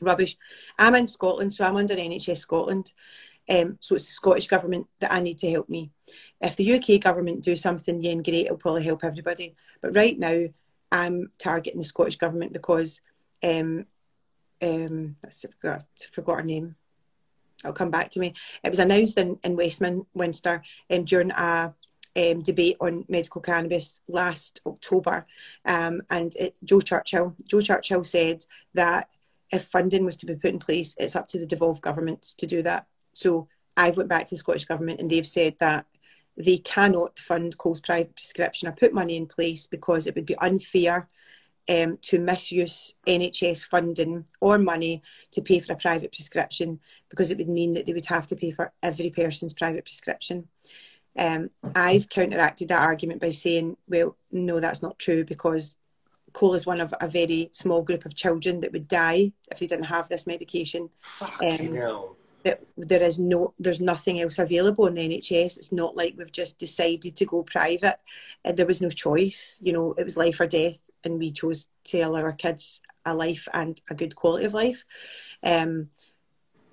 Rubbish. 0.00 0.36
I'm 0.78 0.94
in 0.94 1.06
Scotland, 1.06 1.54
so 1.54 1.64
I'm 1.64 1.76
under 1.76 1.94
NHS 1.94 2.38
Scotland. 2.38 2.92
Um, 3.48 3.78
so 3.80 3.94
it's 3.96 4.06
the 4.06 4.12
Scottish 4.12 4.46
government 4.46 4.86
that 5.00 5.12
I 5.12 5.20
need 5.20 5.38
to 5.38 5.50
help 5.50 5.68
me. 5.68 5.90
If 6.40 6.56
the 6.56 6.74
UK 6.74 7.00
government 7.00 7.42
do 7.42 7.56
something, 7.56 8.02
yeah, 8.02 8.14
great, 8.14 8.46
it'll 8.46 8.56
probably 8.56 8.84
help 8.84 9.02
everybody. 9.04 9.54
But 9.80 9.96
right 9.96 10.18
now, 10.18 10.44
I'm 10.92 11.30
targeting 11.38 11.78
the 11.78 11.84
Scottish 11.84 12.16
government 12.16 12.52
because 12.52 13.00
um, 13.42 13.86
um, 14.62 15.16
I 15.24 15.30
forgot, 15.30 15.84
forgot 16.12 16.36
her 16.36 16.42
name. 16.44 16.76
It'll 17.60 17.72
come 17.72 17.90
back 17.90 18.10
to 18.12 18.20
me. 18.20 18.34
It 18.62 18.70
was 18.70 18.78
announced 18.78 19.18
in, 19.18 19.38
in 19.44 19.56
Westminster 19.56 20.62
um, 20.90 21.04
during 21.04 21.30
a 21.32 21.74
um, 22.16 22.42
debate 22.42 22.76
on 22.80 23.04
medical 23.08 23.40
cannabis 23.40 24.00
last 24.08 24.60
October, 24.66 25.26
um, 25.64 26.02
and 26.10 26.34
it, 26.36 26.56
Jo 26.64 26.80
Churchill. 26.80 27.36
Jo 27.48 27.60
Churchill 27.60 28.04
said 28.04 28.44
that 28.74 29.08
if 29.52 29.64
funding 29.64 30.04
was 30.04 30.16
to 30.18 30.26
be 30.26 30.34
put 30.34 30.52
in 30.52 30.58
place, 30.58 30.94
it's 30.98 31.16
up 31.16 31.28
to 31.28 31.38
the 31.38 31.46
devolved 31.46 31.82
governments 31.82 32.34
to 32.34 32.46
do 32.46 32.62
that. 32.62 32.86
So 33.12 33.48
I've 33.76 33.96
went 33.96 34.08
back 34.08 34.26
to 34.28 34.34
the 34.34 34.38
Scottish 34.38 34.64
government, 34.64 35.00
and 35.00 35.10
they've 35.10 35.26
said 35.26 35.56
that 35.60 35.86
they 36.36 36.58
cannot 36.58 37.18
fund 37.18 37.56
Coles 37.58 37.80
private 37.80 38.14
prescription 38.14 38.68
or 38.68 38.72
put 38.72 38.94
money 38.94 39.16
in 39.16 39.26
place 39.26 39.66
because 39.66 40.06
it 40.06 40.14
would 40.14 40.26
be 40.26 40.38
unfair 40.38 41.08
um, 41.68 41.96
to 42.02 42.18
misuse 42.18 42.94
NHS 43.06 43.68
funding 43.68 44.24
or 44.40 44.58
money 44.58 45.02
to 45.32 45.42
pay 45.42 45.60
for 45.60 45.74
a 45.74 45.76
private 45.76 46.12
prescription 46.12 46.80
because 47.08 47.30
it 47.30 47.38
would 47.38 47.48
mean 47.48 47.74
that 47.74 47.86
they 47.86 47.92
would 47.92 48.06
have 48.06 48.26
to 48.28 48.36
pay 48.36 48.50
for 48.50 48.72
every 48.82 49.10
person's 49.10 49.54
private 49.54 49.84
prescription. 49.84 50.48
Um, 51.18 51.50
I've 51.74 52.08
counteracted 52.08 52.68
that 52.68 52.82
argument 52.82 53.20
by 53.20 53.30
saying, 53.30 53.76
well, 53.88 54.16
no, 54.30 54.60
that's 54.60 54.82
not 54.82 54.98
true 54.98 55.24
because 55.24 55.76
Cole 56.32 56.54
is 56.54 56.66
one 56.66 56.80
of 56.80 56.94
a 57.00 57.08
very 57.08 57.48
small 57.52 57.82
group 57.82 58.04
of 58.04 58.14
children 58.14 58.60
that 58.60 58.72
would 58.72 58.88
die 58.88 59.32
if 59.50 59.58
they 59.58 59.66
didn't 59.66 59.84
have 59.84 60.08
this 60.08 60.26
medication. 60.26 60.90
Fucking 61.00 61.74
hell. 61.74 62.16
That 62.44 62.62
there 62.78 63.02
is 63.02 63.18
no, 63.18 63.52
there's 63.58 63.80
nothing 63.80 64.20
else 64.20 64.38
available 64.38 64.86
in 64.86 64.94
the 64.94 65.08
NHS. 65.08 65.58
It's 65.58 65.72
not 65.72 65.96
like 65.96 66.14
we've 66.16 66.32
just 66.32 66.58
decided 66.58 67.16
to 67.16 67.26
go 67.26 67.42
private. 67.42 67.98
Uh, 68.44 68.52
there 68.52 68.66
was 68.66 68.80
no 68.80 68.88
choice. 68.88 69.60
You 69.62 69.74
know, 69.74 69.94
it 69.98 70.04
was 70.04 70.16
life 70.16 70.40
or 70.40 70.46
death, 70.46 70.78
and 71.04 71.18
we 71.18 71.32
chose 71.32 71.68
to 71.84 72.00
allow 72.00 72.22
our 72.22 72.32
kids 72.32 72.80
a 73.04 73.14
life 73.14 73.46
and 73.52 73.80
a 73.90 73.94
good 73.94 74.16
quality 74.16 74.46
of 74.46 74.54
life. 74.54 74.84
Um, 75.42 75.90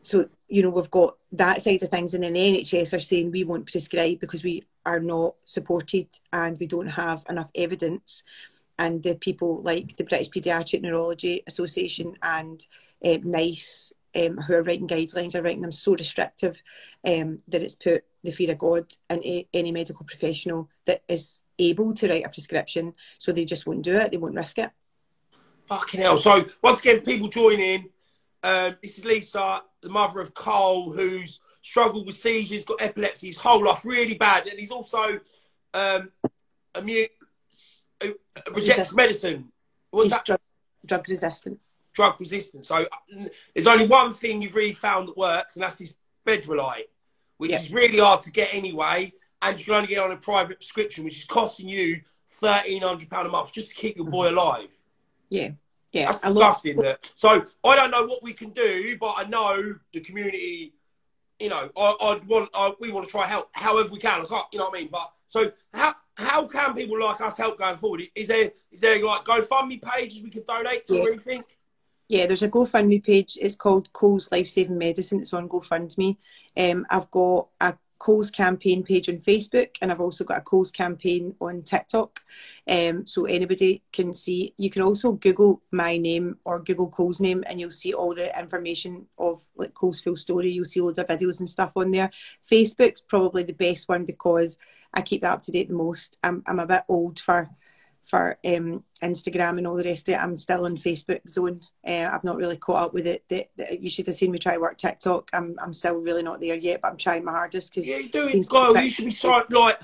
so 0.01 0.29
you 0.47 0.63
know 0.63 0.69
we've 0.69 0.89
got 0.89 1.17
that 1.33 1.61
side 1.61 1.83
of 1.83 1.89
things, 1.89 2.13
and 2.13 2.23
then 2.23 2.33
the 2.33 2.59
NHS 2.59 2.93
are 2.93 2.99
saying 2.99 3.31
we 3.31 3.43
won't 3.43 3.69
prescribe 3.69 4.19
because 4.19 4.43
we 4.43 4.63
are 4.85 5.01
not 5.01 5.35
supported 5.43 6.07
and 6.31 6.57
we 6.59 6.65
don't 6.65 6.87
have 6.87 7.25
enough 7.29 7.51
evidence. 7.55 8.23
And 8.79 9.01
the 9.01 9.15
people 9.15 9.57
like 9.63 9.95
the 9.97 10.03
British 10.03 10.29
Paediatric 10.29 10.81
Neurology 10.81 11.43
Association 11.47 12.15
and 12.21 12.63
um, 13.05 13.21
NICE, 13.23 13.93
um, 14.15 14.37
who 14.37 14.53
are 14.53 14.63
writing 14.63 14.87
guidelines, 14.87 15.35
are 15.35 15.41
writing 15.41 15.61
them 15.61 15.71
so 15.71 15.93
restrictive 15.93 16.61
um, 17.05 17.39
that 17.47 17.61
it's 17.61 17.75
put 17.75 18.03
the 18.23 18.31
fear 18.31 18.51
of 18.51 18.59
God 18.59 18.85
into 19.09 19.43
any 19.53 19.71
medical 19.71 20.05
professional 20.05 20.69
that 20.85 21.03
is 21.07 21.41
able 21.59 21.93
to 21.95 22.07
write 22.07 22.25
a 22.25 22.29
prescription. 22.29 22.93
So 23.17 23.31
they 23.31 23.45
just 23.45 23.65
won't 23.65 23.83
do 23.83 23.97
it. 23.97 24.11
They 24.11 24.17
won't 24.17 24.35
risk 24.35 24.59
it. 24.59 24.69
Fucking 25.67 25.99
hell. 25.99 26.17
So 26.17 26.45
once 26.61 26.79
again, 26.79 27.01
people 27.01 27.27
join 27.27 27.59
in. 27.59 27.89
Um, 28.43 28.77
this 28.81 28.97
is 28.97 29.05
Lisa, 29.05 29.61
the 29.81 29.89
mother 29.89 30.21
of 30.21 30.33
Cole, 30.33 30.91
who's 30.91 31.39
struggled 31.61 32.05
with 32.05 32.15
seizures, 32.15 32.63
got 32.63 32.81
epilepsy 32.81 33.27
his 33.27 33.37
whole 33.37 33.63
life, 33.63 33.83
really 33.83 34.13
bad, 34.13 34.47
and 34.47 34.57
he's 34.57 34.71
also 34.71 35.19
um, 35.73 36.11
immune, 36.75 37.07
rejects 38.01 38.19
Resistant. 38.55 38.95
medicine. 38.95 39.51
What's 39.91 40.09
that? 40.11 40.25
drug, 40.25 40.39
drug 40.85 41.09
resistant. 41.09 41.59
Drug 41.93 42.19
resistant. 42.19 42.65
So 42.65 42.75
uh, 42.75 43.23
there's 43.53 43.67
only 43.67 43.87
one 43.87 44.13
thing 44.13 44.41
you've 44.41 44.55
really 44.55 44.73
found 44.73 45.07
that 45.07 45.17
works, 45.17 45.55
and 45.55 45.63
that's 45.63 45.77
this 45.77 45.95
Bedrolite, 46.25 46.87
which 47.37 47.51
Yeah. 47.51 47.59
is 47.59 47.71
really 47.73 47.99
hard 47.99 48.21
to 48.23 48.31
get 48.31 48.49
anyway, 48.53 49.13
and 49.41 49.57
you 49.59 49.65
can 49.65 49.73
only 49.75 49.87
get 49.87 49.99
on 49.99 50.11
a 50.11 50.17
private 50.17 50.57
prescription, 50.57 51.03
which 51.03 51.17
is 51.19 51.25
costing 51.25 51.67
you 51.69 52.01
thirteen 52.29 52.81
hundred 52.81 53.09
pound 53.09 53.27
a 53.27 53.31
month 53.31 53.53
just 53.53 53.69
to 53.69 53.75
keep 53.75 53.95
your 53.97 54.05
boy 54.07 54.29
alive. 54.29 54.69
Yeah. 55.29 55.49
Yeah. 55.93 56.05
That's 56.11 56.19
disgusting. 56.19 56.77
That 56.81 57.11
so 57.15 57.43
I 57.63 57.75
don't 57.75 57.89
know 57.91 58.05
what 58.05 58.21
we 58.21 58.33
can 58.33 58.49
do, 58.51 58.97
but 58.99 59.15
I 59.17 59.23
know 59.23 59.75
the 59.93 60.01
community. 60.01 60.73
You 61.39 61.49
know, 61.49 61.69
I, 61.77 61.95
I'd 62.01 62.27
want 62.27 62.49
I, 62.53 62.73
we 62.79 62.91
want 62.91 63.05
to 63.07 63.11
try 63.11 63.25
help 63.25 63.49
however 63.53 63.89
we 63.91 63.99
can. 63.99 64.21
I 64.21 64.25
can't, 64.25 64.45
you 64.51 64.59
know 64.59 64.65
what 64.65 64.77
I 64.77 64.81
mean. 64.81 64.89
But 64.91 65.11
so 65.27 65.51
how 65.73 65.95
how 66.17 66.47
can 66.47 66.73
people 66.73 66.99
like 66.99 67.21
us 67.21 67.37
help 67.37 67.59
going 67.59 67.77
forward? 67.77 68.01
Is 68.15 68.27
there 68.27 68.51
is 68.71 68.81
there 68.81 69.03
like 69.03 69.23
GoFundMe 69.23 69.81
pages 69.81 70.23
we 70.23 70.31
can 70.31 70.43
donate 70.43 70.85
to 70.87 70.93
or 70.93 70.97
Yeah. 70.97 71.13
anything? 71.13 71.43
Yeah, 72.09 72.25
there's 72.25 72.43
a 72.43 72.49
GoFundMe 72.49 73.03
page. 73.03 73.37
It's 73.39 73.55
called 73.55 73.91
Coles 73.93 74.31
Life 74.31 74.47
Saving 74.47 74.77
Medicine. 74.77 75.19
It's 75.19 75.33
on 75.33 75.47
GoFundMe. 75.47 76.17
Um, 76.55 76.85
I've 76.89 77.11
got 77.11 77.49
a 77.61 77.77
Coles 77.99 78.31
campaign 78.31 78.83
page 78.83 79.09
on 79.09 79.17
Facebook, 79.17 79.69
and 79.81 79.91
I've 79.91 79.99
also 79.99 80.23
got 80.23 80.37
a 80.37 80.41
Coles 80.41 80.71
campaign 80.71 81.35
on 81.41 81.63
TikTok. 81.63 82.21
Um, 82.67 83.05
so 83.05 83.25
anybody 83.25 83.83
can 83.91 84.13
see. 84.13 84.53
You 84.57 84.69
can 84.69 84.83
also 84.83 85.13
Google 85.13 85.61
my 85.71 85.97
name 85.97 86.37
or 86.45 86.61
Google 86.61 86.89
Coles 86.89 87.19
name, 87.19 87.43
and 87.47 87.59
you'll 87.59 87.71
see 87.71 87.93
all 87.93 88.15
the 88.15 88.31
information 88.39 89.07
of 89.17 89.41
like 89.55 89.73
Coles 89.73 89.99
full 89.99 90.15
story. 90.15 90.49
You'll 90.49 90.65
see 90.65 90.79
loads 90.81 90.99
of 90.99 91.07
videos 91.07 91.39
and 91.39 91.49
stuff 91.49 91.71
on 91.75 91.91
there. 91.91 92.09
Facebook's 92.49 93.01
probably 93.01 93.43
the 93.43 93.53
best 93.53 93.89
one 93.89 94.05
because 94.05 94.57
I 94.93 95.01
keep 95.01 95.21
that 95.21 95.33
up 95.33 95.43
to 95.43 95.51
date 95.51 95.69
the 95.69 95.75
most. 95.75 96.17
I'm 96.23 96.43
I'm 96.47 96.59
a 96.59 96.67
bit 96.67 96.83
old 96.87 97.19
for 97.19 97.49
for 98.07 98.37
um, 98.45 98.83
Instagram 99.03 99.57
and 99.57 99.67
all 99.67 99.75
the 99.75 99.83
rest 99.83 100.07
of 100.07 100.13
it. 100.13 100.17
I'm 100.17 100.37
still 100.37 100.65
in 100.65 100.75
Facebook 100.75 101.29
zone. 101.29 101.59
Uh, 101.85 102.09
I've 102.11 102.23
not 102.23 102.37
really 102.37 102.55
caught 102.55 102.85
up 102.85 102.93
with 102.93 103.05
it. 103.05 103.25
The, 103.27 103.45
the, 103.57 103.77
you 103.81 103.89
should 103.89 104.07
have 104.07 104.15
seen 104.15 104.31
me 104.31 104.39
try 104.39 104.53
to 104.53 104.61
work 104.61 104.77
TikTok. 104.77 105.29
I'm 105.33 105.57
I'm 105.61 105.73
still 105.73 105.95
really 105.95 106.23
not 106.23 106.39
there 106.39 106.55
yet, 106.55 106.81
but 106.81 106.91
I'm 106.91 106.97
trying 106.97 107.25
my 107.25 107.33
hardest 107.33 107.71
because 107.71 107.87
Yeah, 107.87 107.97
you 107.97 108.09
do 108.09 108.27
it, 108.27 108.49
Kyle. 108.49 108.77
You 108.77 108.89
should 108.89 109.05
be 109.05 109.11
so 109.11 109.43
like 109.49 109.79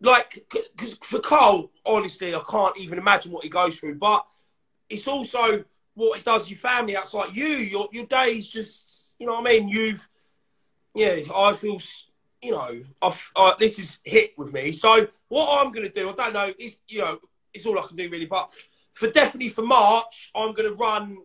like 0.00 0.46
because 0.50 0.94
for 1.02 1.18
Carl, 1.18 1.70
honestly, 1.84 2.34
I 2.34 2.42
can't 2.48 2.76
even 2.78 2.98
imagine 2.98 3.32
what 3.32 3.42
he 3.42 3.50
goes 3.50 3.76
through. 3.76 3.96
But 3.96 4.24
it's 4.88 5.08
also 5.08 5.64
what 5.94 6.20
it 6.20 6.24
does 6.24 6.44
to 6.44 6.50
your 6.50 6.58
family. 6.58 6.94
That's 6.94 7.14
like 7.14 7.34
you. 7.34 7.48
Your 7.48 7.88
your 7.90 8.06
days 8.06 8.48
just 8.48 9.12
you 9.18 9.26
know 9.26 9.40
what 9.40 9.48
I 9.48 9.58
mean. 9.58 9.68
You've 9.68 10.08
yeah. 10.94 11.16
I 11.34 11.52
feel 11.54 11.80
you 12.42 12.52
know 12.52 12.82
I've, 13.02 13.32
uh, 13.34 13.54
this 13.58 13.78
is 13.78 13.98
hit 14.04 14.36
with 14.38 14.52
me. 14.52 14.72
So 14.72 15.06
what 15.28 15.64
I'm 15.64 15.72
gonna 15.72 15.88
do, 15.88 16.10
I 16.10 16.12
don't 16.12 16.32
know. 16.32 16.52
It's 16.58 16.80
you 16.88 17.00
know 17.00 17.18
it's 17.56 17.66
all 17.66 17.78
I 17.78 17.86
can 17.86 17.96
do 17.96 18.08
really. 18.08 18.26
But 18.26 18.52
for 18.96 19.10
definitely 19.10 19.50
for 19.50 19.62
March, 19.62 20.30
I'm 20.34 20.52
going 20.54 20.68
to 20.70 20.74
run 20.74 21.18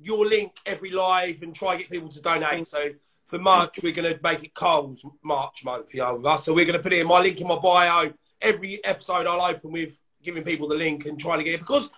your 0.00 0.26
link 0.26 0.56
every 0.66 0.90
live 0.90 1.42
and 1.42 1.54
try 1.54 1.76
get 1.76 1.90
people 1.90 2.08
to 2.08 2.20
donate. 2.20 2.66
So 2.66 2.90
for 3.26 3.38
March, 3.38 3.78
we're 3.82 3.92
going 3.92 4.12
to 4.12 4.20
make 4.22 4.42
it 4.42 4.54
Cole's 4.54 5.04
March 5.22 5.64
month, 5.64 5.94
you 5.94 6.00
know. 6.00 6.36
So 6.36 6.54
we're 6.54 6.64
going 6.64 6.76
to 6.76 6.82
put 6.82 6.92
in 6.92 7.06
my 7.06 7.20
link 7.20 7.40
in 7.40 7.46
my 7.46 7.58
bio. 7.58 8.12
Every 8.40 8.84
episode 8.84 9.26
I'll 9.26 9.42
open 9.42 9.72
with 9.72 9.98
giving 10.22 10.42
people 10.42 10.68
the 10.68 10.76
link 10.76 11.06
and 11.06 11.18
trying 11.18 11.38
to 11.38 11.44
get 11.44 11.54
it 11.54 11.60
because 11.60 11.90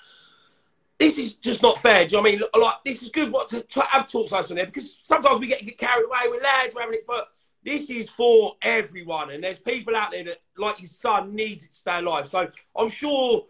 this 0.99 1.17
is 1.17 1.35
just 1.35 1.63
not 1.63 1.81
fair. 1.81 2.07
Do 2.07 2.17
you 2.17 2.23
know 2.23 2.29
I 2.29 2.33
mean? 2.33 2.43
Like 2.61 2.75
this 2.85 3.03
is 3.03 3.11
good 3.11 3.33
what 3.33 3.49
to, 3.51 3.63
to 3.63 3.81
have 3.81 4.11
talks 4.11 4.33
like 4.33 4.51
on 4.51 4.57
there 4.57 4.67
because 4.67 5.01
sometimes 5.03 5.41
we 5.41 5.47
get, 5.47 5.65
get 5.65 5.79
carried 5.79 6.05
away 6.05 6.31
with 6.31 6.43
lads, 6.43 6.75
we're 6.75 6.83
having 6.83 6.97
it, 6.97 7.07
but 7.07 7.29
this 7.63 7.91
is 7.91 8.09
for 8.09 8.57
everyone, 8.63 9.31
and 9.31 9.45
there's 9.45 9.59
people 9.59 9.95
out 9.95 10.13
there 10.13 10.25
that, 10.25 10.39
like 10.57 10.81
your 10.81 10.89
son, 10.89 11.35
needs 11.35 11.65
it 11.65 11.69
to 11.69 11.75
stay 11.75 11.99
alive. 11.99 12.27
So 12.27 12.49
I'm 12.77 12.89
sure, 12.89 13.47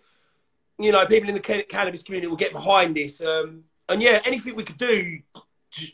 you 0.79 0.93
know, 0.93 1.07
people 1.07 1.29
in 1.29 1.35
the 1.37 1.65
cannabis 1.69 2.03
community 2.03 2.29
will 2.29 2.37
get 2.37 2.53
behind 2.53 2.97
this. 2.97 3.21
Um, 3.21 3.65
and 3.89 4.03
yeah, 4.03 4.21
anything 4.25 4.57
we 4.57 4.65
could 4.65 4.79
do, 4.79 5.19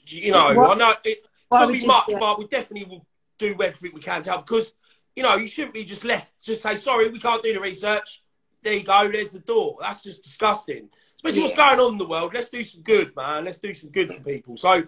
you 0.07 0.33
know, 0.33 0.55
what, 0.55 0.71
I 0.71 0.75
know 0.75 0.95
it 1.05 1.27
won't 1.51 1.73
be 1.73 1.87
much, 1.87 2.11
but 2.19 2.39
we 2.39 2.47
definitely 2.47 2.89
will 2.89 3.07
do 3.39 3.53
everything 3.53 3.93
we 3.95 4.01
can 4.01 4.23
to 4.23 4.31
help 4.31 4.47
because, 4.47 4.73
you 5.15 5.23
know, 5.23 5.37
you 5.37 5.47
shouldn't 5.47 5.75
be 5.75 5.85
just 5.85 6.05
left 6.05 6.33
just 6.43 6.63
say 6.63 6.77
sorry, 6.77 7.11
we 7.11 7.21
can't 7.21 7.43
do 7.43 7.53
the 7.53 7.61
research. 7.61 8.23
There 8.63 8.75
you 8.75 8.83
go, 8.83 9.11
there's 9.11 9.31
the 9.31 9.41
door. 9.41 9.77
That's 9.81 10.03
just 10.03 10.23
disgusting. 10.23 10.89
Especially 11.17 11.39
yeah. 11.39 11.45
what's 11.45 11.57
going 11.57 11.81
on 11.81 11.93
in 11.93 11.99
the 11.99 12.07
world. 12.07 12.35
Let's 12.35 12.51
do 12.51 12.63
some 12.65 12.83
good, 12.83 13.15
man. 13.17 13.45
Let's 13.45 13.59
do 13.59 13.73
some 13.75 13.91
good 13.91 14.13
for 14.13 14.21
people. 14.21 14.57
So, 14.57 14.85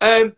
um, 0.00 0.34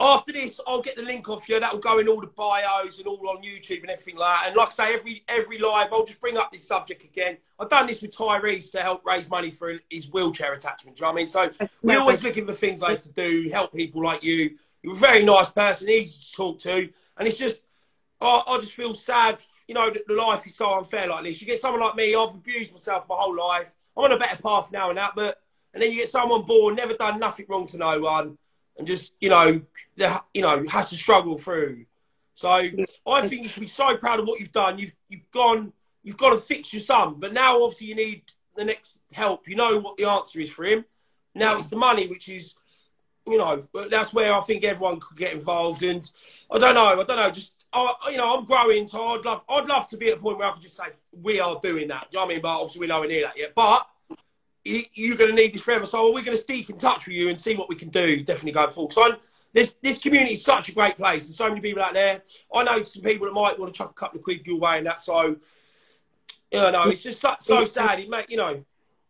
after 0.00 0.32
this, 0.32 0.60
I'll 0.66 0.80
get 0.80 0.96
the 0.96 1.02
link 1.02 1.28
off 1.28 1.48
you. 1.48 1.58
That'll 1.58 1.80
go 1.80 1.98
in 1.98 2.08
all 2.08 2.20
the 2.20 2.28
bios 2.28 2.98
and 2.98 3.08
all 3.08 3.28
on 3.28 3.42
YouTube 3.42 3.80
and 3.80 3.90
everything 3.90 4.16
like 4.16 4.42
that. 4.42 4.46
And 4.48 4.56
like 4.56 4.68
I 4.68 4.70
say, 4.70 4.94
every 4.94 5.24
every 5.28 5.58
live, 5.58 5.92
I'll 5.92 6.04
just 6.04 6.20
bring 6.20 6.36
up 6.36 6.52
this 6.52 6.66
subject 6.66 7.02
again. 7.02 7.38
I've 7.58 7.68
done 7.68 7.88
this 7.88 8.00
with 8.00 8.16
Tyrese 8.16 8.70
to 8.72 8.80
help 8.80 9.04
raise 9.04 9.28
money 9.28 9.50
for 9.50 9.74
his 9.90 10.08
wheelchair 10.12 10.52
attachment. 10.52 10.96
Do 10.96 11.00
you 11.00 11.06
know 11.06 11.12
what 11.12 11.18
I 11.18 11.22
mean? 11.22 11.28
So 11.28 11.68
we're 11.82 11.98
always 11.98 12.22
looking 12.22 12.46
for 12.46 12.52
things 12.52 12.80
like 12.80 13.00
to 13.02 13.12
do, 13.12 13.50
help 13.50 13.74
people 13.74 14.02
like 14.02 14.22
you. 14.22 14.56
You're 14.82 14.94
a 14.94 14.96
very 14.96 15.24
nice 15.24 15.50
person, 15.50 15.88
easy 15.88 16.22
to 16.22 16.32
talk 16.32 16.60
to. 16.60 16.88
And 17.16 17.26
it's 17.26 17.36
just, 17.36 17.64
I, 18.20 18.42
I 18.46 18.58
just 18.58 18.72
feel 18.72 18.94
sad, 18.94 19.42
you 19.66 19.74
know, 19.74 19.90
that 19.90 20.06
the 20.06 20.14
life 20.14 20.46
is 20.46 20.54
so 20.54 20.74
unfair 20.74 21.08
like 21.08 21.24
this. 21.24 21.40
You 21.40 21.48
get 21.48 21.60
someone 21.60 21.82
like 21.82 21.96
me, 21.96 22.14
I've 22.14 22.30
abused 22.34 22.70
myself 22.70 23.06
my 23.08 23.16
whole 23.18 23.36
life. 23.36 23.74
I'm 23.96 24.04
on 24.04 24.12
a 24.12 24.18
better 24.18 24.40
path 24.40 24.70
now 24.70 24.90
and 24.90 24.98
that, 24.98 25.14
but, 25.16 25.42
and 25.74 25.82
then 25.82 25.90
you 25.90 25.98
get 25.98 26.10
someone 26.10 26.42
born, 26.42 26.76
never 26.76 26.94
done 26.94 27.18
nothing 27.18 27.46
wrong 27.48 27.66
to 27.66 27.76
no 27.76 27.98
one 27.98 28.38
and 28.78 28.86
just 28.86 29.12
you 29.20 29.28
know, 29.28 29.60
you 30.32 30.42
know, 30.42 30.64
has 30.68 30.90
to 30.90 30.94
struggle 30.94 31.36
through. 31.36 31.84
So 32.34 32.48
I 32.48 33.28
think 33.28 33.42
you 33.42 33.48
should 33.48 33.60
be 33.60 33.66
so 33.66 33.96
proud 33.96 34.20
of 34.20 34.26
what 34.26 34.40
you've 34.40 34.52
done. 34.52 34.78
You've 34.78 34.94
you've 35.08 35.30
gone, 35.32 35.72
you've 36.02 36.16
got 36.16 36.30
to 36.30 36.38
fix 36.38 36.72
your 36.72 36.82
son, 36.82 37.16
but 37.18 37.32
now 37.32 37.62
obviously 37.62 37.88
you 37.88 37.96
need 37.96 38.22
the 38.56 38.64
next 38.64 39.00
help. 39.12 39.48
You 39.48 39.56
know 39.56 39.78
what 39.78 39.96
the 39.96 40.04
answer 40.04 40.40
is 40.40 40.50
for 40.50 40.64
him. 40.64 40.84
Now 41.34 41.58
it's 41.58 41.68
the 41.68 41.76
money, 41.76 42.06
which 42.06 42.28
is, 42.28 42.54
you 43.26 43.38
know, 43.38 43.66
that's 43.90 44.14
where 44.14 44.32
I 44.32 44.40
think 44.40 44.64
everyone 44.64 45.00
could 45.00 45.16
get 45.16 45.32
involved. 45.32 45.82
And 45.82 46.10
I 46.50 46.58
don't 46.58 46.74
know, 46.74 47.00
I 47.00 47.04
don't 47.04 47.16
know, 47.16 47.30
just. 47.30 47.52
I, 47.70 47.92
you 48.10 48.16
know, 48.16 48.34
I'm 48.34 48.46
growing, 48.46 48.88
so 48.88 49.04
I'd 49.04 49.26
love, 49.26 49.44
I'd 49.46 49.66
love 49.66 49.86
to 49.88 49.98
be 49.98 50.08
at 50.08 50.16
a 50.16 50.20
point 50.20 50.38
where 50.38 50.48
I 50.48 50.52
could 50.52 50.62
just 50.62 50.74
say 50.74 50.84
we 51.12 51.38
are 51.38 51.60
doing 51.60 51.88
that. 51.88 52.06
You 52.10 52.16
know 52.16 52.24
what 52.24 52.30
I 52.30 52.34
mean? 52.34 52.40
But 52.40 52.60
obviously 52.60 52.80
we're 52.80 52.86
nowhere 52.86 53.08
near 53.08 53.24
that 53.24 53.36
yet. 53.36 53.52
But 53.54 53.86
you're 54.94 55.16
going 55.16 55.30
to 55.30 55.36
need 55.36 55.54
this 55.54 55.62
forever. 55.62 55.86
So 55.86 56.12
we're 56.12 56.24
going 56.24 56.36
to 56.36 56.42
stick 56.42 56.70
in 56.70 56.76
touch 56.76 57.06
with 57.06 57.16
you 57.16 57.28
and 57.28 57.40
see 57.40 57.54
what 57.54 57.68
we 57.68 57.76
can 57.76 57.88
do. 57.88 58.22
Definitely 58.22 58.52
going 58.52 58.70
forward. 58.70 58.92
So 58.92 59.16
this 59.52 59.74
this 59.82 59.98
community 59.98 60.34
is 60.34 60.44
such 60.44 60.68
a 60.68 60.72
great 60.72 60.96
place. 60.96 61.24
There's 61.24 61.36
so 61.36 61.48
many 61.48 61.60
people 61.60 61.82
out 61.82 61.94
there. 61.94 62.22
I 62.54 62.62
know 62.64 62.82
some 62.82 63.02
people 63.02 63.26
that 63.26 63.32
might 63.32 63.58
want 63.58 63.72
to 63.72 63.78
chuck 63.78 63.90
a 63.90 63.94
couple 63.94 64.18
of 64.18 64.24
quid 64.24 64.46
your 64.46 64.58
way 64.58 64.78
and 64.78 64.86
that. 64.86 65.00
So 65.00 65.36
you 66.50 66.58
know, 66.58 66.88
it's 66.88 67.02
just 67.02 67.20
so, 67.20 67.34
so 67.40 67.64
sad. 67.64 68.00
It 68.00 68.08
make 68.08 68.30
you 68.30 68.36
know, 68.36 68.64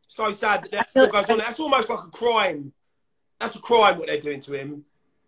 so 0.06 0.32
sad 0.32 0.62
that 0.62 0.72
that 0.72 0.90
still 0.90 1.08
goes 1.08 1.28
on. 1.30 1.38
That's 1.38 1.60
almost 1.60 1.88
like 1.88 2.04
a 2.04 2.10
crime. 2.10 2.72
That's 3.40 3.54
a 3.54 3.60
crime 3.60 3.98
what 3.98 4.08
they're 4.08 4.20
doing 4.20 4.40
to 4.42 4.52
him. 4.54 4.84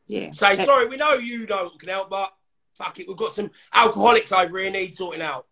Yeah. 0.07 0.33
Saying 0.33 0.61
sorry, 0.61 0.89
we 0.89 0.97
know 0.97 1.15
you 1.15 1.47
don't 1.47 1.79
can 1.79 1.89
help, 1.89 2.11
but 2.11 2.33
fuck 2.75 2.99
it, 2.99 3.07
we've 3.07 3.17
got 3.17 3.35
some 3.35 3.51
alcoholics 3.73 4.33
over 4.33 4.59
here 4.59 4.71
need 4.71 4.95
sorting 4.95 5.23
out. 5.23 5.47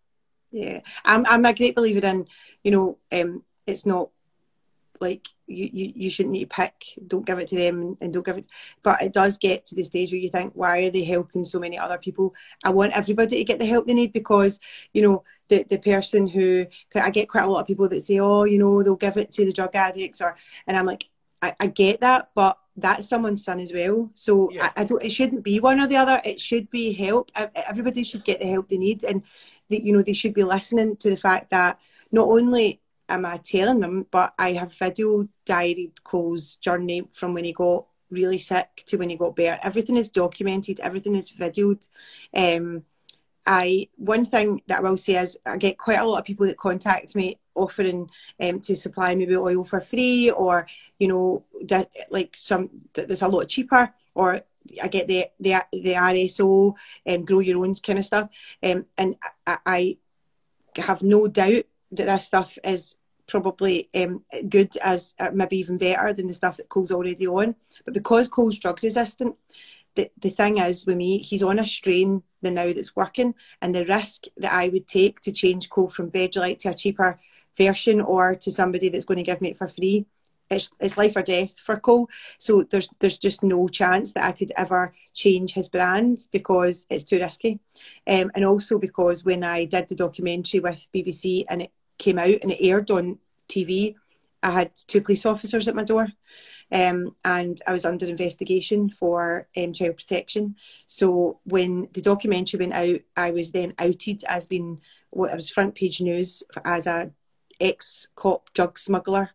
Yeah, 0.51 0.81
I'm 1.05 1.25
I'm 1.27 1.45
a 1.45 1.53
great 1.53 1.75
believer 1.75 2.05
in 2.05 2.27
you 2.63 2.71
know 2.71 2.97
um, 3.11 3.43
it's 3.67 3.85
not 3.85 4.09
like 4.99 5.27
you, 5.47 5.69
you, 5.71 5.93
you 5.95 6.09
shouldn't 6.09 6.33
need 6.33 6.49
to 6.49 6.55
pick. 6.55 6.73
Don't 7.07 7.25
give 7.25 7.39
it 7.39 7.47
to 7.49 7.55
them 7.55 7.97
and 8.01 8.13
don't 8.13 8.25
give 8.25 8.37
it 8.37 8.47
but 8.83 9.01
it 9.01 9.13
does 9.13 9.37
get 9.37 9.65
to 9.67 9.75
the 9.75 9.83
stage 9.83 10.11
where 10.11 10.19
you 10.19 10.29
think 10.29 10.53
why 10.53 10.83
are 10.83 10.89
they 10.91 11.03
helping 11.03 11.45
so 11.45 11.59
many 11.59 11.77
other 11.77 11.97
people? 11.97 12.33
I 12.63 12.69
want 12.71 12.93
everybody 12.93 13.37
to 13.37 13.43
get 13.43 13.59
the 13.59 13.65
help 13.65 13.87
they 13.87 13.93
need 13.93 14.13
because 14.13 14.59
you 14.93 15.01
know 15.01 15.23
the, 15.47 15.63
the 15.63 15.79
person 15.79 16.27
who 16.27 16.67
i 16.95 17.09
get 17.09 17.27
quite 17.27 17.43
a 17.43 17.47
lot 17.47 17.61
of 17.61 17.65
people 17.65 17.89
that 17.89 18.01
say 18.01 18.19
oh 18.19 18.43
you 18.43 18.59
know 18.59 18.83
they'll 18.83 18.95
give 18.95 19.17
it 19.17 19.31
to 19.31 19.45
the 19.45 19.51
drug 19.51 19.73
addicts 19.73 20.21
or 20.21 20.35
and 20.67 20.77
i'm 20.77 20.85
like 20.85 21.09
i, 21.41 21.55
I 21.59 21.67
get 21.67 22.01
that 22.01 22.29
but 22.35 22.59
that's 22.81 23.07
someone's 23.07 23.43
son 23.43 23.59
as 23.59 23.73
well. 23.73 24.09
So 24.13 24.49
yeah. 24.51 24.71
I, 24.75 24.81
I, 24.81 24.83
don't 24.85 25.03
it 25.03 25.11
shouldn't 25.11 25.43
be 25.43 25.59
one 25.59 25.79
or 25.79 25.87
the 25.87 25.97
other. 25.97 26.21
It 26.23 26.39
should 26.39 26.69
be 26.69 26.93
help. 26.93 27.31
Everybody 27.35 28.03
should 28.03 28.23
get 28.23 28.39
the 28.39 28.47
help 28.47 28.69
they 28.69 28.77
need 28.77 29.03
and 29.03 29.23
they, 29.69 29.81
you 29.81 29.93
know 29.93 30.01
they 30.01 30.13
should 30.13 30.33
be 30.33 30.43
listening 30.43 30.95
to 30.97 31.09
the 31.09 31.17
fact 31.17 31.51
that 31.51 31.79
not 32.11 32.27
only 32.27 32.81
am 33.09 33.25
I 33.25 33.37
telling 33.37 33.79
them? 33.79 34.05
But 34.09 34.33
I 34.37 34.53
have 34.53 34.73
video 34.73 35.27
diaried 35.45 36.03
Cole's 36.03 36.55
journey 36.55 37.03
from 37.11 37.33
when 37.33 37.45
he 37.45 37.53
got 37.53 37.85
really 38.09 38.39
sick 38.39 38.83
to 38.87 38.97
when 38.97 39.09
he 39.09 39.17
got 39.17 39.35
better. 39.35 39.59
Everything 39.61 39.97
is 39.97 40.09
documented. 40.09 40.79
Everything 40.79 41.15
is 41.15 41.31
videoed. 41.31 41.87
Um, 42.33 42.83
I 43.45 43.87
one 43.95 44.25
thing 44.25 44.61
that 44.67 44.79
I 44.79 44.81
will 44.81 44.97
say 44.97 45.15
is 45.15 45.37
I 45.45 45.57
get 45.57 45.77
quite 45.77 45.99
a 45.99 46.05
lot 46.05 46.19
of 46.19 46.25
people 46.25 46.45
that 46.45 46.57
contact 46.57 47.15
me 47.15 47.39
offering 47.55 48.09
um, 48.39 48.59
to 48.61 48.75
supply 48.75 49.15
maybe 49.15 49.35
oil 49.35 49.63
for 49.63 49.81
free 49.81 50.29
or 50.29 50.67
you 50.99 51.07
know 51.07 51.45
like 52.09 52.35
some 52.35 52.69
that's 52.93 53.21
a 53.21 53.27
lot 53.27 53.47
cheaper 53.47 53.93
or 54.13 54.41
I 54.83 54.87
get 54.87 55.07
the 55.07 55.27
the 55.39 55.55
the 55.71 55.93
RSO 55.93 56.75
and 57.05 57.19
um, 57.21 57.25
grow 57.25 57.39
your 57.39 57.65
own 57.65 57.73
kind 57.75 57.99
of 57.99 58.05
stuff 58.05 58.29
um, 58.61 58.85
and 58.97 59.15
I, 59.47 59.57
I 59.65 59.97
have 60.75 61.01
no 61.01 61.27
doubt 61.27 61.63
that 61.91 62.05
this 62.05 62.27
stuff 62.27 62.57
is 62.63 62.97
probably 63.29 63.89
um, 63.95 64.23
good 64.49 64.75
as 64.77 65.15
uh, 65.19 65.29
maybe 65.33 65.57
even 65.57 65.77
better 65.77 66.13
than 66.13 66.27
the 66.27 66.33
stuff 66.33 66.57
that 66.57 66.69
Cole's 66.69 66.91
already 66.91 67.27
on. 67.27 67.55
But 67.85 67.93
because 67.93 68.27
Cole's 68.27 68.59
drug 68.59 68.83
resistant, 68.83 69.37
the, 69.95 70.11
the 70.17 70.29
thing 70.29 70.57
is 70.57 70.85
with 70.85 70.97
me, 70.97 71.19
he's 71.19 71.43
on 71.43 71.59
a 71.59 71.65
strain 71.65 72.23
the 72.41 72.51
now 72.51 72.71
that's 72.71 72.95
working, 72.95 73.35
and 73.61 73.75
the 73.75 73.85
risk 73.85 74.23
that 74.37 74.53
I 74.53 74.69
would 74.69 74.87
take 74.87 75.19
to 75.21 75.31
change 75.31 75.69
Cole 75.69 75.89
from 75.89 76.11
Bedrolite 76.11 76.59
to 76.59 76.69
a 76.69 76.73
cheaper 76.73 77.19
version 77.57 78.01
or 78.01 78.35
to 78.35 78.51
somebody 78.51 78.89
that's 78.89 79.05
going 79.05 79.17
to 79.17 79.23
give 79.23 79.41
me 79.41 79.49
it 79.49 79.57
for 79.57 79.67
free. 79.67 80.05
It's, 80.49 80.71
it's 80.79 80.97
life 80.97 81.15
or 81.15 81.21
death 81.21 81.59
for 81.59 81.77
Cole. 81.77 82.09
So 82.37 82.63
there's 82.63 82.89
there's 82.99 83.19
just 83.19 83.43
no 83.43 83.67
chance 83.67 84.13
that 84.13 84.23
I 84.23 84.31
could 84.31 84.51
ever 84.57 84.93
change 85.13 85.53
his 85.53 85.69
brand 85.69 86.19
because 86.31 86.87
it's 86.89 87.03
too 87.03 87.19
risky. 87.19 87.59
Um, 88.07 88.31
and 88.33 88.45
also 88.45 88.79
because 88.79 89.23
when 89.23 89.43
I 89.43 89.65
did 89.65 89.89
the 89.89 89.95
documentary 89.95 90.59
with 90.59 90.87
BBC 90.95 91.45
and 91.49 91.63
it 91.63 91.71
came 91.99 92.17
out 92.17 92.37
and 92.41 92.51
it 92.51 92.65
aired 92.65 92.89
on 92.89 93.19
TV, 93.47 93.95
I 94.41 94.51
had 94.51 94.71
two 94.87 95.01
police 95.01 95.25
officers 95.25 95.67
at 95.67 95.75
my 95.75 95.83
door. 95.83 96.07
Um, 96.71 97.15
and 97.25 97.59
I 97.67 97.73
was 97.73 97.83
under 97.83 98.05
investigation 98.05 98.89
for 98.89 99.47
um, 99.57 99.73
child 99.73 99.97
protection. 99.97 100.55
So 100.85 101.39
when 101.43 101.89
the 101.93 102.01
documentary 102.01 102.59
went 102.59 102.73
out, 102.73 102.99
I 103.17 103.31
was 103.31 103.51
then 103.51 103.73
outed 103.79 104.23
as 104.27 104.45
being 104.45 104.79
what 105.09 105.31
I 105.31 105.35
was 105.35 105.49
front 105.49 105.75
page 105.75 105.99
news 105.99 106.43
as 106.63 106.85
a 106.85 107.11
ex 107.59 108.07
cop 108.15 108.53
drug 108.53 108.77
smuggler, 108.77 109.31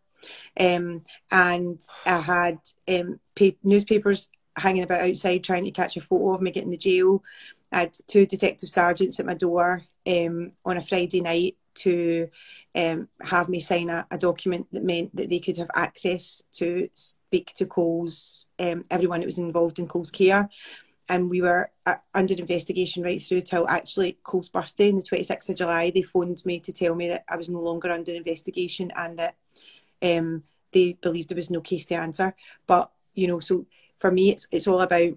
um, 0.59 1.03
and 1.31 1.81
I 2.05 2.19
had 2.19 2.59
um, 2.87 3.19
pa- 3.35 3.57
newspapers 3.63 4.29
hanging 4.57 4.83
about 4.83 5.01
outside 5.01 5.43
trying 5.43 5.65
to 5.65 5.71
catch 5.71 5.97
a 5.97 6.01
photo 6.01 6.33
of 6.33 6.41
me 6.41 6.51
getting 6.51 6.71
the 6.71 6.77
jail. 6.77 7.23
I 7.71 7.79
had 7.79 7.97
two 8.07 8.25
detective 8.25 8.69
sergeants 8.69 9.19
at 9.19 9.25
my 9.25 9.33
door 9.33 9.83
um, 10.07 10.51
on 10.63 10.77
a 10.77 10.81
Friday 10.81 11.19
night 11.19 11.57
to 11.75 12.29
um, 12.73 13.07
have 13.21 13.49
me 13.49 13.59
sign 13.59 13.89
a, 13.89 14.05
a, 14.11 14.17
document 14.17 14.67
that 14.71 14.83
meant 14.83 15.15
that 15.15 15.29
they 15.29 15.39
could 15.39 15.57
have 15.57 15.69
access 15.75 16.41
to 16.53 16.89
speak 16.93 17.53
to 17.53 17.65
Cole's, 17.65 18.47
um, 18.59 18.85
everyone 18.89 19.19
that 19.19 19.25
was 19.25 19.37
involved 19.37 19.79
in 19.79 19.87
Cole's 19.87 20.11
care. 20.11 20.49
And 21.07 21.29
we 21.29 21.41
were 21.41 21.69
uh, 21.85 21.95
under 22.13 22.33
investigation 22.33 23.03
right 23.03 23.21
through 23.21 23.41
till 23.41 23.67
actually 23.69 24.17
Cole's 24.23 24.49
birthday 24.49 24.89
on 24.89 24.95
the 24.95 25.03
26th 25.03 25.49
of 25.49 25.57
July. 25.57 25.91
They 25.91 26.01
phoned 26.01 26.43
me 26.45 26.59
to 26.61 26.73
tell 26.73 26.95
me 26.95 27.09
that 27.09 27.25
I 27.29 27.37
was 27.37 27.49
no 27.49 27.59
longer 27.59 27.91
under 27.91 28.13
investigation 28.13 28.91
and 28.95 29.19
that 29.19 29.35
um, 30.01 30.43
they 30.71 30.93
believed 30.93 31.29
there 31.29 31.35
was 31.35 31.51
no 31.51 31.61
case 31.61 31.85
to 31.85 31.95
answer. 31.95 32.35
But, 32.65 32.91
you 33.13 33.27
know, 33.27 33.39
so 33.39 33.65
for 33.99 34.11
me, 34.11 34.31
it's, 34.31 34.47
it's 34.51 34.67
all 34.67 34.81
about, 34.81 35.13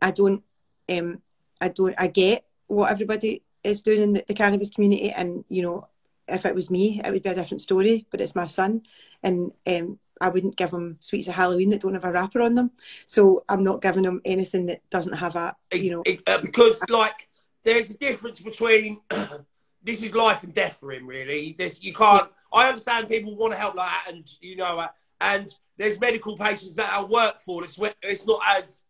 I 0.00 0.10
don't, 0.10 0.42
um, 0.88 1.20
I 1.60 1.68
don't, 1.68 1.94
I 1.98 2.06
get 2.08 2.44
what 2.66 2.90
everybody 2.90 3.42
is 3.64 3.82
doing 3.82 4.02
in 4.02 4.12
the, 4.12 4.24
the 4.26 4.34
cannabis 4.34 4.70
community. 4.70 5.10
And, 5.10 5.44
you 5.48 5.62
know, 5.62 5.88
if 6.28 6.46
it 6.46 6.54
was 6.54 6.70
me, 6.70 7.00
it 7.04 7.10
would 7.10 7.22
be 7.22 7.28
a 7.28 7.34
different 7.34 7.60
story, 7.60 8.06
but 8.10 8.20
it's 8.20 8.34
my 8.34 8.46
son. 8.46 8.82
And 9.22 9.52
um, 9.66 9.98
I 10.20 10.28
wouldn't 10.28 10.56
give 10.56 10.72
him 10.72 10.96
sweets 11.00 11.28
at 11.28 11.34
Halloween 11.34 11.70
that 11.70 11.82
don't 11.82 11.94
have 11.94 12.04
a 12.04 12.12
wrapper 12.12 12.42
on 12.42 12.54
them. 12.54 12.70
So 13.06 13.44
I'm 13.48 13.62
not 13.62 13.82
giving 13.82 14.04
him 14.04 14.20
anything 14.24 14.66
that 14.66 14.88
doesn't 14.90 15.14
have 15.14 15.36
a, 15.36 15.54
you 15.72 15.90
know. 15.90 16.02
It, 16.06 16.20
uh, 16.26 16.40
because, 16.40 16.80
like, 16.88 17.28
there's 17.64 17.90
a 17.90 17.98
difference 17.98 18.40
between 18.40 19.00
this 19.82 20.02
is 20.02 20.14
life 20.14 20.42
and 20.42 20.54
death 20.54 20.78
for 20.78 20.92
him, 20.92 21.06
really. 21.06 21.54
This 21.58 21.82
You 21.82 21.92
can't, 21.92 22.28
I 22.52 22.68
understand 22.68 23.08
people 23.08 23.36
want 23.36 23.52
to 23.52 23.58
help 23.58 23.74
like 23.74 23.88
that, 23.90 24.12
and 24.12 24.28
you 24.40 24.56
know, 24.56 24.78
uh, 24.78 24.88
and 25.20 25.54
there's 25.76 26.00
medical 26.00 26.36
patients 26.36 26.76
that 26.76 26.92
I 26.92 27.02
work 27.02 27.40
for. 27.40 27.64
It's 27.64 27.78
it's 28.02 28.26
not 28.26 28.40
as 28.46 28.82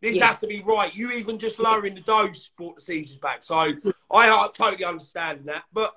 this 0.00 0.16
Yeah. 0.16 0.26
has 0.28 0.38
to 0.38 0.46
be 0.46 0.62
right. 0.62 0.94
You 0.94 1.10
even 1.12 1.38
just 1.38 1.58
lowering 1.58 1.94
the 1.94 2.00
dose 2.00 2.48
brought 2.56 2.76
the 2.76 2.80
seizures 2.80 3.16
back. 3.18 3.42
So 3.42 3.56
I, 3.56 3.72
I 4.10 4.48
totally 4.54 4.84
understand 4.84 5.42
that, 5.46 5.64
but 5.72 5.94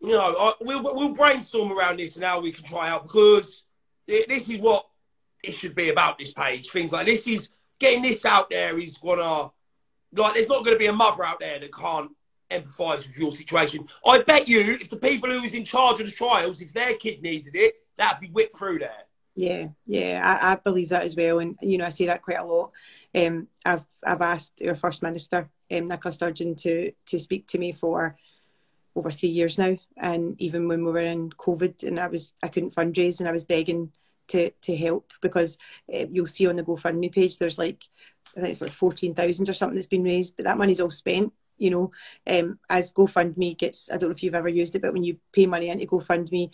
you 0.00 0.10
know, 0.10 0.36
I, 0.38 0.52
we'll 0.60 0.82
we'll 0.82 1.08
brainstorm 1.14 1.72
around 1.72 1.98
this 1.98 2.16
and 2.16 2.24
how 2.24 2.40
we 2.40 2.52
can 2.52 2.64
try 2.64 2.88
out 2.88 3.02
because 3.04 3.64
it, 4.06 4.28
this 4.28 4.48
is 4.48 4.60
what 4.60 4.86
it 5.42 5.52
should 5.52 5.74
be 5.74 5.90
about. 5.90 6.18
This 6.18 6.32
page, 6.32 6.68
things 6.70 6.92
like 6.92 7.06
this 7.06 7.26
is 7.26 7.50
getting 7.80 8.02
this 8.02 8.24
out 8.24 8.48
there 8.48 8.78
is 8.78 8.96
gonna 8.96 9.50
like. 10.16 10.34
There's 10.34 10.48
not 10.48 10.64
going 10.64 10.74
to 10.76 10.78
be 10.78 10.86
a 10.86 10.92
mother 10.92 11.24
out 11.24 11.40
there 11.40 11.58
that 11.58 11.74
can't 11.74 12.10
empathise 12.50 13.06
with 13.06 13.18
your 13.18 13.32
situation. 13.32 13.88
I 14.06 14.22
bet 14.22 14.48
you, 14.48 14.60
if 14.80 14.88
the 14.88 14.96
people 14.96 15.30
who 15.30 15.42
was 15.42 15.54
in 15.54 15.64
charge 15.64 16.00
of 16.00 16.06
the 16.06 16.12
trials, 16.12 16.60
if 16.62 16.72
their 16.72 16.94
kid 16.94 17.20
needed 17.20 17.54
it, 17.56 17.74
that'd 17.96 18.20
be 18.20 18.28
whipped 18.28 18.56
through 18.56 18.78
there. 18.78 19.04
Yeah, 19.38 19.68
yeah, 19.86 20.20
I, 20.24 20.52
I 20.52 20.54
believe 20.56 20.88
that 20.88 21.04
as 21.04 21.14
well, 21.14 21.38
and 21.38 21.56
you 21.62 21.78
know 21.78 21.84
I 21.84 21.90
say 21.90 22.06
that 22.06 22.22
quite 22.22 22.40
a 22.40 22.44
lot. 22.44 22.72
Um, 23.14 23.46
I've 23.64 23.84
I've 24.04 24.20
asked 24.20 24.60
our 24.66 24.74
first 24.74 25.00
minister, 25.00 25.48
um, 25.70 25.86
Nicola 25.86 26.12
Sturgeon, 26.12 26.56
to 26.56 26.90
to 27.06 27.20
speak 27.20 27.46
to 27.46 27.58
me 27.58 27.70
for 27.70 28.16
over 28.96 29.12
three 29.12 29.28
years 29.28 29.56
now, 29.56 29.76
and 29.96 30.34
even 30.40 30.66
when 30.66 30.84
we 30.84 30.90
were 30.90 30.98
in 30.98 31.30
COVID, 31.30 31.84
and 31.84 32.00
I 32.00 32.08
was 32.08 32.34
I 32.42 32.48
couldn't 32.48 32.74
fundraise, 32.74 33.20
and 33.20 33.28
I 33.28 33.32
was 33.32 33.44
begging 33.44 33.92
to 34.26 34.50
to 34.50 34.76
help 34.76 35.12
because 35.22 35.56
uh, 35.94 36.06
you'll 36.10 36.26
see 36.26 36.48
on 36.48 36.56
the 36.56 36.64
GoFundMe 36.64 37.12
page 37.12 37.38
there's 37.38 37.58
like 37.58 37.84
I 38.36 38.40
think 38.40 38.50
it's 38.50 38.60
like 38.60 38.72
fourteen 38.72 39.14
thousand 39.14 39.48
or 39.48 39.52
something 39.52 39.76
that's 39.76 39.86
been 39.86 40.02
raised, 40.02 40.34
but 40.36 40.46
that 40.46 40.58
money's 40.58 40.80
all 40.80 40.90
spent. 40.90 41.32
You 41.58 41.70
know, 41.70 41.90
um, 42.26 42.58
as 42.68 42.92
GoFundMe 42.92 43.56
gets, 43.56 43.88
I 43.88 43.98
don't 43.98 44.08
know 44.08 44.16
if 44.16 44.24
you've 44.24 44.34
ever 44.34 44.48
used 44.48 44.74
it, 44.74 44.82
but 44.82 44.92
when 44.92 45.04
you 45.04 45.18
pay 45.32 45.46
money 45.46 45.68
into 45.68 45.86
GoFundMe, 45.86 46.50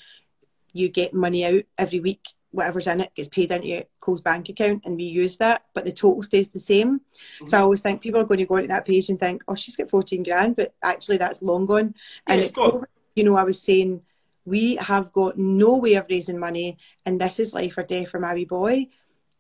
you 0.75 0.91
get 0.91 1.15
money 1.15 1.47
out 1.47 1.63
every 1.79 2.01
week. 2.01 2.29
Whatever's 2.55 2.87
in 2.87 3.01
it 3.01 3.15
gets 3.15 3.29
paid 3.29 3.51
into 3.51 3.85
Cole's 4.01 4.21
bank 4.23 4.49
account, 4.49 4.85
and 4.85 4.97
we 4.97 5.05
use 5.05 5.37
that, 5.39 5.65
but 5.75 5.85
the 5.85 5.93
total 5.93 6.23
stays 6.23 6.49
the 6.51 6.59
same. 6.59 7.01
So 7.47 7.59
I 7.59 7.61
always 7.63 7.83
think 7.83 8.01
people 8.01 8.21
are 8.21 8.25
going 8.25 8.39
to 8.39 8.47
go 8.47 8.57
onto 8.57 8.69
that 8.69 8.87
page 8.87 9.09
and 9.11 9.19
think, 9.19 9.43
"Oh, 9.49 9.55
she's 9.57 9.77
got 9.77 9.91
14 9.91 10.23
grand," 10.23 10.57
but 10.57 10.75
actually 10.83 11.19
that's 11.19 11.43
long 11.43 11.67
gone. 11.67 11.95
And 12.27 12.41
Yeah, 12.41 12.47
it's 12.47 12.57
it- 12.59 12.89
you 13.17 13.25
know, 13.25 13.37
I 13.37 13.45
was 13.45 13.61
saying 13.61 14.03
we 14.45 14.77
have 14.77 15.13
got 15.13 15.39
no 15.39 15.79
way 15.79 15.95
of 15.95 16.07
raising 16.09 16.39
money, 16.39 16.79
and 17.05 17.21
this 17.21 17.41
is 17.41 17.55
life 17.55 17.77
or 17.79 17.83
death 17.83 18.11
for 18.11 18.21
my 18.21 18.35
wee 18.35 18.45
boy. 18.45 18.89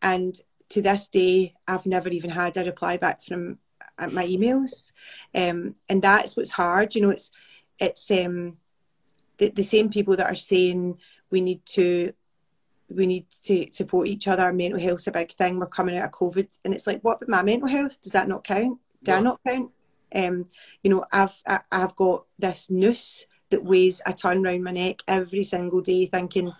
And 0.02 0.34
to 0.70 0.82
this 0.82 1.08
day, 1.08 1.54
I've 1.68 1.86
never 1.86 2.08
even 2.08 2.30
had 2.30 2.56
a 2.56 2.64
reply 2.64 2.96
back 2.96 3.22
from 3.22 3.58
uh, 3.98 4.08
my 4.08 4.26
emails, 4.26 4.92
um, 5.34 5.76
and 5.88 6.02
that's 6.02 6.36
what's 6.36 6.50
hard. 6.50 6.94
You 6.94 7.02
know, 7.02 7.10
it's 7.10 7.30
it's 7.78 8.10
um, 8.10 8.56
the, 9.38 9.50
the 9.50 9.62
same 9.62 9.88
people 9.90 10.16
that 10.16 10.30
are 10.30 10.34
saying 10.34 10.98
we 11.30 11.40
need 11.40 11.64
to 11.66 12.12
we 12.94 13.06
need 13.06 13.26
to 13.44 13.68
support 13.70 14.08
each 14.08 14.28
other. 14.28 14.52
Mental 14.52 14.80
health's 14.80 15.06
a 15.06 15.12
big 15.12 15.32
thing. 15.32 15.58
We're 15.58 15.66
coming 15.66 15.96
out 15.96 16.06
of 16.06 16.10
COVID, 16.12 16.48
and 16.64 16.74
it's 16.74 16.86
like, 16.86 17.02
what 17.02 17.16
about 17.16 17.28
my 17.28 17.42
mental 17.42 17.68
health? 17.68 18.00
Does 18.02 18.12
that 18.12 18.28
not 18.28 18.44
count? 18.44 18.78
Do 19.02 19.12
I 19.12 19.20
not 19.20 19.40
count? 19.46 19.70
Um, 20.14 20.46
you 20.82 20.90
know, 20.90 21.04
I've 21.12 21.40
I, 21.46 21.60
I've 21.70 21.96
got 21.96 22.24
this 22.38 22.70
noose 22.70 23.26
that 23.50 23.64
weighs 23.64 24.00
a 24.06 24.12
ton 24.12 24.42
round 24.42 24.64
my 24.64 24.70
neck 24.70 25.02
every 25.06 25.44
single 25.44 25.80
day, 25.80 26.06
thinking 26.06 26.52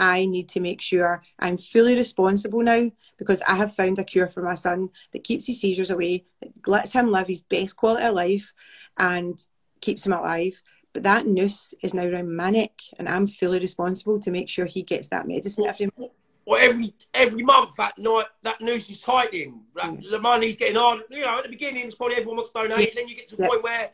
I 0.00 0.26
need 0.26 0.48
to 0.50 0.60
make 0.60 0.80
sure 0.80 1.22
I'm 1.38 1.56
fully 1.56 1.94
responsible 1.94 2.62
now 2.62 2.90
because 3.18 3.42
I 3.42 3.54
have 3.54 3.74
found 3.74 3.98
a 3.98 4.04
cure 4.04 4.26
for 4.26 4.42
my 4.42 4.54
son 4.54 4.90
that 5.12 5.24
keeps 5.24 5.46
his 5.46 5.60
seizures 5.60 5.90
away, 5.90 6.24
that 6.40 6.66
lets 6.66 6.92
him 6.92 7.10
live 7.10 7.28
his 7.28 7.42
best 7.42 7.76
quality 7.76 8.06
of 8.06 8.14
life, 8.14 8.52
and 8.96 9.44
keeps 9.80 10.06
him 10.06 10.12
alive. 10.12 10.60
But 10.92 11.04
that 11.04 11.26
noose 11.26 11.72
is 11.82 11.94
now 11.94 12.06
around 12.06 12.34
my 12.36 12.50
neck, 12.50 12.72
and 12.98 13.08
I'm 13.08 13.26
fully 13.26 13.60
responsible 13.60 14.18
to 14.20 14.30
make 14.30 14.48
sure 14.48 14.66
he 14.66 14.82
gets 14.82 15.08
that 15.08 15.26
medicine 15.26 15.64
every 15.66 15.88
month. 15.96 16.12
Well, 16.44 16.60
every 16.60 16.92
every 17.14 17.42
month 17.44 17.76
that 17.76 17.96
night 17.98 18.26
that 18.42 18.60
noose 18.60 18.90
is 18.90 19.00
tightening. 19.00 19.62
That, 19.76 20.02
The 20.10 20.18
money's 20.18 20.56
getting 20.56 20.76
hard. 20.76 21.02
You 21.08 21.22
know, 21.22 21.38
at 21.38 21.44
the 21.44 21.50
beginning, 21.50 21.86
it's 21.86 21.94
probably 21.94 22.16
everyone 22.16 22.36
wants 22.38 22.52
to 22.52 22.58
donate, 22.62 22.78
Yeah. 22.80 22.86
and 22.88 22.96
then 22.98 23.08
you 23.08 23.14
get 23.16 23.28
to 23.28 23.36
a 23.36 23.38
Yeah. 23.40 23.48
point 23.48 23.62
where 23.62 23.90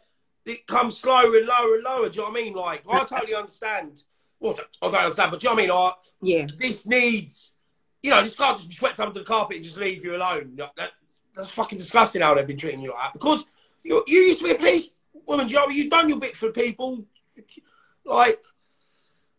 it 0.46 0.66
comes 0.66 0.98
slower 0.98 1.36
and 1.36 1.46
lower 1.46 1.74
and 1.76 1.84
lower. 1.84 2.08
Do 2.08 2.16
you 2.16 2.22
know 2.22 2.30
what 2.30 2.40
I 2.40 2.42
mean? 2.42 2.52
Like, 2.54 2.82
I 2.88 3.04
totally 3.04 3.34
understand. 3.34 4.02
Well, 4.40 4.58
I 4.82 4.86
don't 4.90 4.94
understand, 4.94 5.30
but 5.30 5.40
do 5.40 5.44
you 5.48 5.50
know 5.50 5.54
what 5.56 5.62
I 5.62 5.66
mean? 5.66 5.74
Like, 5.74 5.94
Yeah, 6.50 6.56
this 6.58 6.86
needs, 6.86 7.52
you 8.02 8.10
know, 8.10 8.22
this 8.22 8.34
can't 8.36 8.56
just 8.56 8.70
be 8.70 8.74
swept 8.76 8.98
under 8.98 9.18
the 9.18 9.24
carpet 9.24 9.56
and 9.56 9.64
just 9.64 9.76
leave 9.76 10.04
you 10.04 10.16
alone. 10.16 10.54
That, 10.56 10.72
that- 10.76 10.92
that's 11.34 11.50
fucking 11.50 11.78
disgusting 11.78 12.22
how 12.22 12.34
they've 12.34 12.46
been 12.46 12.56
treating 12.56 12.80
you 12.80 12.90
like 12.90 12.98
that. 13.00 13.12
Because 13.12 13.44
you, 13.84 14.02
you 14.08 14.20
used 14.20 14.38
to 14.40 14.44
be 14.46 14.50
a 14.52 14.54
police 14.56 14.88
woman, 15.26 15.48
mean? 15.48 15.70
You've 15.70 15.90
done 15.90 16.08
your 16.08 16.18
bit 16.18 16.36
for 16.36 16.50
people. 16.50 17.04
Like, 18.04 18.42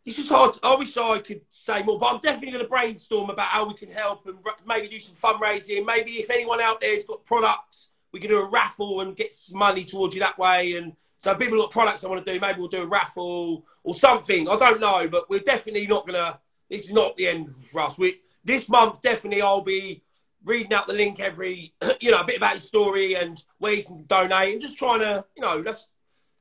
it's 0.05 0.15
just 0.15 0.29
hard. 0.29 0.55
I 0.63 0.75
wish 0.75 0.95
I 0.97 1.19
could 1.19 1.41
say 1.49 1.83
more, 1.83 1.99
but 1.99 2.13
I'm 2.13 2.19
definitely 2.19 2.51
going 2.51 2.63
to 2.63 2.69
brainstorm 2.69 3.29
about 3.29 3.47
how 3.47 3.67
we 3.67 3.73
can 3.73 3.91
help 3.91 4.25
and 4.27 4.37
maybe 4.65 4.87
do 4.87 4.99
some 4.99 5.15
fundraising. 5.15 5.85
Maybe 5.85 6.13
if 6.13 6.29
anyone 6.29 6.61
out 6.61 6.81
there's 6.81 7.03
got 7.03 7.25
products, 7.25 7.89
we 8.11 8.19
can 8.19 8.29
do 8.29 8.39
a 8.39 8.49
raffle 8.49 9.01
and 9.01 9.15
get 9.15 9.33
some 9.33 9.59
money 9.59 9.83
towards 9.83 10.15
you 10.15 10.21
that 10.21 10.37
way. 10.39 10.75
And 10.77 10.93
so 11.17 11.35
people 11.35 11.57
got 11.57 11.71
products 11.71 12.03
I 12.03 12.07
want 12.07 12.25
to 12.25 12.33
do, 12.33 12.39
maybe 12.39 12.59
we'll 12.59 12.69
do 12.69 12.83
a 12.83 12.87
raffle 12.87 13.65
or 13.83 13.93
something. 13.93 14.49
I 14.49 14.55
don't 14.55 14.79
know, 14.79 15.07
but 15.07 15.29
we're 15.29 15.39
definitely 15.39 15.85
not 15.85 16.07
going 16.07 16.19
to. 16.19 16.39
This 16.69 16.85
is 16.85 16.91
not 16.91 17.17
the 17.17 17.27
end 17.27 17.51
for 17.51 17.81
us. 17.81 17.97
We 17.97 18.21
this 18.43 18.69
month 18.69 19.01
definitely 19.01 19.41
I'll 19.41 19.61
be 19.61 20.03
reading 20.43 20.73
out 20.73 20.87
the 20.87 20.93
link 20.93 21.19
every, 21.19 21.73
you 21.99 22.11
know, 22.11 22.21
a 22.21 22.25
bit 22.25 22.37
about 22.37 22.55
his 22.55 22.63
story 22.63 23.15
and 23.15 23.41
where 23.57 23.73
you 23.73 23.83
can 23.83 24.05
donate 24.05 24.53
and 24.53 24.61
just 24.61 24.77
trying 24.77 24.99
to, 24.99 25.23
you 25.35 25.43
know, 25.43 25.61
that's 25.61 25.89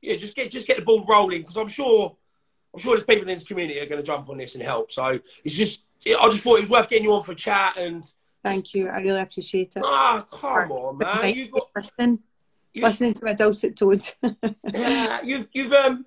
yeah, 0.01 0.15
just 0.15 0.35
get 0.35 0.51
just 0.51 0.67
get 0.67 0.77
the 0.77 0.83
ball 0.83 1.05
rolling 1.07 1.41
because 1.41 1.57
I'm 1.57 1.67
sure 1.67 2.15
I'm 2.73 2.79
sure 2.79 2.95
there's 2.95 3.03
people 3.03 3.27
in 3.27 3.35
this 3.35 3.45
community 3.45 3.79
are 3.79 3.85
going 3.85 4.01
to 4.01 4.05
jump 4.05 4.29
on 4.29 4.37
this 4.37 4.55
and 4.55 4.63
help. 4.63 4.91
So 4.91 5.19
it's 5.43 5.55
just 5.55 5.83
I 6.05 6.29
just 6.29 6.43
thought 6.43 6.57
it 6.57 6.61
was 6.61 6.69
worth 6.69 6.89
getting 6.89 7.05
you 7.05 7.13
on 7.13 7.21
for 7.21 7.33
a 7.33 7.35
chat 7.35 7.77
and 7.77 8.05
thank 8.43 8.73
you. 8.73 8.87
I 8.87 8.99
really 8.99 9.21
appreciate 9.21 9.75
it. 9.75 9.83
ah, 9.85 10.25
come 10.31 10.71
on, 10.71 10.97
man, 10.97 11.35
you 11.35 11.49
got 11.49 11.69
listening, 11.75 12.19
you, 12.73 12.83
listening 12.83 13.13
to 13.15 13.25
my 13.25 13.33
dulcet 13.33 13.75
tones. 13.75 14.15
yeah, 14.73 15.21
you've 15.21 15.47
you've 15.53 15.73
um 15.73 16.05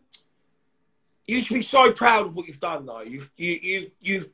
you 1.27 1.41
should 1.41 1.55
be 1.55 1.63
so 1.63 1.93
proud 1.93 2.27
of 2.27 2.37
what 2.37 2.47
you've 2.47 2.61
done 2.61 2.87
though. 2.87 3.03
You've 3.03 3.31
you 3.37 3.59
you've 3.63 3.91
you've 4.01 4.31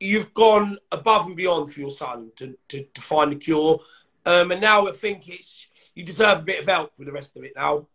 you've 0.00 0.32
gone 0.34 0.78
above 0.90 1.26
and 1.26 1.36
beyond 1.36 1.72
for 1.72 1.80
your 1.80 1.90
son 1.90 2.32
to, 2.36 2.56
to, 2.68 2.84
to 2.94 3.00
find 3.00 3.30
the 3.30 3.36
cure. 3.36 3.78
Um, 4.26 4.50
and 4.50 4.60
now 4.60 4.88
I 4.88 4.92
think 4.92 5.28
it's 5.28 5.68
you 5.94 6.04
deserve 6.04 6.38
a 6.40 6.42
bit 6.42 6.60
of 6.60 6.66
help 6.66 6.92
with 6.98 7.06
the 7.06 7.12
rest 7.12 7.36
of 7.36 7.44
it 7.44 7.52
now. 7.54 7.86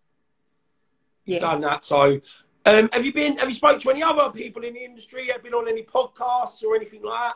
You've 1.25 1.35
yeah. 1.35 1.39
done 1.39 1.61
that. 1.61 1.83
So 1.83 2.19
um, 2.65 2.89
have 2.93 3.05
you 3.05 3.13
been 3.13 3.37
have 3.37 3.49
you 3.49 3.55
spoke 3.55 3.79
to 3.81 3.89
any 3.89 4.03
other 4.03 4.29
people 4.31 4.63
in 4.63 4.75
the 4.75 4.83
industry? 4.83 5.27
Have 5.27 5.37
you 5.37 5.51
been 5.51 5.53
on 5.53 5.67
any 5.67 5.83
podcasts 5.83 6.63
or 6.63 6.75
anything 6.75 7.03
like 7.03 7.19
that? 7.19 7.35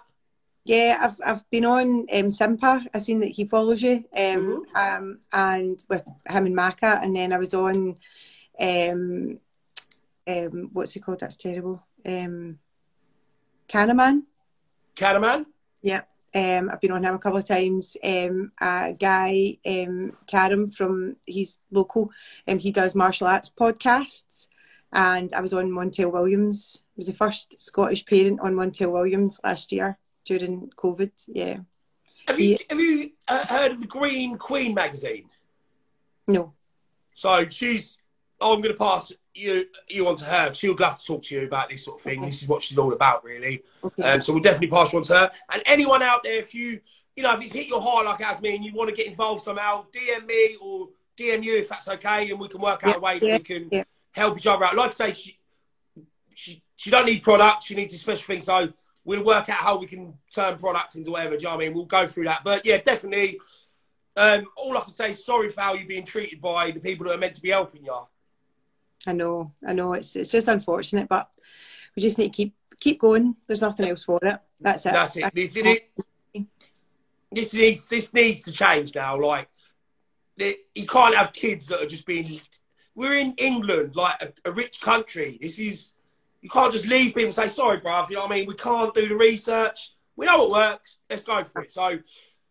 Yeah, 0.66 0.98
I've 1.02 1.20
I've 1.26 1.50
been 1.50 1.66
on 1.66 2.06
um, 2.14 2.28
Simpa. 2.28 2.86
I've 2.94 3.02
seen 3.02 3.20
that 3.22 3.32
he 3.32 3.46
follows 3.46 3.82
you, 3.82 4.04
um, 4.16 4.66
Mm-hmm. 4.76 4.76
um, 4.76 5.20
and 5.34 5.86
with 5.90 6.06
him 6.28 6.46
and 6.46 6.56
Maka, 6.56 7.00
and 7.02 7.16
then 7.16 7.34
I 7.34 7.38
was 7.38 7.54
on, 7.54 7.96
um, 8.60 9.40
um, 10.28 10.70
what's 10.74 10.96
it 10.96 11.00
called? 11.00 11.22
That's 11.22 11.38
terrible. 11.38 11.84
Um, 12.06 12.60
Canaman. 13.68 14.26
Canaman? 15.04 15.46
Yeah. 15.82 16.02
Um, 16.36 16.70
I've 16.70 16.82
been 16.82 16.92
on 16.92 17.04
him 17.04 17.16
a 17.16 17.20
couple 17.20 17.40
of 17.40 17.46
times. 17.46 17.98
Um, 18.04 18.52
a 18.62 18.94
guy, 19.00 19.58
um, 19.66 20.16
Karim 20.28 20.70
from 20.70 21.16
he's 21.26 21.58
local. 21.72 22.12
Um, 22.48 22.60
he 22.60 22.72
does 22.72 22.94
martial 22.94 23.26
arts 23.28 23.50
podcasts, 23.50 24.48
and 24.94 25.34
I 25.34 25.42
was 25.42 25.54
on 25.54 25.72
Montel 25.72 26.12
Williams. 26.12 26.84
I 26.86 26.94
was 26.98 27.08
the 27.08 27.14
first 27.14 27.60
Scottish 27.60 28.06
parent 28.06 28.40
on 28.42 28.54
Montel 28.54 28.92
Williams 28.92 29.40
last 29.44 29.72
year 29.72 29.98
during 30.26 30.70
COVID. 30.78 31.12
Yeah. 31.30 31.58
Have 32.28 32.40
you 32.40 32.50
Yeah. 32.52 32.58
have 32.70 32.80
you 32.80 33.12
uh, 33.28 33.46
heard 33.48 33.72
of 33.72 33.80
the 33.82 33.88
Green 33.88 34.38
Queen 34.38 34.76
magazine? 34.76 35.30
No. 36.28 36.54
So 37.16 37.48
she's. 37.50 37.98
I'm 38.42 38.62
going 38.62 38.74
to 38.74 38.80
pass 38.80 39.12
you 39.34 39.66
you 39.90 40.08
on 40.08 40.16
to 40.18 40.26
her. 40.26 40.54
She 40.54 40.70
would 40.70 40.80
love 40.80 40.98
to 41.00 41.06
talk 41.06 41.24
to 41.24 41.36
you 41.36 41.46
about 41.46 41.70
this 41.70 41.86
sort 41.86 42.00
of 42.00 42.04
thing. 42.04 42.20
Okay. 42.20 42.28
This 42.28 42.42
is 42.42 42.48
what 42.48 42.62
she's 42.62 42.78
all 42.78 42.94
about, 42.94 43.24
really. 43.24 43.64
Okay. 43.84 44.04
Um, 44.04 44.22
so 44.22 44.34
we'll 44.34 44.42
definitely 44.42 44.68
pass 44.68 44.92
you 44.92 45.00
on 45.00 45.06
to 45.06 45.14
her. 45.14 45.32
And 45.52 45.62
anyone 45.66 46.02
out 46.02 46.24
there, 46.24 46.40
if 46.40 46.54
you 46.54 46.80
you 47.16 47.24
know 47.24 47.34
if 47.34 47.42
it's 47.42 47.54
hit 47.54 47.68
your 47.68 47.82
heart 47.82 48.06
like 48.06 48.20
it 48.20 48.26
has 48.26 48.42
me, 48.42 48.56
and 48.56 48.64
you 48.64 48.74
want 48.74 48.90
to 48.90 48.96
get 48.96 49.08
involved 49.08 49.44
somehow, 49.44 49.86
DM 49.92 50.26
me 50.26 50.58
or 50.62 50.90
DM 51.18 51.44
you 51.44 51.58
if 51.58 51.70
that's 51.70 51.88
okay, 51.88 52.30
and 52.30 52.40
we 52.40 52.48
can 52.48 52.62
work 52.62 52.86
out 52.86 52.98
a 52.98 53.00
way 53.00 53.20
that 53.20 53.26
yeah, 53.26 53.38
we 53.38 53.44
can 53.44 53.70
yeah. 53.72 53.84
help 54.12 54.38
each 54.38 54.48
other 54.48 54.66
out. 54.66 54.76
Like 54.76 54.92
I 54.92 54.94
say, 54.94 55.14
she 55.14 55.40
she 56.34 56.64
she 56.76 56.90
don't 56.90 57.06
need 57.06 57.22
product. 57.24 57.64
She 57.64 57.76
needs 57.76 57.94
a 57.94 57.98
special 57.98 58.26
thing. 58.26 58.42
So 58.42 58.72
we'll 59.04 59.24
work 59.24 59.50
out 59.50 59.58
how 59.58 59.78
we 59.78 59.88
can 59.88 60.14
turn 60.34 60.58
products 60.58 60.96
into 60.96 61.12
whatever. 61.12 61.36
Do 61.36 61.42
you 61.42 61.44
know 61.48 61.56
what 61.56 61.64
I 61.64 61.66
mean? 61.66 61.76
We'll 61.76 61.86
go 61.86 62.08
through 62.08 62.26
that. 62.26 62.42
But 62.44 62.66
yeah, 62.66 62.78
definitely. 62.78 63.40
Um, 64.16 64.48
all 64.58 64.78
I 64.78 64.82
can 64.82 64.94
say 64.94 65.12
is 65.12 65.24
sorry 65.24 65.50
for 65.50 65.62
how 65.62 65.74
you're 65.76 65.88
being 65.88 66.06
treated 66.06 66.42
by 66.42 66.72
the 66.72 66.80
people 66.80 67.06
that 67.06 67.16
are 67.16 67.20
meant 67.20 67.36
to 67.36 67.42
be 67.42 67.52
helping 67.52 67.86
you. 67.86 67.96
I 69.08 69.14
know, 69.14 69.54
I 69.66 69.74
know. 69.74 69.94
It's 69.94 70.16
it's 70.16 70.30
just 70.30 70.48
unfortunate, 70.48 71.08
but 71.08 71.30
we 71.96 72.02
just 72.02 72.18
need 72.18 72.34
to 72.34 72.38
keep 72.38 72.56
keep 72.80 73.00
going. 73.00 73.36
There's 73.48 73.62
nothing 73.62 73.88
else 73.88 74.04
for 74.04 74.20
it. 74.22 74.40
That's 74.60 74.86
it. 74.86 74.94
That's 74.94 75.16
it. 75.16 75.34
This, 75.34 75.56
it, 75.56 75.92
this 77.32 77.54
needs 77.54 77.88
this 77.88 78.14
needs 78.14 78.44
to 78.44 78.52
change 78.52 78.96
now. 78.96 79.20
Like 79.20 79.48
you 80.38 80.88
can't 80.88 81.16
have 81.16 81.34
kids 81.34 81.68
that 81.68 81.82
are 81.82 81.88
just 81.88 82.06
being. 82.06 82.40
We're 82.96 83.18
in 83.18 83.34
England, 83.38 83.96
like 83.96 84.22
a, 84.22 84.50
a 84.50 84.52
rich 84.52 84.82
country. 84.82 85.38
This 85.42 85.58
is 85.60 85.94
you 86.42 86.50
can't 86.50 86.72
just 86.72 86.86
leave 86.86 87.14
people 87.14 87.26
and 87.26 87.34
say, 87.34 87.48
sorry, 87.48 87.82
bruv, 87.82 88.10
you 88.10 88.16
know 88.16 88.24
what 88.24 88.32
I 88.32 88.36
mean? 88.36 88.48
We 88.48 88.56
can't 88.56 88.94
do 88.94 89.08
the 89.08 89.16
research. 89.16 89.94
We 90.16 90.26
know 90.26 90.38
what 90.40 90.52
works. 90.52 91.00
Let's 91.10 91.24
go 91.24 91.44
for 91.44 91.62
it. 91.62 91.72
So, 91.72 92.00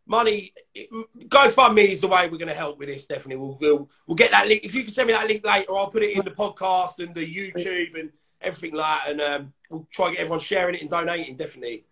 money, 0.08 0.52
GoFundMe 0.76 1.88
is 1.88 2.00
the 2.00 2.08
way 2.08 2.28
we're 2.28 2.38
going 2.38 2.48
to 2.48 2.54
help 2.54 2.78
with 2.78 2.88
this, 2.88 3.06
definitely. 3.06 3.36
We'll, 3.36 3.58
we'll, 3.60 3.90
we'll 4.06 4.16
get 4.16 4.30
that 4.30 4.48
link. 4.48 4.64
If 4.64 4.74
you 4.74 4.84
can 4.84 4.92
send 4.92 5.06
me 5.06 5.12
that 5.12 5.28
link 5.28 5.44
later, 5.44 5.76
I'll 5.76 5.90
put 5.90 6.02
it 6.02 6.16
in 6.16 6.24
the 6.24 6.30
podcast 6.30 6.98
and 6.98 7.14
the 7.14 7.26
YouTube 7.26 7.98
and 7.98 8.10
everything 8.40 8.74
like 8.74 9.04
that. 9.04 9.10
And 9.10 9.20
um, 9.20 9.52
we'll 9.70 9.86
try 9.92 10.06
and 10.06 10.16
get 10.16 10.22
everyone 10.22 10.40
sharing 10.40 10.74
it 10.74 10.80
and 10.80 10.90
donating, 10.90 11.36
definitely. 11.36 11.84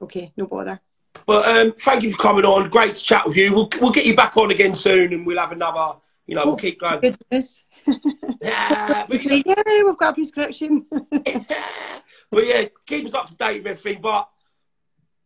Okay, 0.00 0.32
no 0.36 0.46
bother. 0.46 0.80
But 1.26 1.48
um, 1.48 1.72
thank 1.72 2.04
you 2.04 2.12
for 2.12 2.18
coming 2.18 2.44
on. 2.44 2.70
Great 2.70 2.94
to 2.94 3.02
chat 3.02 3.26
with 3.26 3.36
you. 3.36 3.52
We'll, 3.52 3.68
we'll 3.80 3.90
get 3.90 4.06
you 4.06 4.14
back 4.14 4.36
on 4.36 4.50
again 4.50 4.74
soon 4.74 5.12
and 5.12 5.26
we'll 5.26 5.38
have 5.38 5.52
another, 5.52 5.98
you 6.26 6.36
know, 6.36 6.44
we'll 6.46 6.56
keep 6.56 6.80
going. 6.80 7.00
Good 7.00 7.16
news. 7.30 7.64
Yeah, 8.40 9.04
but, 9.08 9.20
you 9.20 9.30
know, 9.30 9.42
yeah, 9.44 9.82
we've 9.84 9.98
got 9.98 10.10
a 10.10 10.14
prescription. 10.14 10.86
but 10.90 12.46
yeah, 12.46 12.66
keep 12.86 13.04
us 13.04 13.12
up 13.12 13.26
to 13.26 13.36
date 13.36 13.64
with 13.64 13.78
everything. 13.78 14.00
But 14.00 14.28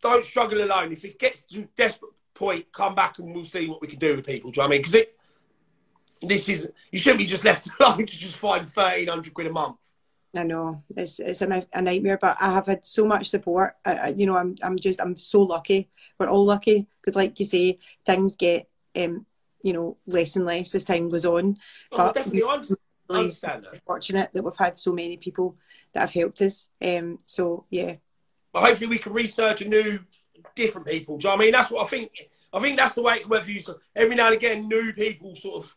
don't 0.00 0.24
struggle 0.24 0.62
alone. 0.62 0.92
If 0.92 1.04
it 1.04 1.18
gets 1.18 1.44
to 1.44 1.60
a 1.60 1.68
desperate 1.76 2.11
point, 2.42 2.72
come 2.72 2.94
back 2.94 3.18
and 3.18 3.34
we'll 3.34 3.44
see 3.44 3.68
what 3.68 3.80
we 3.80 3.88
can 3.88 3.98
do 3.98 4.16
with 4.16 4.26
people. 4.26 4.50
Do 4.50 4.56
you 4.56 4.62
know 4.62 4.68
what 4.68 4.72
I 4.72 4.76
mean? 4.76 4.80
Because 4.82 4.94
it, 4.94 5.16
this 6.20 6.48
is 6.48 6.68
you 6.90 6.98
shouldn't 6.98 7.18
be 7.18 7.26
just 7.26 7.44
left 7.44 7.68
alone 7.80 7.98
to 8.06 8.18
just 8.26 8.36
find 8.36 8.66
thirteen 8.66 9.08
hundred 9.08 9.34
quid 9.34 9.46
a 9.46 9.52
month. 9.52 9.76
I 10.34 10.44
know 10.44 10.82
it's 10.96 11.18
it's 11.20 11.42
a, 11.42 11.66
a 11.72 11.82
nightmare, 11.82 12.18
but 12.20 12.36
I 12.40 12.50
have 12.52 12.66
had 12.66 12.84
so 12.86 13.04
much 13.04 13.28
support. 13.28 13.74
I, 13.84 13.94
I, 13.94 14.08
you 14.08 14.26
know, 14.26 14.36
I'm 14.36 14.56
I'm 14.62 14.78
just 14.78 15.00
I'm 15.00 15.16
so 15.16 15.42
lucky. 15.42 15.90
We're 16.18 16.30
all 16.30 16.44
lucky 16.44 16.86
because, 17.00 17.16
like 17.16 17.38
you 17.38 17.46
say, 17.46 17.78
things 18.06 18.36
get 18.36 18.68
um, 18.96 19.26
you 19.62 19.72
know 19.72 19.96
less 20.06 20.36
and 20.36 20.46
less 20.46 20.74
as 20.74 20.84
time 20.84 21.08
goes 21.10 21.24
on. 21.24 21.56
Oh, 21.92 21.96
But 21.98 22.14
definitely, 22.14 22.42
I 22.44 22.54
understand, 22.54 22.78
Really 23.10 23.20
understand 23.24 23.64
that. 23.64 23.82
fortunate 23.84 24.30
that 24.32 24.42
we've 24.42 24.56
had 24.56 24.78
so 24.78 24.92
many 24.92 25.16
people 25.16 25.56
that 25.92 26.00
have 26.00 26.12
helped 26.12 26.40
us. 26.40 26.70
Um, 26.82 27.18
so 27.24 27.66
yeah, 27.70 27.96
But 28.52 28.62
hopefully, 28.62 28.88
we 28.88 28.98
can 28.98 29.12
research 29.12 29.60
a 29.60 29.68
new, 29.68 29.98
different 30.54 30.86
people. 30.86 31.18
Do 31.18 31.24
you 31.24 31.30
know 31.30 31.36
what 31.36 31.42
I 31.42 31.44
mean? 31.44 31.52
That's 31.52 31.70
what 31.70 31.84
I 31.86 31.88
think. 31.90 32.10
I 32.52 32.60
think 32.60 32.76
that's 32.76 32.94
the 32.94 33.02
way 33.02 33.16
it 33.16 33.22
can 33.24 33.48
you. 33.48 33.62
Every 33.96 34.14
now 34.14 34.26
and 34.26 34.34
again, 34.34 34.68
new 34.68 34.92
people 34.92 35.34
sort 35.34 35.64
of 35.64 35.76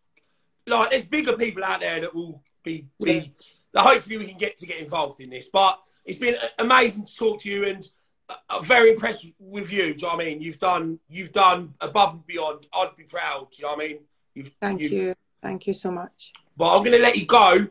like 0.68 0.90
there's 0.90 1.04
bigger 1.04 1.38
people 1.38 1.64
out 1.64 1.80
there 1.80 2.02
that 2.02 2.14
will 2.14 2.42
be 2.64 2.88
be. 3.02 3.34
That 3.74 3.86
hopefully 3.86 4.18
we 4.18 4.28
can 4.28 4.38
get 4.38 4.58
to 4.60 4.66
get 4.66 4.80
involved 4.80 5.20
in 5.20 5.30
this. 5.30 5.50
But 5.50 5.80
it's 6.06 6.20
been 6.20 6.36
amazing 6.60 7.06
to 7.06 7.16
talk 7.16 7.42
to 7.42 7.50
you 7.50 7.66
and. 7.66 7.84
uh, 8.28 8.36
I'm 8.50 8.64
very 8.64 8.92
impressed 8.92 9.28
with 9.38 9.72
you. 9.72 9.84
Do 9.84 9.88
you 9.88 9.96
know 10.02 10.08
what 10.16 10.22
I 10.22 10.30
mean? 10.30 10.42
You've 10.42 10.58
done, 10.58 11.00
you've 11.08 11.32
done 11.32 11.76
above 11.80 12.14
and 12.14 12.26
beyond. 12.26 12.66
I'd 12.74 12.96
be 12.96 13.04
proud. 13.04 13.52
Do 13.52 13.58
you 13.60 13.64
know 13.66 13.76
what 13.76 13.86
I 13.86 13.88
mean? 13.88 14.00
You've, 14.34 14.52
thank 14.60 14.82
you've, 14.82 14.92
you, 14.92 15.14
thank 15.44 15.68
you 15.68 15.74
so 15.74 15.92
much. 15.92 16.34
But 16.58 16.76
I'm 16.76 16.80
going 16.84 16.94
to 16.94 17.04
let 17.04 17.18
you 17.18 17.28
go. 17.28 17.68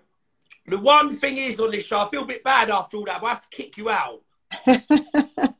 The 0.66 0.78
one 0.78 1.12
thing 1.12 1.38
is 1.38 1.58
on 1.58 1.72
this 1.72 1.84
show, 1.84 2.00
I 2.00 2.06
feel 2.08 2.22
a 2.22 2.26
bit 2.26 2.44
bad 2.44 2.70
after 2.70 2.96
all 2.96 3.04
that, 3.06 3.20
but 3.20 3.26
I 3.26 3.30
have 3.30 3.48
to 3.48 3.56
kick 3.56 3.76
you 3.76 3.90
out. 3.90 4.22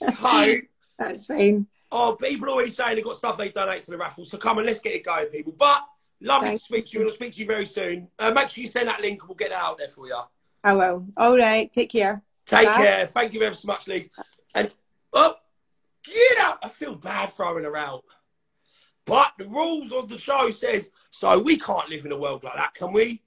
So, 0.01 0.55
That's 0.99 1.27
fine. 1.27 1.67
Oh, 1.95 2.17
people 2.17 2.49
already 2.49 2.71
saying 2.71 2.97
they've 2.97 3.05
got 3.05 3.17
stuff 3.17 3.39
they 3.39 3.51
donate 3.51 3.83
to 3.85 3.93
the 3.93 3.97
raffle. 3.97 4.25
So 4.25 4.37
come 4.37 4.59
on, 4.59 4.67
let's 4.67 4.81
get 4.81 4.95
it 4.95 5.05
going, 5.05 5.27
people. 5.27 5.55
But 5.57 5.83
lovely 6.21 6.49
Thank 6.49 6.61
to 6.61 6.65
speak 6.65 6.87
to 6.87 6.93
you, 6.93 7.01
and 7.01 7.09
I'll 7.09 7.15
speak 7.15 7.33
to 7.35 7.41
you 7.41 7.47
very 7.47 7.67
soon. 7.67 8.09
Uh, 8.19 8.33
make 8.33 8.51
sure 8.51 8.63
you 8.63 8.69
send 8.69 8.89
that 8.89 9.01
link, 9.01 9.23
and 9.23 9.29
we'll 9.29 9.37
get 9.37 9.51
that 9.51 9.63
out 9.63 9.79
there 9.79 9.89
for 9.89 10.09
you. 10.09 10.19
I 10.65 10.75
will. 10.75 11.07
All 11.17 11.39
right. 11.39 11.71
Take 11.71 11.91
care. 11.91 12.23
Take 12.47 12.67
Bye. 12.67 12.77
care. 12.77 13.07
Thank 13.07 13.33
you 13.33 13.43
ever 13.43 13.55
so 13.55 13.67
much, 13.67 13.87
Lee. 13.87 14.11
And 14.55 14.75
oh, 15.13 15.37
get 16.03 16.39
out. 16.41 16.59
I 16.63 16.69
feel 16.69 16.97
bad 16.97 17.31
throwing 17.31 17.65
her 17.65 17.77
out. 17.77 18.05
But 19.07 19.33
the 19.39 19.47
rules 19.47 19.93
of 19.93 20.09
the 20.09 20.19
show 20.19 20.51
says 20.51 20.91
so. 21.13 21.39
We 21.39 21.59
can't 21.59 21.89
live 21.89 22.05
in 22.05 22.13
a 22.13 22.19
world 22.19 22.43
like 22.43 22.57
that, 22.57 22.75
can 22.75 22.93
we? 22.93 23.23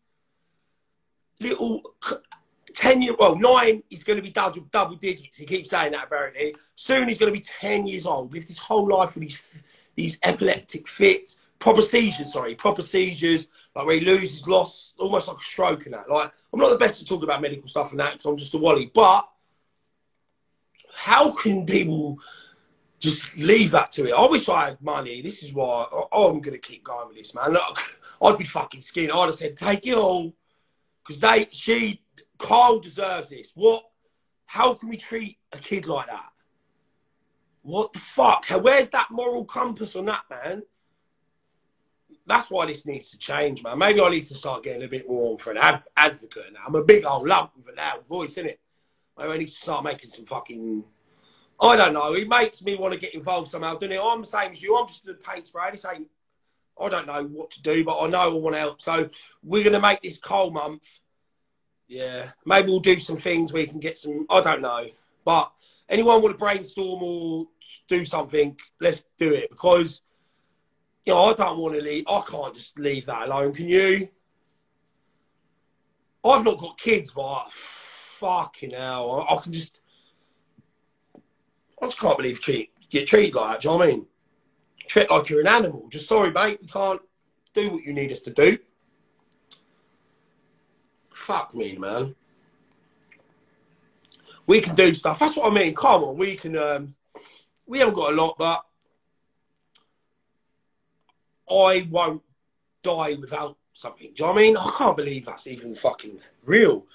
Little 1.39 1.81
c- 2.03 2.15
ten 2.77 3.01
year, 3.01 3.15
well, 3.17 3.35
nine 3.35 3.81
is 3.89 4.03
going 4.03 4.17
to 4.17 4.23
be 4.23 4.29
double 4.29 4.61
double 4.71 4.95
digits. 4.95 5.37
He 5.37 5.45
keeps 5.45 5.71
saying 5.71 5.93
that 5.93 6.05
apparently. 6.05 6.55
Soon 6.75 7.07
he's 7.07 7.17
going 7.17 7.33
to 7.33 7.37
be 7.37 7.43
ten 7.43 7.87
years 7.87 8.05
old. 8.05 8.31
Lived 8.31 8.47
his 8.47 8.59
whole 8.59 8.87
life 8.87 9.15
with 9.15 9.23
these 9.23 9.63
these 9.95 10.19
epileptic 10.23 10.87
fits, 10.87 11.39
proper 11.57 11.81
seizures. 11.81 12.31
Sorry, 12.31 12.53
proper 12.53 12.83
seizures. 12.83 13.47
Like 13.75 13.85
where 13.87 13.95
he 13.95 14.05
loses, 14.05 14.47
loss, 14.47 14.93
almost 14.99 15.27
like 15.27 15.37
a 15.37 15.43
stroke 15.43 15.85
and 15.85 15.95
that. 15.95 16.07
Like 16.09 16.31
I'm 16.53 16.59
not 16.59 16.69
the 16.69 16.77
best 16.77 17.01
at 17.01 17.07
talking 17.07 17.23
about 17.23 17.41
medical 17.41 17.67
stuff 17.67 17.91
and 17.91 17.99
that 17.99 18.13
because 18.13 18.25
I'm 18.25 18.37
just 18.37 18.53
a 18.53 18.59
wally. 18.59 18.91
But 18.93 19.27
how 20.93 21.31
can 21.31 21.65
people 21.65 22.19
just 22.99 23.35
leave 23.37 23.71
that 23.71 23.91
to 23.93 24.07
it? 24.07 24.13
I 24.13 24.25
wish 24.27 24.47
I 24.49 24.69
had 24.69 24.81
money. 24.81 25.21
This 25.23 25.41
is 25.41 25.51
why 25.51 25.87
I, 25.91 26.01
I'm 26.15 26.41
going 26.41 26.59
to 26.59 26.59
keep 26.59 26.83
going 26.83 27.07
with 27.07 27.17
this, 27.17 27.33
man. 27.33 27.53
Look, 27.53 27.97
I'd 28.21 28.37
be 28.37 28.43
fucking 28.43 28.81
skinny. 28.81 29.09
I'd 29.09 29.25
have 29.25 29.35
said, 29.35 29.57
take 29.57 29.87
it 29.87 29.95
all. 29.95 30.33
Because 31.03 31.21
they, 31.21 31.47
she, 31.51 32.01
Kyle 32.37 32.79
deserves 32.79 33.29
this. 33.29 33.51
What? 33.55 33.83
How 34.45 34.73
can 34.73 34.89
we 34.89 34.97
treat 34.97 35.37
a 35.51 35.57
kid 35.57 35.85
like 35.87 36.07
that? 36.07 36.29
What 37.61 37.91
the 37.91 37.99
fuck? 37.99 38.45
Where's 38.45 38.89
that 38.91 39.11
moral 39.11 39.43
compass 39.43 39.95
on 39.95 40.05
that, 40.05 40.23
man? 40.29 40.63
That's 42.25 42.49
why 42.49 42.65
this 42.65 42.85
needs 42.85 43.09
to 43.11 43.17
change, 43.17 43.63
man. 43.63 43.77
Maybe 43.77 44.01
I 44.01 44.09
need 44.09 44.25
to 44.27 44.35
start 44.35 44.63
getting 44.63 44.83
a 44.83 44.87
bit 44.87 45.07
more 45.07 45.37
for 45.37 45.51
an 45.51 45.57
ad- 45.57 45.83
advocate 45.95 46.53
now. 46.53 46.61
I'm 46.65 46.75
a 46.75 46.83
big 46.83 47.05
old 47.05 47.27
lump 47.27 47.51
with 47.57 47.73
a 47.73 47.77
loud 47.77 48.05
voice, 48.05 48.35
innit? 48.35 48.57
Maybe 49.17 49.31
I 49.31 49.37
need 49.37 49.47
to 49.47 49.51
start 49.51 49.83
making 49.83 50.09
some 50.09 50.25
fucking. 50.25 50.83
I 51.59 51.75
don't 51.75 51.93
know. 51.93 52.13
It 52.13 52.27
makes 52.27 52.63
me 52.63 52.75
want 52.75 52.93
to 52.93 52.99
get 52.99 53.15
involved 53.15 53.49
somehow, 53.49 53.73
doesn't 53.73 53.91
it? 53.91 54.01
I'm 54.01 54.21
the 54.21 54.27
same 54.27 54.51
as 54.51 54.61
you. 54.61 54.77
I'm 54.77 54.87
just 54.87 55.07
a 55.07 55.13
paint 55.15 55.47
spray. 55.47 55.71
This 55.71 55.85
ain't. 55.85 56.07
I 56.79 56.89
don't 56.89 57.07
know 57.07 57.23
what 57.23 57.49
to 57.51 57.61
do, 57.61 57.83
but 57.83 57.99
I 57.99 58.07
know 58.07 58.19
I 58.19 58.27
want 58.27 58.55
to 58.55 58.59
help. 58.59 58.81
So 58.81 59.09
we're 59.41 59.63
going 59.63 59.73
to 59.73 59.79
make 59.79 60.01
this 60.01 60.19
Cole 60.19 60.51
month. 60.51 60.87
Yeah. 61.87 62.31
Maybe 62.45 62.67
we'll 62.67 62.79
do 62.79 62.99
some 62.99 63.17
things 63.17 63.53
where 63.53 63.61
you 63.61 63.67
can 63.67 63.79
get 63.79 63.97
some. 63.97 64.25
I 64.29 64.41
don't 64.41 64.61
know. 64.61 64.87
But 65.23 65.51
anyone 65.89 66.21
want 66.21 66.33
to 66.33 66.37
brainstorm 66.37 67.01
or 67.01 67.47
do 67.87 68.05
something, 68.05 68.57
let's 68.79 69.05
do 69.17 69.33
it 69.33 69.49
because 69.49 70.01
you 71.07 71.13
know, 71.13 71.23
I 71.23 71.33
don't 71.33 71.57
want 71.57 71.73
to 71.75 71.81
leave. 71.81 72.03
I 72.07 72.21
can't 72.29 72.53
just 72.53 72.77
leave 72.77 73.05
that 73.05 73.29
alone. 73.29 73.53
Can 73.53 73.67
you? 73.67 74.09
I've 76.23 76.43
not 76.43 76.59
got 76.59 76.77
kids, 76.77 77.11
but 77.11 77.21
ah, 77.21 77.47
fucking 77.49 78.71
hell, 78.71 79.25
I, 79.29 79.35
I 79.35 79.41
can 79.41 79.53
just. 79.53 79.79
I 81.81 81.85
just 81.85 81.99
can't 81.99 82.17
believe 82.17 82.41
treat, 82.41 82.71
get 82.89 83.07
treated 83.07 83.35
like 83.35 83.51
that. 83.51 83.61
Do 83.61 83.67
you 83.67 83.71
know 83.71 83.77
what 83.77 83.87
I 83.87 83.91
mean? 83.91 84.07
Treat 84.87 85.09
like 85.09 85.29
you're 85.29 85.41
an 85.41 85.47
animal. 85.47 85.87
Just 85.89 86.09
sorry, 86.09 86.31
mate. 86.31 86.59
We 86.61 86.67
can't 86.67 87.01
do 87.53 87.69
what 87.69 87.83
you 87.83 87.93
need 87.93 88.11
us 88.11 88.23
to 88.23 88.31
do. 88.31 88.57
Fuck 91.27 91.53
me, 91.53 91.75
man. 91.75 92.15
We 94.45 94.61
can 94.61 94.75
do 94.75 94.93
stuff. 94.93 95.19
That's 95.19 95.35
what 95.35 95.51
I 95.51 95.53
mean. 95.53 95.75
Come 95.75 96.05
on, 96.05 96.15
we 96.15 96.37
can. 96.37 96.57
Um, 96.57 96.95
we 97.65 97.79
haven't 97.79 97.95
got 97.95 98.13
a 98.13 98.15
lot, 98.15 98.37
but 98.37 98.63
I 101.51 101.85
won't 101.91 102.21
die 102.81 103.17
without 103.19 103.57
something. 103.73 104.07
Do 104.07 104.23
you 104.23 104.25
know 104.25 104.31
what 104.31 104.39
I 104.39 104.41
mean? 104.41 104.55
I 104.55 104.71
can't 104.77 104.95
believe 104.95 105.25
that's 105.25 105.47
even 105.47 105.75
fucking 105.75 106.17
real. 106.45 106.85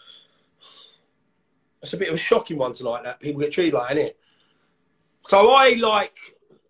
It's 1.83 1.93
a 1.93 1.99
bit 1.99 2.09
of 2.09 2.15
a 2.15 2.17
shocking 2.17 2.57
one 2.57 2.73
tonight 2.73 3.05
that 3.05 3.21
people 3.21 3.43
get 3.43 3.53
treated 3.53 3.75
like, 3.75 3.97
it? 3.97 4.19
So 5.27 5.51
I 5.51 5.75
like, 5.75 6.17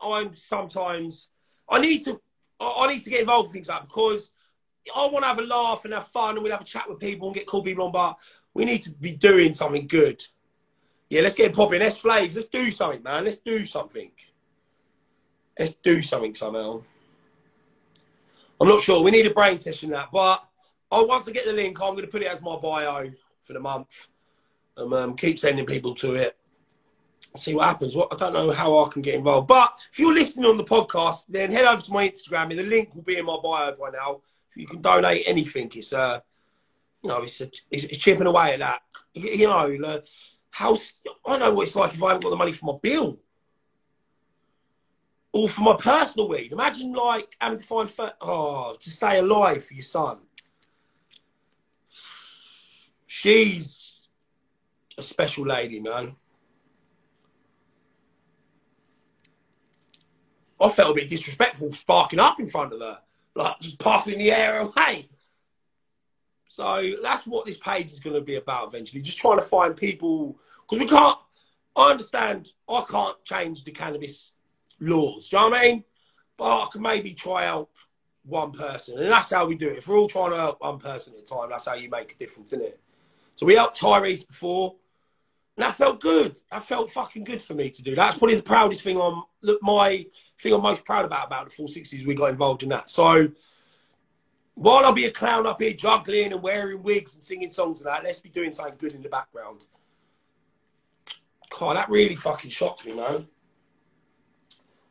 I'm 0.02 0.34
sometimes, 0.34 1.28
I 1.68 1.78
need 1.78 2.02
to, 2.06 2.20
I 2.58 2.92
need 2.92 3.04
to 3.04 3.10
get 3.10 3.20
involved 3.20 3.50
with 3.50 3.52
things 3.52 3.68
like 3.68 3.82
because 3.82 4.31
I 4.94 5.06
want 5.06 5.22
to 5.22 5.28
have 5.28 5.38
a 5.38 5.42
laugh 5.42 5.84
and 5.84 5.94
have 5.94 6.08
fun 6.08 6.34
and 6.34 6.42
we'll 6.42 6.52
have 6.52 6.62
a 6.62 6.64
chat 6.64 6.88
with 6.88 6.98
people 6.98 7.28
and 7.28 7.34
get 7.34 7.46
cool 7.46 7.62
people 7.62 7.86
on, 7.86 7.92
but 7.92 8.16
we 8.54 8.64
need 8.64 8.82
to 8.82 8.90
be 8.90 9.12
doing 9.12 9.54
something 9.54 9.86
good. 9.86 10.24
Yeah, 11.08 11.22
let's 11.22 11.34
get 11.34 11.54
popping. 11.54 11.80
Let's 11.80 11.98
flaves. 11.98 12.34
Let's 12.34 12.48
do 12.48 12.70
something, 12.70 13.02
man. 13.02 13.24
Let's 13.24 13.38
do 13.38 13.66
something. 13.66 14.10
Let's 15.58 15.74
do 15.82 16.02
something 16.02 16.34
somehow. 16.34 16.82
I'm 18.60 18.68
not 18.68 18.82
sure. 18.82 19.02
We 19.02 19.10
need 19.10 19.26
a 19.26 19.34
brain 19.34 19.58
session 19.58 19.90
that, 19.90 20.08
but 20.12 20.42
I 20.90 21.02
once 21.02 21.28
I 21.28 21.32
get 21.32 21.44
the 21.44 21.52
link, 21.52 21.80
I'm 21.80 21.94
going 21.94 22.06
to 22.06 22.10
put 22.10 22.22
it 22.22 22.28
as 22.28 22.40
my 22.42 22.56
bio 22.56 23.10
for 23.42 23.52
the 23.52 23.60
month 23.60 24.08
and 24.76 24.92
um, 24.94 25.16
keep 25.16 25.38
sending 25.38 25.66
people 25.66 25.94
to 25.96 26.14
it. 26.14 26.36
See 27.36 27.54
what 27.54 27.66
happens. 27.66 27.96
What 27.96 28.12
I 28.12 28.16
don't 28.16 28.34
know 28.34 28.50
how 28.50 28.78
I 28.84 28.88
can 28.88 29.02
get 29.02 29.14
involved, 29.14 29.48
but 29.48 29.86
if 29.90 29.98
you're 29.98 30.14
listening 30.14 30.46
on 30.46 30.58
the 30.58 30.64
podcast, 30.64 31.26
then 31.28 31.50
head 31.50 31.64
over 31.64 31.82
to 31.82 31.92
my 31.92 32.08
Instagram. 32.08 32.54
The 32.54 32.62
link 32.62 32.94
will 32.94 33.02
be 33.02 33.16
in 33.16 33.24
my 33.24 33.38
bio 33.42 33.74
by 33.74 33.90
now. 33.90 34.20
You 34.56 34.66
can 34.66 34.80
donate 34.80 35.24
anything, 35.26 35.70
it's 35.74 35.92
uh, 35.92 36.20
you 37.02 37.08
know, 37.08 37.22
it's, 37.22 37.40
a, 37.40 37.50
it's, 37.70 37.84
it's 37.84 37.98
chipping 37.98 38.26
away 38.26 38.54
at 38.54 38.60
that. 38.60 38.82
You, 39.14 39.30
you 39.30 39.46
know, 39.48 39.66
like, 39.66 40.04
how 40.50 40.76
I 41.26 41.38
know 41.38 41.52
what 41.52 41.66
it's 41.66 41.76
like 41.76 41.94
if 41.94 42.02
I 42.02 42.08
haven't 42.08 42.22
got 42.22 42.30
the 42.30 42.36
money 42.36 42.52
for 42.52 42.74
my 42.74 42.78
bill 42.80 43.18
or 45.32 45.48
for 45.48 45.62
my 45.62 45.76
personal 45.76 46.28
weed. 46.28 46.52
Imagine 46.52 46.92
like 46.92 47.34
having 47.40 47.58
to 47.58 47.64
find 47.64 47.90
for, 47.90 48.12
oh 48.20 48.76
to 48.78 48.90
stay 48.90 49.18
alive 49.18 49.64
for 49.64 49.74
your 49.74 49.82
son. 49.82 50.18
She's 53.06 54.00
a 54.98 55.02
special 55.02 55.46
lady, 55.46 55.80
man. 55.80 56.16
I 60.60 60.68
felt 60.68 60.92
a 60.92 60.94
bit 60.94 61.08
disrespectful 61.08 61.72
sparking 61.72 62.20
up 62.20 62.38
in 62.38 62.46
front 62.46 62.72
of 62.72 62.80
her, 62.80 63.00
like 63.34 63.60
just 63.60 63.78
puffing 63.78 64.18
the 64.18 64.32
air 64.32 64.60
away. 64.60 65.08
So 66.48 66.96
that's 67.02 67.26
what 67.26 67.46
this 67.46 67.56
page 67.56 67.86
is 67.86 68.00
going 68.00 68.16
to 68.16 68.20
be 68.20 68.36
about 68.36 68.68
eventually. 68.68 69.00
Just 69.00 69.18
trying 69.18 69.38
to 69.38 69.44
find 69.44 69.76
people 69.76 70.38
because 70.60 70.80
we 70.80 70.86
can't. 70.86 71.16
I 71.74 71.90
understand 71.90 72.50
I 72.68 72.84
can't 72.86 73.16
change 73.24 73.64
the 73.64 73.70
cannabis 73.70 74.32
laws. 74.78 75.30
Do 75.30 75.36
you 75.36 75.42
know 75.42 75.48
what 75.48 75.58
I 75.58 75.62
mean? 75.62 75.84
But 76.36 76.62
I 76.62 76.66
can 76.70 76.82
maybe 76.82 77.14
try 77.14 77.44
help 77.44 77.74
one 78.24 78.52
person, 78.52 78.98
and 78.98 79.10
that's 79.10 79.30
how 79.30 79.46
we 79.46 79.54
do 79.54 79.68
it. 79.68 79.78
If 79.78 79.88
we're 79.88 79.96
all 79.96 80.08
trying 80.08 80.32
to 80.32 80.36
help 80.36 80.60
one 80.60 80.78
person 80.78 81.14
at 81.14 81.22
a 81.22 81.24
time, 81.24 81.48
that's 81.50 81.66
how 81.66 81.74
you 81.74 81.88
make 81.88 82.12
a 82.12 82.18
difference, 82.18 82.52
isn't 82.52 82.64
it? 82.64 82.80
So 83.36 83.46
we 83.46 83.54
helped 83.54 83.80
Tyrese 83.80 84.26
before, 84.28 84.76
and 85.56 85.64
that 85.64 85.74
felt 85.74 86.00
good. 86.00 86.38
That 86.50 86.64
felt 86.64 86.90
fucking 86.90 87.24
good 87.24 87.40
for 87.40 87.54
me 87.54 87.70
to 87.70 87.82
do. 87.82 87.94
That's 87.94 88.18
probably 88.18 88.36
the 88.36 88.42
proudest 88.42 88.82
thing 88.82 88.98
on 88.98 89.22
look 89.40 89.62
my 89.62 90.06
thing 90.42 90.52
I'm 90.52 90.62
most 90.62 90.84
proud 90.84 91.04
about 91.04 91.26
about 91.26 91.48
the 91.48 91.62
460s. 91.62 92.06
We 92.06 92.14
got 92.14 92.30
involved 92.30 92.62
in 92.62 92.68
that. 92.70 92.90
So 92.90 93.30
while 94.54 94.84
I'll 94.84 94.92
be 94.92 95.06
a 95.06 95.10
clown 95.10 95.46
up 95.46 95.62
here 95.62 95.72
juggling 95.72 96.32
and 96.32 96.42
wearing 96.42 96.82
wigs 96.82 97.14
and 97.14 97.22
singing 97.22 97.50
songs 97.50 97.80
and 97.80 97.88
that, 97.88 98.04
let's 98.04 98.20
be 98.20 98.28
doing 98.28 98.52
something 98.52 98.76
good 98.78 98.92
in 98.92 99.02
the 99.02 99.08
background. 99.08 99.64
God, 101.58 101.76
that 101.76 101.88
really 101.88 102.16
fucking 102.16 102.50
shocked 102.50 102.84
me, 102.86 102.94
man. 102.94 103.26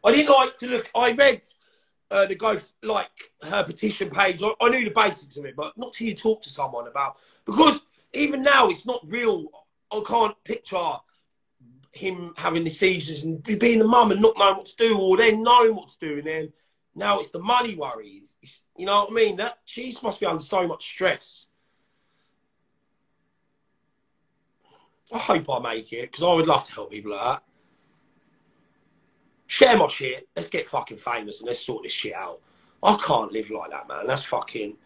I 0.03 0.11
didn't 0.11 0.31
like 0.31 0.55
to 0.57 0.67
look. 0.67 0.89
I 0.95 1.11
read 1.11 1.41
uh, 2.09 2.25
the 2.25 2.35
guy 2.35 2.57
like 2.81 3.09
her 3.43 3.63
petition 3.63 4.09
page. 4.09 4.41
I, 4.41 4.53
I, 4.59 4.69
knew 4.69 4.83
the 4.83 4.91
basics 4.91 5.37
of 5.37 5.45
it, 5.45 5.55
but 5.55 5.77
not 5.77 5.93
till 5.93 6.07
you 6.07 6.15
talk 6.15 6.41
to 6.43 6.49
someone 6.49 6.87
about 6.87 7.17
because 7.45 7.81
even 8.13 8.41
now 8.41 8.67
it's 8.67 8.85
not 8.85 9.01
real. 9.07 9.45
I 9.91 10.01
can't 10.05 10.43
picture 10.43 10.91
him 11.91 12.33
having 12.37 12.63
the 12.63 12.69
seizures 12.69 13.23
and 13.23 13.43
being 13.43 13.79
the 13.79 13.87
mum 13.87 14.11
and 14.11 14.21
not 14.21 14.37
knowing 14.37 14.57
what 14.57 14.65
to 14.67 14.75
do, 14.77 14.97
or 14.97 15.17
then 15.17 15.43
knowing 15.43 15.75
what 15.75 15.89
to 15.89 16.07
do, 16.07 16.17
and 16.17 16.27
then 16.27 16.53
now 16.95 17.19
it's 17.19 17.31
the 17.31 17.39
money 17.39 17.75
worries. 17.75 18.33
It's, 18.41 18.61
you 18.77 18.85
know 18.85 19.01
what 19.01 19.11
I 19.11 19.13
mean? 19.13 19.35
That 19.37 19.59
she 19.65 19.95
must 20.01 20.19
be 20.19 20.25
under 20.25 20.43
so 20.43 20.67
much 20.67 20.85
stress. 20.85 21.47
I 25.13 25.17
hope 25.17 25.49
I 25.49 25.59
make 25.59 25.91
it 25.91 26.09
because 26.09 26.23
I 26.23 26.33
would 26.33 26.47
love 26.47 26.65
to 26.65 26.71
help 26.71 26.91
people 26.91 27.11
like 27.11 27.21
that. 27.21 27.43
Share 29.47 29.77
my 29.77 29.87
shit. 29.87 30.29
Let's 30.35 30.47
get 30.47 30.69
fucking 30.69 30.97
famous 30.97 31.41
and 31.41 31.47
let's 31.47 31.59
sort 31.59 31.83
this 31.83 31.91
shit 31.91 32.13
out. 32.13 32.39
I 32.81 32.95
can't 32.95 33.33
live 33.33 33.51
like 33.51 33.71
that, 33.71 33.87
man. 33.87 34.07
That's 34.07 34.23
fucking. 34.23 34.77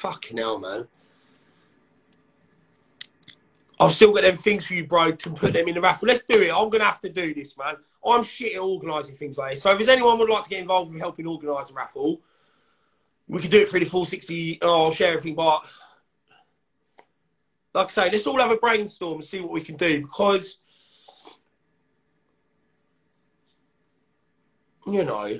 Fucking 0.00 0.38
hell, 0.38 0.58
man. 0.58 0.88
I've 3.78 3.92
still 3.92 4.14
got 4.14 4.22
them 4.22 4.38
things 4.38 4.64
for 4.64 4.72
you, 4.72 4.86
bro. 4.86 5.12
Can 5.12 5.34
put 5.34 5.52
them 5.52 5.68
in 5.68 5.74
the 5.74 5.80
raffle. 5.82 6.08
Let's 6.08 6.24
do 6.24 6.40
it. 6.40 6.50
I'm 6.50 6.70
gonna 6.70 6.84
have 6.84 7.02
to 7.02 7.10
do 7.10 7.34
this, 7.34 7.54
man. 7.58 7.74
I'm 8.02 8.22
shit 8.22 8.54
at 8.54 8.62
organising 8.62 9.16
things 9.16 9.36
like 9.36 9.52
this. 9.52 9.62
So 9.62 9.70
if 9.72 9.76
there's 9.76 9.90
anyone 9.90 10.18
would 10.18 10.30
like 10.30 10.44
to 10.44 10.48
get 10.48 10.60
involved 10.60 10.90
with 10.90 11.02
helping 11.02 11.26
organise 11.26 11.68
a 11.68 11.74
raffle, 11.74 12.22
we 13.28 13.42
could 13.42 13.50
do 13.50 13.60
it 13.60 13.68
through 13.68 13.80
the 13.80 13.86
460. 13.86 14.60
Oh, 14.62 14.84
I'll 14.86 14.90
share 14.90 15.08
everything, 15.08 15.34
but 15.34 15.66
like 17.74 17.88
I 17.88 17.90
say, 17.90 18.10
let's 18.10 18.26
all 18.26 18.38
have 18.38 18.50
a 18.50 18.56
brainstorm 18.56 19.16
and 19.16 19.24
see 19.24 19.40
what 19.40 19.50
we 19.50 19.60
can 19.60 19.76
do 19.76 20.00
because 20.00 20.56
you 24.86 25.04
know, 25.04 25.38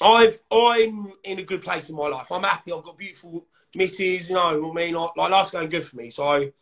I've 0.00 0.38
I'm 0.50 1.12
in 1.24 1.38
a 1.38 1.42
good 1.42 1.62
place 1.62 1.88
in 1.88 1.96
my 1.96 2.08
life. 2.08 2.30
I'm 2.30 2.42
happy. 2.42 2.72
I've 2.72 2.84
got 2.84 2.98
beautiful 2.98 3.46
misses. 3.74 4.28
You 4.28 4.34
know, 4.34 4.70
I 4.70 4.74
mean, 4.74 4.94
like, 4.94 5.16
like 5.16 5.30
life's 5.30 5.50
going 5.50 5.68
good 5.68 5.86
for 5.86 5.96
me. 5.96 6.10
So 6.10 6.24
I, 6.24 6.52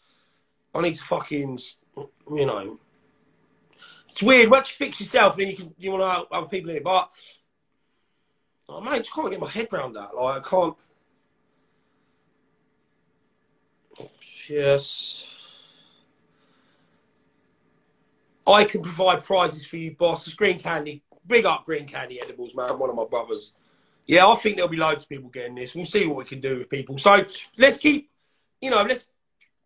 I 0.74 0.80
need 0.82 0.96
to 0.96 1.02
fucking, 1.02 1.58
you 1.96 2.46
know, 2.46 2.78
it's 4.08 4.22
weird. 4.22 4.50
Once 4.50 4.70
you 4.70 4.76
fix 4.76 5.00
yourself, 5.00 5.36
then 5.36 5.48
you 5.48 5.56
can 5.56 5.74
you 5.78 5.90
want 5.90 6.02
to 6.02 6.10
help 6.10 6.28
other 6.30 6.46
people 6.46 6.70
in 6.70 6.76
it. 6.76 6.84
But 6.84 7.10
oh, 8.68 8.80
man, 8.80 8.94
I 8.94 8.98
just 8.98 9.12
can't 9.12 9.30
get 9.30 9.40
my 9.40 9.48
head 9.48 9.68
around 9.72 9.94
that. 9.94 10.14
Like 10.14 10.46
I 10.46 10.48
can't. 10.48 10.76
Yes. 14.48 15.30
I 18.46 18.64
can 18.64 18.82
provide 18.82 19.24
prizes 19.24 19.64
for 19.64 19.76
you, 19.76 19.96
boss. 19.96 20.26
It's 20.26 20.36
green 20.36 20.58
candy. 20.58 21.02
Big 21.26 21.46
up 21.46 21.64
green 21.64 21.86
candy 21.86 22.20
edibles, 22.20 22.54
man. 22.54 22.78
One 22.78 22.90
of 22.90 22.96
my 22.96 23.06
brothers. 23.06 23.52
Yeah, 24.06 24.26
I 24.26 24.34
think 24.34 24.56
there'll 24.56 24.70
be 24.70 24.76
loads 24.76 25.04
of 25.04 25.08
people 25.08 25.30
getting 25.30 25.54
this. 25.54 25.74
We'll 25.74 25.86
see 25.86 26.06
what 26.06 26.18
we 26.18 26.24
can 26.24 26.40
do 26.40 26.58
with 26.58 26.68
people. 26.68 26.98
So 26.98 27.24
let's 27.56 27.78
keep, 27.78 28.10
you 28.60 28.70
know, 28.70 28.82
let's, 28.82 29.06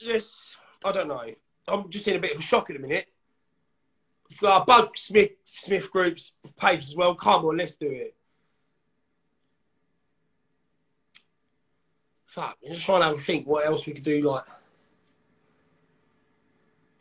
let's, 0.06 0.56
I 0.84 0.92
don't 0.92 1.08
know. 1.08 1.34
I'm 1.66 1.90
just 1.90 2.06
in 2.06 2.16
a 2.16 2.20
bit 2.20 2.34
of 2.34 2.38
a 2.38 2.42
shock 2.42 2.70
at 2.70 2.76
the 2.76 2.82
minute. 2.82 3.08
Uh, 4.42 4.64
Bug 4.64 4.96
Smith, 4.96 5.32
Smith 5.44 5.90
Group's 5.90 6.32
page 6.56 6.84
as 6.84 6.94
well. 6.94 7.14
Come 7.14 7.46
on, 7.46 7.56
let's 7.56 7.76
do 7.76 7.88
it. 7.88 8.14
Fuck, 12.26 12.58
I'm 12.64 12.74
just 12.74 12.84
trying 12.84 13.00
to 13.00 13.06
have 13.06 13.18
a 13.18 13.20
think 13.20 13.46
what 13.46 13.66
else 13.66 13.86
we 13.86 13.94
could 13.94 14.04
do. 14.04 14.22
Like, 14.22 14.44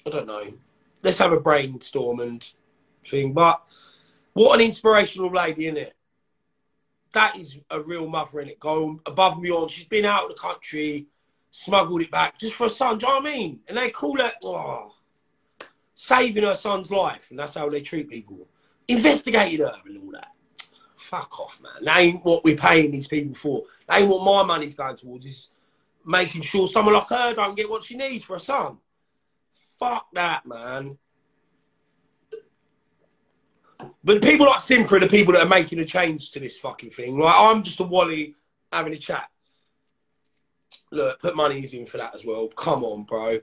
I 0.05 0.09
don't 0.09 0.25
know. 0.25 0.53
Let's 1.03 1.17
have 1.19 1.33
a 1.33 1.39
brainstorm 1.39 2.21
and 2.21 2.51
thing. 3.05 3.33
But 3.33 3.61
what 4.37 4.59
an 4.59 4.65
inspirational 4.65 5.31
lady, 5.31 5.65
isn't 5.65 5.77
it? 5.77 5.95
That 7.13 7.39
is 7.39 7.57
a 7.71 7.81
real 7.81 8.07
mother 8.07 8.39
in 8.39 8.49
it. 8.49 8.59
Going 8.59 8.99
above 9.07 9.33
and 9.33 9.41
beyond. 9.41 9.71
She's 9.71 9.85
been 9.85 10.05
out 10.05 10.25
of 10.25 10.29
the 10.29 10.39
country, 10.39 11.07
smuggled 11.49 12.03
it 12.03 12.11
back 12.11 12.37
just 12.37 12.53
for 12.53 12.67
a 12.67 12.69
son. 12.69 12.99
Do 12.99 13.07
you 13.07 13.13
know 13.13 13.19
what 13.19 13.27
I 13.27 13.35
mean? 13.35 13.59
And 13.67 13.75
they 13.75 13.89
call 13.89 14.21
it 14.21 14.35
oh, 14.43 14.93
saving 15.95 16.43
her 16.43 16.53
son's 16.53 16.91
life, 16.91 17.31
and 17.31 17.39
that's 17.39 17.55
how 17.55 17.67
they 17.67 17.81
treat 17.81 18.11
people. 18.11 18.47
Investigated 18.87 19.61
her 19.61 19.73
and 19.87 19.97
all 20.03 20.11
that. 20.11 20.33
Fuck 20.97 21.39
off, 21.39 21.59
man. 21.59 21.85
That 21.85 21.97
ain't 21.97 22.23
what 22.23 22.43
we're 22.43 22.55
paying 22.55 22.91
these 22.91 23.07
people 23.07 23.33
for. 23.33 23.63
That 23.87 24.01
ain't 24.01 24.09
what 24.09 24.23
my 24.23 24.43
money's 24.43 24.75
going 24.75 24.97
towards. 24.97 25.25
Is 25.25 25.49
making 26.05 26.43
sure 26.43 26.67
someone 26.67 26.93
like 26.93 27.09
her 27.09 27.33
don't 27.33 27.55
get 27.55 27.71
what 27.71 27.83
she 27.83 27.97
needs 27.97 28.23
for 28.23 28.35
a 28.35 28.39
son. 28.39 28.77
Fuck 29.79 30.07
that, 30.13 30.45
man. 30.45 30.99
But 33.79 34.21
the 34.21 34.27
people 34.27 34.47
like 34.47 34.59
Simper 34.59 34.95
are 34.95 34.99
the 34.99 35.07
people 35.07 35.33
that 35.33 35.45
are 35.45 35.49
making 35.49 35.79
a 35.79 35.85
change 35.85 36.31
to 36.31 36.39
this 36.39 36.57
fucking 36.59 36.91
thing. 36.91 37.17
Like 37.17 37.35
I'm 37.35 37.63
just 37.63 37.79
a 37.79 37.83
Wally 37.83 38.35
having 38.71 38.93
a 38.93 38.97
chat. 38.97 39.29
Look, 40.91 41.19
put 41.21 41.35
monies 41.35 41.73
in 41.73 41.85
for 41.85 41.97
that 41.97 42.15
as 42.15 42.25
well. 42.25 42.47
Come 42.47 42.83
on, 42.83 43.03
bro. 43.03 43.39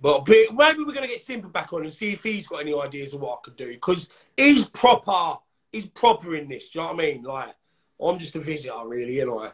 But 0.00 0.28
maybe 0.28 0.48
we're 0.54 0.94
gonna 0.94 1.06
get 1.06 1.20
Simper 1.20 1.48
back 1.48 1.72
on 1.72 1.82
and 1.82 1.92
see 1.92 2.12
if 2.12 2.22
he's 2.22 2.46
got 2.46 2.60
any 2.60 2.78
ideas 2.78 3.12
of 3.12 3.20
what 3.20 3.38
I 3.38 3.44
could 3.44 3.56
do 3.56 3.68
because 3.68 4.08
he's 4.36 4.64
proper. 4.64 5.38
He's 5.72 5.86
proper 5.86 6.36
in 6.36 6.48
this. 6.48 6.70
Do 6.70 6.78
you 6.78 6.84
know 6.84 6.92
what 6.92 7.04
I 7.04 7.06
mean? 7.06 7.22
Like 7.22 7.54
I'm 8.02 8.18
just 8.18 8.36
a 8.36 8.40
visitor, 8.40 8.74
really, 8.84 9.20
and 9.20 9.30
I. 9.30 9.52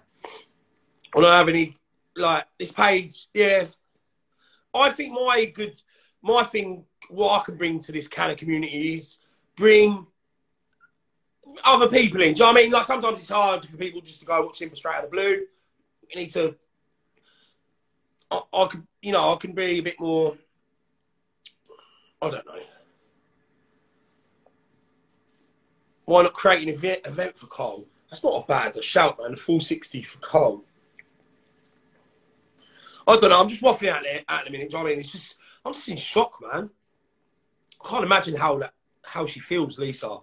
I 1.15 1.21
don't 1.21 1.31
have 1.31 1.49
any 1.49 1.77
like 2.17 2.47
this 2.59 2.73
page. 2.73 3.27
Yeah, 3.35 3.67
I 4.73 4.91
think 4.91 5.13
my 5.13 5.45
good, 5.55 5.83
my 6.23 6.43
thing, 6.43 6.87
what 7.11 7.41
I 7.41 7.45
can 7.45 7.57
bring 7.57 7.81
to 7.81 7.93
this 7.93 8.09
kind 8.09 8.33
of 8.33 8.39
community 8.39 8.95
is 8.95 9.19
bring 9.63 10.05
other 11.65 11.89
people 11.89 12.21
in. 12.21 12.35
Do 12.35 12.41
you 12.41 12.47
know 12.47 12.53
what 12.53 12.59
I 12.59 12.63
mean? 12.63 12.73
Like 12.73 12.85
sometimes 12.85 13.21
it's 13.21 13.29
hard 13.29 13.65
for 13.65 13.77
people 13.77 14.01
just 14.01 14.19
to 14.19 14.27
go 14.27 14.45
watch 14.45 14.59
Simple 14.59 14.77
straight 14.77 14.97
out 14.97 15.05
of 15.05 15.11
the 15.11 15.17
blue. 15.17 15.47
You 16.11 16.17
need 16.17 16.31
to. 16.31 16.57
I, 18.33 18.41
I 18.53 18.67
could, 18.67 18.85
you 19.01 19.13
know, 19.13 19.33
I 19.33 19.37
can 19.37 19.53
be 19.53 19.79
a 19.79 19.81
bit 19.81 20.01
more. 20.01 20.37
I 22.21 22.31
don't 22.31 22.45
know. 22.45 22.59
Why 26.07 26.23
not 26.23 26.35
create 26.35 26.63
an 26.65 26.69
event, 26.69 27.03
event 27.05 27.39
for 27.39 27.47
Cole? 27.47 27.87
That's 28.11 28.25
not 28.25 28.43
a 28.43 28.47
bad 28.47 28.77
a 28.77 28.83
shout, 28.83 29.19
man. 29.21 29.35
A 29.35 29.37
full 29.37 29.61
60 29.61 30.03
for 30.03 30.19
Cole. 30.19 30.65
I 33.07 33.17
don't 33.17 33.31
know. 33.31 33.41
I'm 33.41 33.49
just 33.49 33.63
waffling 33.63 33.91
out 33.91 34.03
there 34.03 34.23
at 34.29 34.45
the 34.45 34.51
minute. 34.51 34.71
Do 34.71 34.77
you 34.77 34.83
know 34.83 34.85
what 34.85 34.91
I 34.91 34.95
mean? 34.95 35.01
It's 35.01 35.13
just, 35.13 35.37
I'm 35.65 35.73
just 35.73 35.89
in 35.89 35.97
shock, 35.97 36.39
man. 36.41 36.69
I 37.85 37.89
can't 37.89 38.05
imagine 38.05 38.37
how 38.37 38.59
that, 38.59 38.75
how 39.13 39.27
she 39.27 39.41
feels, 39.41 39.79
Lisa. 39.79 40.19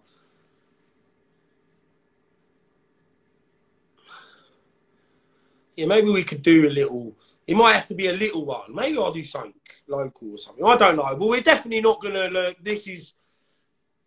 Yeah, 5.75 5.85
maybe 5.85 6.09
we 6.09 6.23
could 6.23 6.41
do 6.41 6.67
a 6.67 6.71
little. 6.71 7.15
It 7.47 7.55
might 7.55 7.73
have 7.73 7.87
to 7.87 7.95
be 7.95 8.07
a 8.07 8.13
little 8.13 8.45
one. 8.45 8.73
Maybe 8.73 8.97
I'll 8.97 9.13
do 9.13 9.23
something 9.23 9.53
local 9.87 10.31
or 10.31 10.37
something. 10.37 10.65
I 10.65 10.75
don't 10.75 10.97
know. 10.97 11.15
But 11.15 11.27
we're 11.27 11.41
definitely 11.41 11.81
not 11.81 12.01
gonna. 12.01 12.27
Look, 12.27 12.57
this 12.61 12.87
is 12.87 13.13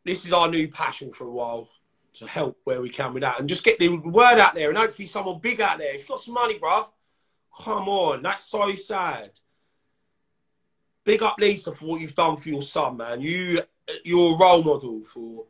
this 0.04 0.26
is 0.26 0.32
our 0.32 0.48
new 0.48 0.68
passion 0.68 1.12
for 1.12 1.26
a 1.26 1.32
while 1.32 1.68
to 2.14 2.26
help 2.26 2.58
where 2.64 2.82
we 2.82 2.90
can 2.90 3.14
with 3.14 3.22
that 3.22 3.40
and 3.40 3.48
just 3.48 3.64
get 3.64 3.78
the 3.78 3.88
word 3.88 4.38
out 4.38 4.54
there 4.54 4.68
and 4.68 4.76
hopefully 4.76 5.06
someone 5.06 5.40
big 5.40 5.62
out 5.62 5.78
there. 5.78 5.94
If 5.94 6.00
you've 6.00 6.08
got 6.08 6.20
some 6.20 6.34
money, 6.34 6.58
bruv, 6.58 6.88
Come 7.60 7.88
on, 7.88 8.22
that's 8.22 8.44
so 8.44 8.74
sad. 8.74 9.30
Big 11.04 11.22
up 11.22 11.36
Lisa 11.38 11.74
for 11.74 11.84
what 11.86 12.00
you've 12.00 12.14
done 12.14 12.36
for 12.36 12.48
your 12.48 12.62
son, 12.62 12.96
man. 12.96 13.20
You 13.20 13.60
you're 14.04 14.36
role 14.36 14.62
model 14.62 15.04
for 15.04 15.44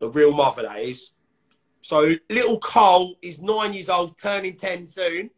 a 0.00 0.08
real 0.08 0.32
mother 0.32 0.62
that 0.62 0.80
is. 0.80 1.10
So 1.82 2.14
little 2.30 2.58
Cole 2.58 3.16
is 3.20 3.42
nine 3.42 3.72
years 3.72 3.88
old, 3.88 4.16
turning 4.18 4.56
ten 4.56 4.86
soon. 4.86 5.30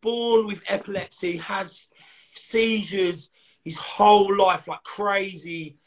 Born 0.00 0.46
with 0.46 0.62
epilepsy, 0.68 1.38
has 1.38 1.88
seizures 2.34 3.30
his 3.64 3.76
whole 3.76 4.36
life 4.36 4.68
like 4.68 4.82
crazy. 4.82 5.78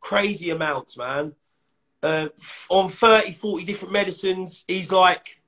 crazy 0.00 0.50
amounts, 0.50 0.96
man. 0.96 1.34
Uh, 2.02 2.28
on 2.68 2.88
30, 2.88 3.32
40 3.32 3.64
different 3.64 3.92
medicines. 3.92 4.64
He's 4.68 4.92
like 4.92 5.42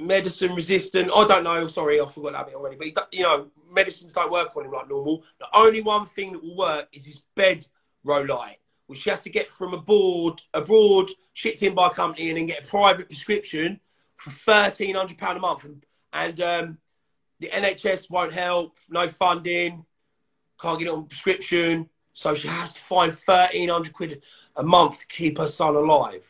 medicine 0.00 0.54
resistant. 0.54 1.10
I 1.14 1.26
don't 1.26 1.44
know. 1.44 1.66
Sorry, 1.66 2.00
I 2.00 2.06
forgot 2.06 2.32
that 2.32 2.46
bit 2.46 2.54
already. 2.54 2.92
But 2.94 3.08
you 3.12 3.22
know, 3.22 3.48
medicines 3.70 4.12
don't 4.12 4.30
work 4.30 4.56
on 4.56 4.64
him 4.64 4.72
like 4.72 4.88
normal. 4.88 5.24
The 5.38 5.48
only 5.54 5.82
one 5.82 6.06
thing 6.06 6.32
that 6.32 6.42
will 6.42 6.56
work 6.56 6.88
is 6.92 7.06
his 7.06 7.24
bed 7.34 7.66
rolite, 8.04 8.58
which 8.86 9.04
he 9.04 9.10
has 9.10 9.22
to 9.22 9.30
get 9.30 9.50
from 9.50 9.74
abroad, 9.74 10.40
abroad, 10.54 11.10
shipped 11.32 11.62
in 11.62 11.74
by 11.74 11.88
a 11.88 11.90
company, 11.90 12.28
and 12.28 12.38
then 12.38 12.46
get 12.46 12.64
a 12.64 12.66
private 12.66 13.08
prescription 13.08 13.80
for 14.16 14.30
thirteen 14.30 14.94
hundred 14.94 15.18
pound 15.18 15.38
a 15.38 15.40
month. 15.40 15.64
And, 15.64 15.84
and 16.12 16.40
um, 16.40 16.78
the 17.40 17.48
NHS 17.48 18.10
won't 18.10 18.32
help. 18.32 18.76
No 18.88 19.08
funding. 19.08 19.84
Can't 20.60 20.78
get 20.78 20.88
it 20.88 20.94
on 20.94 21.06
prescription. 21.06 21.88
So 22.12 22.34
she 22.34 22.48
has 22.48 22.74
to 22.74 22.80
find 22.80 23.12
thirteen 23.12 23.68
hundred 23.68 23.92
quid 23.92 24.22
a 24.56 24.62
month 24.62 25.00
to 25.00 25.06
keep 25.06 25.38
her 25.38 25.46
son 25.46 25.76
alive. 25.76 26.24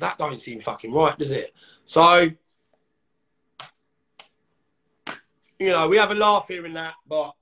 That 0.00 0.18
don't 0.18 0.40
seem 0.40 0.60
fucking 0.60 0.92
right, 0.92 1.16
does 1.16 1.30
it? 1.30 1.54
So, 1.84 2.30
you 5.58 5.70
know, 5.70 5.88
we 5.88 5.96
have 5.96 6.10
a 6.10 6.14
laugh 6.14 6.48
here 6.48 6.64
and 6.64 6.76
that, 6.76 6.94
but 7.06 7.32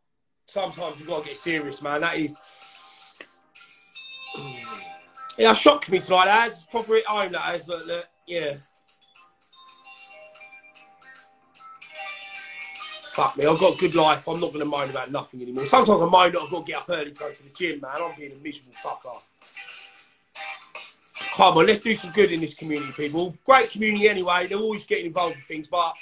sometimes 0.47 0.99
you've 0.99 1.09
got 1.09 1.23
to 1.23 1.29
get 1.29 1.37
serious, 1.37 1.81
man. 1.83 2.01
That 2.01 2.17
is. 2.17 2.39
Yeah, 5.39 5.53
shocked 5.53 5.91
me 5.91 6.01
tonight, 6.01 6.27
that 6.27 6.49
is. 6.49 6.67
Proper 6.71 6.97
at 6.97 7.05
home, 7.05 7.35
is. 7.55 7.67
But, 7.67 7.89
uh, 7.89 8.03
yeah. 8.27 8.57
Fuck 13.13 13.37
me, 13.37 13.47
I've 13.47 13.59
got 13.59 13.75
a 13.75 13.79
good 13.79 13.95
life. 13.97 14.29
I'm 14.29 14.41
not 14.41 14.53
going 14.53 14.65
to 14.65 14.71
moan 14.71 14.91
about 14.91 15.11
nothing 15.11 15.43
anymore. 15.43 15.67
Sometimes 15.67 16.01
I 16.01 16.07
moan 16.07 16.33
that 16.33 16.41
I've 16.41 16.51
got 16.51 16.67
to 16.67 16.73
get 16.73 16.81
up 16.81 16.91
early 16.91 17.11
to 17.11 17.19
go 17.19 17.33
to 17.33 17.43
the 17.43 17.51
gym, 17.51 17.81
man. 17.81 17.91
I'm 18.01 18.17
being 18.17 18.33
a 18.33 18.37
miserable 18.37 18.75
fucker. 18.81 19.21
Come 21.39 21.57
on, 21.57 21.66
let's 21.66 21.78
do 21.78 21.95
some 21.95 22.11
good 22.11 22.32
in 22.32 22.41
this 22.41 22.53
community, 22.53 22.91
people. 22.97 23.32
Great 23.45 23.70
community 23.70 24.09
anyway. 24.09 24.49
They're 24.49 24.59
always 24.59 24.84
getting 24.84 25.07
involved 25.07 25.36
with 25.36 25.45
things, 25.45 25.68
but 25.68 25.95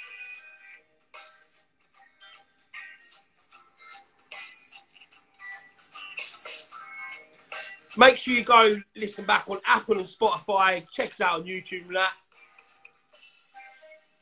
make 7.99 8.17
sure 8.17 8.33
you 8.33 8.43
go 8.43 8.77
listen 8.95 9.25
back 9.25 9.47
on 9.47 9.59
Apple 9.67 9.99
and 9.99 10.07
Spotify. 10.07 10.83
Check 10.91 11.11
us 11.11 11.21
out 11.21 11.41
on 11.41 11.43
YouTube 11.45 11.85
and 11.85 11.97
that. 11.97 12.13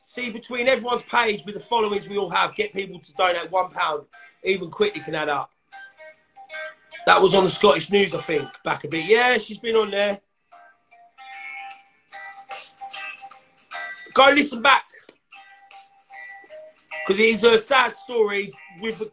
See, 0.02 0.28
between 0.28 0.68
everyone's 0.68 1.00
page 1.00 1.46
with 1.46 1.54
the 1.54 1.62
followings 1.62 2.06
we 2.06 2.18
all 2.18 2.28
have, 2.28 2.54
get 2.54 2.74
people 2.74 3.00
to 3.00 3.12
donate 3.14 3.50
one 3.50 3.70
pound, 3.70 4.04
even 4.44 4.70
quickly 4.70 5.00
can 5.00 5.14
add 5.14 5.30
up. 5.30 5.50
That 7.06 7.22
was 7.22 7.34
on 7.34 7.44
the 7.44 7.50
Scottish 7.50 7.90
News, 7.90 8.14
I 8.14 8.20
think, 8.20 8.50
back 8.64 8.84
a 8.84 8.88
bit. 8.88 9.06
Yeah, 9.06 9.38
she's 9.38 9.56
been 9.56 9.76
on 9.76 9.90
there. 9.90 10.20
Go 14.16 14.30
listen 14.30 14.62
back. 14.62 14.86
Because 17.06 17.20
it's 17.20 17.42
a 17.42 17.58
sad 17.58 17.92
story 17.92 18.50
with 18.80 19.10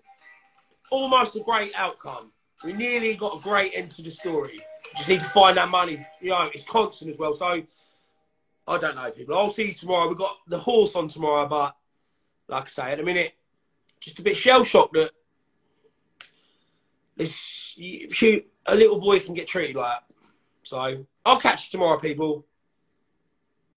almost 0.92 1.36
a 1.36 1.42
great 1.44 1.74
outcome. 1.78 2.32
We 2.64 2.72
nearly 2.72 3.16
got 3.16 3.38
a 3.38 3.44
great 3.44 3.74
end 3.76 3.92
to 3.92 4.02
the 4.02 4.10
story. 4.10 4.62
Just 4.96 5.10
need 5.10 5.20
to 5.20 5.28
find 5.28 5.58
that 5.58 5.68
money. 5.68 6.06
You 6.22 6.30
know, 6.30 6.50
it's 6.54 6.64
constant 6.64 7.12
as 7.12 7.20
well. 7.20 7.34
So, 7.34 7.64
I 8.66 8.78
don't 8.78 8.96
know, 8.96 9.12
people. 9.12 9.38
I'll 9.38 9.50
see 9.50 9.68
you 9.68 9.74
tomorrow. 9.74 10.08
We've 10.08 10.18
got 10.18 10.38
the 10.48 10.58
horse 10.58 10.96
on 10.96 11.10
tomorrow, 11.10 11.48
but 11.48 11.76
like 12.48 12.64
I 12.64 12.68
say, 12.68 12.92
at 12.94 12.98
the 13.00 13.04
minute, 13.04 13.34
just 14.00 14.20
a 14.20 14.22
bit 14.22 14.38
shell 14.38 14.64
shocked 14.64 14.94
that 14.94 15.12
this 17.18 17.76
a 17.78 18.76
little 18.76 19.02
boy 19.02 19.20
can 19.20 19.34
get 19.34 19.48
treated 19.48 19.76
like 19.76 20.00
that. 20.00 20.16
So 20.64 21.06
I'll 21.26 21.40
catch 21.42 21.66
you 21.66 21.72
tomorrow, 21.78 22.00
people. 22.00 22.46